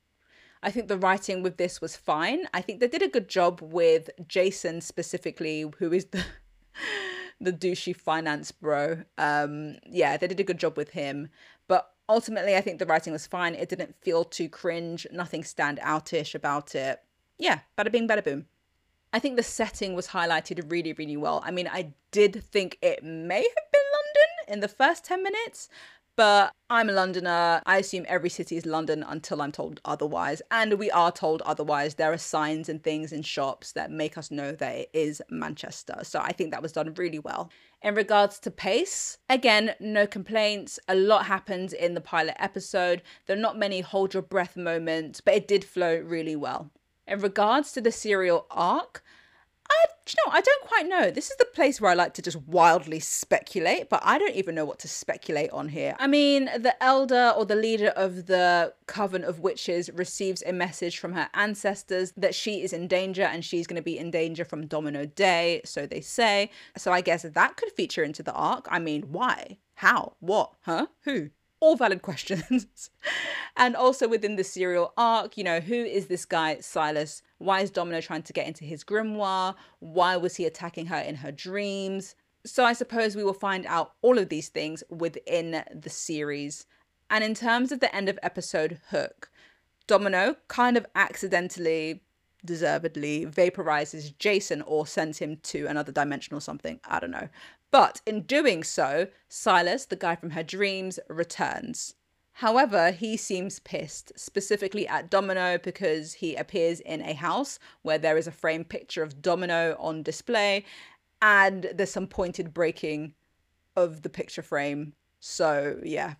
I 0.63 0.71
think 0.71 0.87
the 0.87 0.97
writing 0.97 1.43
with 1.43 1.57
this 1.57 1.81
was 1.81 1.97
fine. 1.97 2.45
I 2.53 2.61
think 2.61 2.79
they 2.79 2.87
did 2.87 3.01
a 3.01 3.09
good 3.09 3.27
job 3.27 3.59
with 3.61 4.09
Jason 4.25 4.79
specifically, 4.79 5.65
who 5.77 5.91
is 5.91 6.05
the 6.05 6.23
the 7.41 7.51
douchey 7.51 7.93
finance 7.93 8.53
bro. 8.53 9.03
Um, 9.17 9.75
yeah, 9.85 10.15
they 10.15 10.27
did 10.27 10.39
a 10.39 10.45
good 10.45 10.59
job 10.59 10.77
with 10.77 10.91
him. 10.91 11.27
But 11.67 11.91
ultimately, 12.09 12.55
I 12.55 12.61
think 12.61 12.79
the 12.79 12.85
writing 12.85 13.13
was 13.13 13.27
fine. 13.27 13.55
It 13.55 13.69
didn't 13.69 13.95
feel 14.01 14.25
too 14.25 14.49
cringe. 14.49 15.07
Nothing 15.11 15.43
stand 15.43 15.79
outish 15.79 16.35
about 16.35 16.75
it. 16.75 16.99
Yeah, 17.37 17.59
bada 17.77 17.91
bing, 17.91 18.07
bada 18.07 18.23
boom. 18.23 18.47
I 19.13 19.19
think 19.19 19.37
the 19.37 19.43
setting 19.43 19.95
was 19.95 20.09
highlighted 20.09 20.71
really, 20.71 20.93
really 20.93 21.17
well. 21.17 21.41
I 21.45 21.51
mean, 21.51 21.67
I 21.71 21.93
did 22.11 22.43
think 22.43 22.77
it 22.81 23.03
may 23.03 23.41
have 23.41 23.71
been 23.71 23.81
London 23.93 24.53
in 24.53 24.59
the 24.59 24.67
first 24.67 25.05
10 25.05 25.23
minutes, 25.23 25.69
but 26.19 26.53
I'm 26.69 26.89
a 26.89 26.91
Londoner. 26.91 27.61
I 27.65 27.77
assume 27.77 28.05
every 28.09 28.29
city 28.29 28.57
is 28.57 28.65
London 28.65 29.05
until 29.07 29.41
I'm 29.41 29.53
told 29.53 29.79
otherwise. 29.85 30.41
And 30.51 30.73
we 30.73 30.91
are 30.91 31.13
told 31.13 31.41
otherwise. 31.43 31.95
There 31.95 32.11
are 32.11 32.17
signs 32.17 32.67
and 32.67 32.83
things 32.83 33.13
in 33.13 33.21
shops 33.21 33.71
that 33.71 33.89
make 33.89 34.17
us 34.17 34.29
know 34.29 34.51
that 34.51 34.75
it 34.75 34.89
is 34.91 35.21
Manchester. 35.29 35.95
So 36.03 36.19
I 36.19 36.33
think 36.33 36.51
that 36.51 36.61
was 36.61 36.73
done 36.73 36.93
really 36.95 37.19
well. 37.19 37.49
In 37.81 37.95
regards 37.95 38.37
to 38.39 38.51
pace, 38.51 39.17
again, 39.29 39.75
no 39.79 40.05
complaints. 40.05 40.77
A 40.89 40.95
lot 40.95 41.27
happens 41.27 41.71
in 41.71 41.93
the 41.93 42.01
pilot 42.01 42.35
episode. 42.37 43.01
There 43.25 43.37
are 43.37 43.39
not 43.39 43.57
many 43.57 43.79
hold 43.79 44.13
your 44.13 44.21
breath 44.21 44.57
moments, 44.57 45.21
but 45.21 45.35
it 45.35 45.47
did 45.47 45.63
flow 45.63 45.99
really 45.99 46.35
well. 46.35 46.69
In 47.07 47.21
regards 47.21 47.71
to 47.71 47.79
the 47.79 47.93
serial 47.93 48.45
arc, 48.51 49.05
I, 49.69 49.85
you 50.07 50.15
know, 50.25 50.33
I 50.33 50.41
don't 50.41 50.67
quite 50.67 50.87
know. 50.87 51.11
This 51.11 51.29
is 51.29 51.37
the 51.37 51.45
place 51.45 51.79
where 51.79 51.91
I 51.91 51.93
like 51.93 52.13
to 52.15 52.21
just 52.21 52.37
wildly 52.47 52.99
speculate, 52.99 53.89
but 53.89 54.01
I 54.03 54.17
don't 54.17 54.35
even 54.35 54.55
know 54.55 54.65
what 54.65 54.79
to 54.79 54.87
speculate 54.87 55.51
on 55.51 55.69
here. 55.69 55.95
I 55.99 56.07
mean, 56.07 56.45
the 56.45 56.75
elder 56.81 57.33
or 57.37 57.45
the 57.45 57.55
leader 57.55 57.89
of 57.89 58.25
the 58.25 58.73
coven 58.87 59.23
of 59.23 59.39
witches 59.39 59.89
receives 59.93 60.41
a 60.45 60.53
message 60.53 60.97
from 60.97 61.13
her 61.13 61.29
ancestors 61.33 62.13
that 62.17 62.33
she 62.33 62.63
is 62.63 62.73
in 62.73 62.87
danger 62.87 63.23
and 63.23 63.45
she's 63.45 63.67
going 63.67 63.75
to 63.75 63.83
be 63.83 63.97
in 63.97 64.11
danger 64.11 64.43
from 64.43 64.67
Domino 64.67 65.05
Day, 65.05 65.61
so 65.65 65.85
they 65.85 66.01
say. 66.01 66.49
So 66.77 66.91
I 66.91 67.01
guess 67.01 67.23
that 67.23 67.57
could 67.57 67.71
feature 67.71 68.03
into 68.03 68.23
the 68.23 68.33
arc. 68.33 68.67
I 68.69 68.79
mean, 68.79 69.03
why? 69.11 69.59
How? 69.75 70.13
What? 70.19 70.53
Huh? 70.61 70.87
Who? 71.03 71.29
All 71.59 71.75
valid 71.75 72.01
questions. 72.09 72.89
and 73.55 73.75
also 73.75 74.07
within 74.07 74.35
the 74.35 74.43
serial 74.43 74.93
arc, 74.97 75.37
you 75.37 75.43
know, 75.43 75.59
who 75.59 75.75
is 75.75 76.07
this 76.07 76.25
guy, 76.25 76.59
Silas? 76.59 77.21
Why 77.37 77.61
is 77.61 77.71
Domino 77.71 78.01
trying 78.01 78.23
to 78.23 78.33
get 78.33 78.47
into 78.47 78.65
his 78.65 78.83
grimoire? 78.83 79.55
Why 79.79 80.17
was 80.17 80.35
he 80.35 80.45
attacking 80.45 80.87
her 80.87 80.99
in 80.99 81.15
her 81.15 81.31
dreams? 81.31 82.15
So 82.45 82.63
I 82.63 82.73
suppose 82.73 83.15
we 83.15 83.23
will 83.23 83.33
find 83.33 83.65
out 83.65 83.93
all 84.01 84.17
of 84.17 84.29
these 84.29 84.49
things 84.49 84.83
within 84.89 85.63
the 85.73 85.89
series. 85.89 86.65
And 87.09 87.23
in 87.23 87.33
terms 87.33 87.71
of 87.71 87.79
the 87.79 87.93
end 87.93 88.07
of 88.07 88.19
episode 88.23 88.79
Hook, 88.89 89.29
Domino 89.87 90.35
kind 90.47 90.77
of 90.77 90.85
accidentally, 90.95 92.01
deservedly 92.45 93.25
vaporizes 93.25 94.17
Jason 94.17 94.61
or 94.61 94.87
sends 94.87 95.17
him 95.19 95.37
to 95.43 95.65
another 95.65 95.91
dimension 95.91 96.35
or 96.35 96.41
something. 96.41 96.79
I 96.85 96.99
don't 96.99 97.11
know. 97.11 97.27
But 97.71 98.01
in 98.05 98.21
doing 98.23 98.63
so, 98.63 99.07
Silas, 99.27 99.85
the 99.85 99.95
guy 99.95 100.15
from 100.15 100.31
her 100.31 100.43
dreams, 100.43 100.99
returns. 101.07 101.95
However, 102.33 102.91
he 102.91 103.17
seems 103.17 103.59
pissed, 103.59 104.13
specifically 104.15 104.87
at 104.87 105.09
Domino 105.09 105.57
because 105.57 106.13
he 106.13 106.35
appears 106.35 106.79
in 106.79 107.01
a 107.01 107.13
house 107.13 107.59
where 107.81 107.97
there 107.97 108.17
is 108.17 108.27
a 108.27 108.31
framed 108.31 108.69
picture 108.69 109.03
of 109.03 109.21
Domino 109.21 109.75
on 109.77 110.03
display 110.03 110.63
and 111.21 111.69
there's 111.73 111.91
some 111.91 112.07
pointed 112.07 112.53
breaking 112.53 113.13
of 113.75 114.03
the 114.03 114.09
picture 114.09 114.41
frame. 114.41 114.93
So, 115.19 115.79
yeah. 115.83 116.13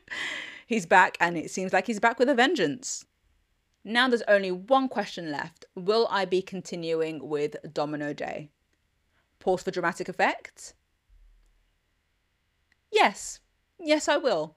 he's 0.66 0.84
back 0.84 1.16
and 1.20 1.38
it 1.38 1.50
seems 1.50 1.72
like 1.72 1.86
he's 1.86 2.00
back 2.00 2.18
with 2.18 2.28
a 2.28 2.34
vengeance. 2.34 3.04
Now 3.84 4.08
there's 4.08 4.22
only 4.22 4.50
one 4.50 4.88
question 4.88 5.30
left. 5.30 5.64
Will 5.74 6.08
I 6.10 6.24
be 6.24 6.42
continuing 6.42 7.28
with 7.28 7.56
Domino 7.72 8.12
Day? 8.12 8.50
Pause 9.38 9.62
for 9.62 9.70
dramatic 9.70 10.08
effect. 10.08 10.74
Yes, 12.92 13.40
yes, 13.80 14.06
I 14.06 14.18
will. 14.18 14.56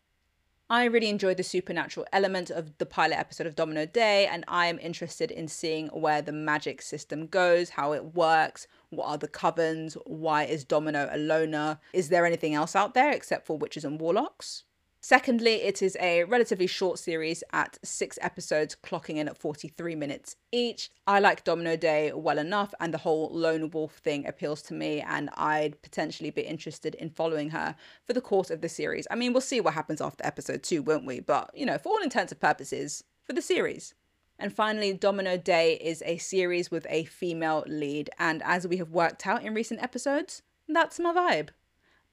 I 0.70 0.86
really 0.86 1.10
enjoyed 1.10 1.38
the 1.38 1.44
supernatural 1.44 2.06
element 2.12 2.50
of 2.50 2.78
the 2.80 2.86
pilot 2.86 3.18
episode 3.18 3.48
of 3.48 3.56
Domino 3.56 3.86
Day, 3.86 4.28
and 4.28 4.44
I 4.48 4.66
am 4.66 4.78
interested 4.80 5.32
in 5.32 5.48
seeing 5.48 5.88
where 5.88 6.22
the 6.22 6.34
magic 6.34 6.82
system 6.82 7.28
goes, 7.28 7.70
how 7.70 7.94
it 7.94 8.14
works, 8.14 8.68
what 8.90 9.08
are 9.08 9.18
the 9.18 9.28
covens, 9.28 9.96
why 10.06 10.44
is 10.44 10.66
Domino 10.66 11.08
a 11.12 11.18
loner, 11.18 11.80
is 11.94 12.10
there 12.10 12.26
anything 12.26 12.54
else 12.54 12.76
out 12.76 12.94
there 12.94 13.12
except 13.12 13.46
for 13.46 13.58
witches 13.58 13.86
and 13.86 14.02
warlocks? 14.02 14.64
Secondly, 15.08 15.62
it 15.62 15.84
is 15.84 15.96
a 16.00 16.24
relatively 16.24 16.66
short 16.66 16.98
series 16.98 17.44
at 17.54 17.78
six 17.84 18.18
episodes, 18.24 18.76
clocking 18.84 19.18
in 19.18 19.28
at 19.28 19.38
43 19.38 19.94
minutes 19.94 20.36
each. 20.52 20.90
I 21.06 21.20
like 21.20 21.44
Domino 21.44 21.76
Day 21.76 22.12
well 22.12 22.40
enough, 22.40 22.74
and 22.80 22.92
the 22.92 22.98
whole 22.98 23.30
lone 23.32 23.70
wolf 23.70 23.98
thing 23.98 24.26
appeals 24.26 24.64
to 24.64 24.74
me, 24.74 25.02
and 25.02 25.30
I'd 25.36 25.80
potentially 25.84 26.32
be 26.32 26.42
interested 26.42 26.96
in 26.96 27.12
following 27.12 27.52
her 27.52 27.76
for 28.04 28.14
the 28.14 28.20
course 28.20 28.50
of 28.50 28.62
the 28.62 28.68
series. 28.68 29.06
I 29.12 29.16
mean, 29.16 29.32
we'll 29.32 29.42
see 29.42 29.62
what 29.62 29.76
happens 29.76 30.02
after 30.02 30.26
episode 30.26 30.64
two, 30.64 30.82
won't 30.82 31.06
we? 31.06 31.20
But, 31.20 31.52
you 31.54 31.68
know, 31.68 31.78
for 31.78 31.90
all 31.90 32.02
intents 32.02 32.32
and 32.32 32.42
purposes, 32.42 33.04
for 33.22 33.34
the 33.34 33.44
series. 33.44 33.94
And 34.40 34.52
finally, 34.52 34.92
Domino 34.92 35.38
Day 35.38 35.76
is 35.76 36.02
a 36.04 36.18
series 36.18 36.72
with 36.72 36.88
a 36.90 37.04
female 37.04 37.64
lead, 37.68 38.10
and 38.18 38.42
as 38.42 38.68
we 38.68 38.78
have 38.78 38.90
worked 38.90 39.28
out 39.28 39.44
in 39.44 39.54
recent 39.54 39.84
episodes, 39.84 40.42
that's 40.68 41.00
my 41.00 41.14
vibe 41.14 41.50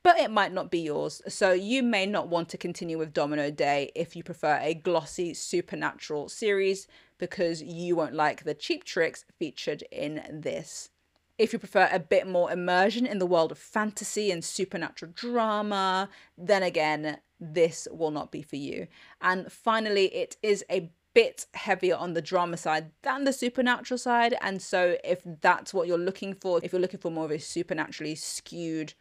but 0.03 0.19
it 0.19 0.31
might 0.31 0.53
not 0.53 0.71
be 0.71 0.81
yours. 0.81 1.23
So 1.29 1.53
you 1.53 1.83
may 1.83 2.07
not 2.07 2.29
want 2.29 2.49
to 2.51 2.59
continue 2.59 2.99
with 2.99 3.13
Domino 3.13 3.51
Day 3.51 3.91
if 3.95 4.17
you 4.17 4.23
prefer 4.23 4.59
a 4.61 4.75
glossy 4.75 5.35
supernatural 5.35 6.29
series 6.29 6.87
because 7.19 7.63
you 7.63 7.95
won't 7.95 8.15
like 8.15 8.45
the 8.45 8.55
cheap 8.55 8.85
tricks 8.85 9.25
featured 9.39 9.85
in 9.93 10.23
this. 10.31 10.91
If 11.39 11.53
you 11.53 11.59
prefer 11.59 11.89
a 11.91 11.99
bit 11.99 12.27
more 12.27 12.53
immersion 12.53 13.07
in 13.07 13.19
the 13.19 13.27
world 13.27 13.53
of 13.53 13.59
fantasy 13.59 14.31
and 14.31 14.45
supernatural 14.45 15.13
drama, 15.15 16.09
then 16.37 16.63
again, 16.63 17.19
this 17.41 17.89
will 17.91 18.11
not 18.11 18.31
be 18.31 18.43
for 18.43 18.57
you. 18.57 18.87
And 19.21 19.51
finally, 19.51 20.07
it 20.15 20.37
is 20.43 20.65
a 20.71 20.91
bit 21.15 21.47
heavier 21.55 21.97
on 21.97 22.15
the 22.15 22.23
drama 22.23 22.57
side 22.57 22.91
than 23.03 23.25
the 23.25 23.33
supernatural 23.33 23.99
side. 23.99 24.35
And 24.41 24.61
so, 24.61 24.97
if 25.05 25.23
that's 25.41 25.73
what 25.75 25.89
you're 25.89 25.99
looking 25.99 26.35
for, 26.35 26.61
if 26.63 26.73
you're 26.73 26.81
looking 26.81 27.01
for 27.01 27.11
more 27.11 27.25
of 27.25 27.31
a 27.31 27.39
supernaturally 27.39 28.15
skewed 28.15 28.95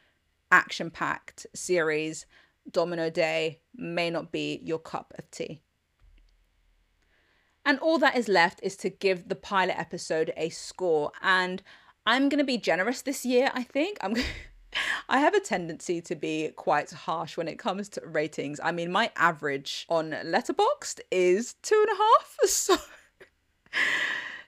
action 0.52 0.92
packed 0.92 1.48
series, 1.54 2.26
Domino 2.70 3.10
Day 3.10 3.60
may 3.76 4.10
not 4.10 4.32
be 4.32 4.60
your 4.64 4.80
cup 4.80 5.14
of 5.18 5.30
tea. 5.32 5.62
And 7.66 7.80
all 7.80 8.00
that 8.00 8.18
is 8.18 8.28
left 8.28 8.60
is 8.64 8.76
to 8.78 8.90
give 8.90 9.30
the 9.30 9.36
pilot 9.36 9.80
episode 9.80 10.34
a 10.36 10.50
score. 10.50 11.12
And 11.22 11.62
I'm 12.06 12.30
going 12.30 12.40
to 12.40 12.44
be 12.44 12.58
generous 12.58 13.02
this 13.02 13.26
year, 13.26 13.52
I 13.54 13.64
think. 13.64 13.98
I'm 14.02 14.16
I 15.10 15.20
have 15.20 15.34
a 15.34 15.42
tendency 15.42 16.00
to 16.02 16.16
be 16.16 16.52
quite 16.56 16.92
harsh 16.92 17.36
when 17.36 17.50
it 17.50 17.60
comes 17.60 17.90
to 17.90 18.02
ratings. 18.06 18.60
I 18.64 18.72
mean, 18.72 18.90
my 18.90 19.12
average 19.18 19.86
on 19.90 20.12
Letterboxd 20.12 21.02
is 21.12 21.56
two 21.62 21.86
and 21.88 21.98
a 21.98 22.02
half. 22.02 22.38
So, 22.48 22.78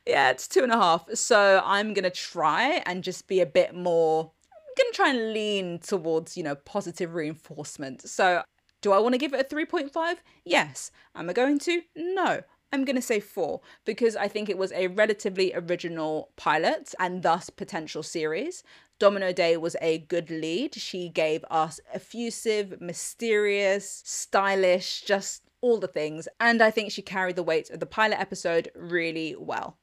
yeah, 0.07 0.31
it's 0.31 0.47
two 0.47 0.63
and 0.63 0.71
a 0.71 0.77
half. 0.77 1.13
So, 1.13 1.61
I'm 1.63 1.93
going 1.93 2.03
to 2.03 2.09
try 2.09 2.81
and 2.85 3.03
just 3.03 3.27
be 3.27 3.39
a 3.41 3.45
bit 3.45 3.75
more 3.75 4.31
going 4.77 4.91
to 4.91 4.95
try 4.95 5.09
and 5.09 5.33
lean 5.33 5.79
towards, 5.79 6.37
you 6.37 6.43
know, 6.43 6.55
positive 6.55 7.13
reinforcement. 7.13 8.07
So, 8.07 8.43
do 8.81 8.91
I 8.91 8.99
want 8.99 9.13
to 9.13 9.19
give 9.19 9.33
it 9.33 9.51
a 9.51 9.55
3.5? 9.55 10.17
Yes. 10.45 10.91
Am 11.15 11.29
I 11.29 11.33
going 11.33 11.59
to? 11.59 11.81
No. 11.95 12.41
I'm 12.73 12.85
going 12.85 12.95
to 12.95 13.03
say 13.03 13.19
four 13.19 13.61
because 13.85 14.15
I 14.15 14.27
think 14.27 14.49
it 14.49 14.57
was 14.57 14.71
a 14.71 14.87
relatively 14.87 15.53
original 15.53 16.31
pilot 16.37 16.95
and 16.99 17.21
thus 17.21 17.51
potential 17.51 18.01
series. 18.01 18.63
Domino 18.99 19.31
Day 19.31 19.57
was 19.57 19.75
a 19.79 19.99
good 19.99 20.31
lead. 20.31 20.73
She 20.73 21.09
gave 21.09 21.45
us 21.51 21.79
effusive, 21.93 22.81
mysterious, 22.81 24.01
stylish, 24.05 25.01
just 25.01 25.43
all 25.61 25.77
the 25.79 25.87
things. 25.87 26.27
And 26.39 26.63
I 26.63 26.71
think 26.71 26.91
she 26.91 27.03
carried 27.03 27.35
the 27.35 27.43
weight 27.43 27.69
of 27.69 27.79
the 27.79 27.85
pilot 27.85 28.19
episode 28.19 28.71
really 28.75 29.35
well. 29.37 29.77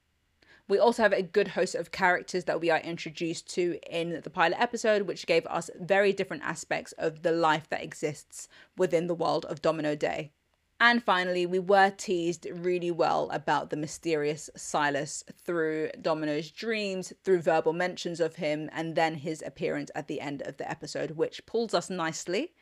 We 0.71 0.79
also 0.79 1.03
have 1.03 1.13
a 1.13 1.21
good 1.21 1.49
host 1.49 1.75
of 1.75 1.91
characters 1.91 2.45
that 2.45 2.61
we 2.61 2.71
are 2.71 2.79
introduced 2.79 3.53
to 3.55 3.81
in 3.91 4.21
the 4.23 4.31
pilot 4.31 4.61
episode, 4.61 5.03
which 5.03 5.27
gave 5.27 5.45
us 5.49 5.69
very 5.81 6.13
different 6.13 6.45
aspects 6.45 6.93
of 6.93 7.23
the 7.23 7.33
life 7.33 7.69
that 7.71 7.83
exists 7.83 8.47
within 8.79 9.09
the 9.09 9.15
world 9.15 9.45
of 9.47 9.63
Domino 9.63 9.97
Day. 9.97 10.31
And 10.79 11.03
finally, 11.03 11.45
we 11.45 11.59
were 11.59 11.91
teased 11.91 12.47
really 12.49 12.93
well 12.93 13.29
about 13.33 13.71
the 13.71 13.77
mysterious 13.77 14.49
Silas 14.55 15.25
through 15.45 15.91
Domino's 16.01 16.53
dreams, 16.53 17.13
through 17.25 17.43
verbal 17.43 17.73
mentions 17.73 18.21
of 18.21 18.37
him, 18.37 18.71
and 18.73 18.95
then 18.95 19.17
his 19.17 19.43
appearance 19.43 19.91
at 19.97 20.07
the 20.07 20.21
end 20.21 20.41
of 20.43 20.57
the 20.57 20.71
episode, 20.71 21.11
which 21.11 21.45
pulls 21.47 21.75
us 21.75 21.91
nicely 21.91 22.53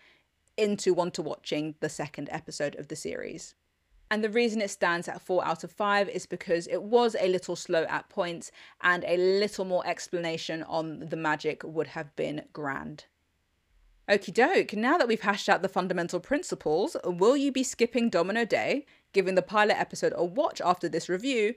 into 0.56 0.94
want 0.94 1.12
to 1.12 1.22
watching 1.22 1.74
the 1.80 1.90
second 1.90 2.30
episode 2.32 2.74
of 2.76 2.88
the 2.88 2.96
series. 2.96 3.54
And 4.10 4.24
the 4.24 4.30
reason 4.30 4.62
it 4.62 4.70
stands 4.70 5.06
at 5.06 5.20
4 5.20 5.44
out 5.44 5.64
of 5.64 5.70
5 5.70 6.08
is 6.08 6.24
because 6.24 6.66
it 6.66 6.82
was 6.82 7.14
a 7.20 7.28
little 7.28 7.56
slow 7.56 7.84
at 7.84 8.08
points 8.08 8.50
and 8.80 9.04
a 9.04 9.16
little 9.16 9.64
more 9.64 9.86
explanation 9.86 10.62
on 10.62 11.00
the 11.00 11.16
magic 11.16 11.62
would 11.62 11.88
have 11.88 12.14
been 12.16 12.44
grand. 12.52 13.04
Okie 14.08 14.32
doke, 14.32 14.72
now 14.72 14.96
that 14.96 15.06
we've 15.06 15.20
hashed 15.20 15.50
out 15.50 15.60
the 15.60 15.68
fundamental 15.68 16.20
principles, 16.20 16.96
will 17.04 17.36
you 17.36 17.52
be 17.52 17.62
skipping 17.62 18.08
Domino 18.08 18.46
Day, 18.46 18.86
giving 19.12 19.34
the 19.34 19.42
pilot 19.42 19.78
episode 19.78 20.14
a 20.16 20.24
watch 20.24 20.62
after 20.64 20.88
this 20.88 21.10
review, 21.10 21.54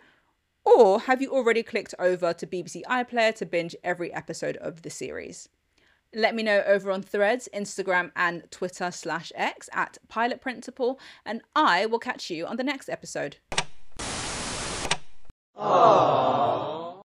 or 0.66 1.00
have 1.00 1.22
you 1.22 1.32
already 1.32 1.64
clicked 1.64 1.96
over 1.98 2.34
to 2.34 2.46
BBC 2.46 2.84
iPlayer 2.84 3.34
to 3.36 3.46
binge 3.46 3.76
every 3.86 4.14
episode 4.14 4.58
of 4.58 4.82
the 4.82 4.90
series? 4.90 5.48
let 6.14 6.36
me 6.36 6.44
know 6.44 6.64
over 6.66 6.92
on 6.92 7.02
threads, 7.02 7.48
Instagram, 7.54 8.12
and 8.16 8.50
Twitter 8.52 8.92
slash 8.92 9.32
X 9.36 9.70
at 9.74 9.98
Pilot 10.08 10.42
Principle, 10.42 11.00
and 11.26 11.42
I 11.56 11.86
will 11.86 12.00
catch 12.00 12.30
you 12.30 12.46
on 12.46 12.58
the 12.58 12.64
next 12.64 12.90
episode. 12.90 13.38
Aww. 15.58 16.71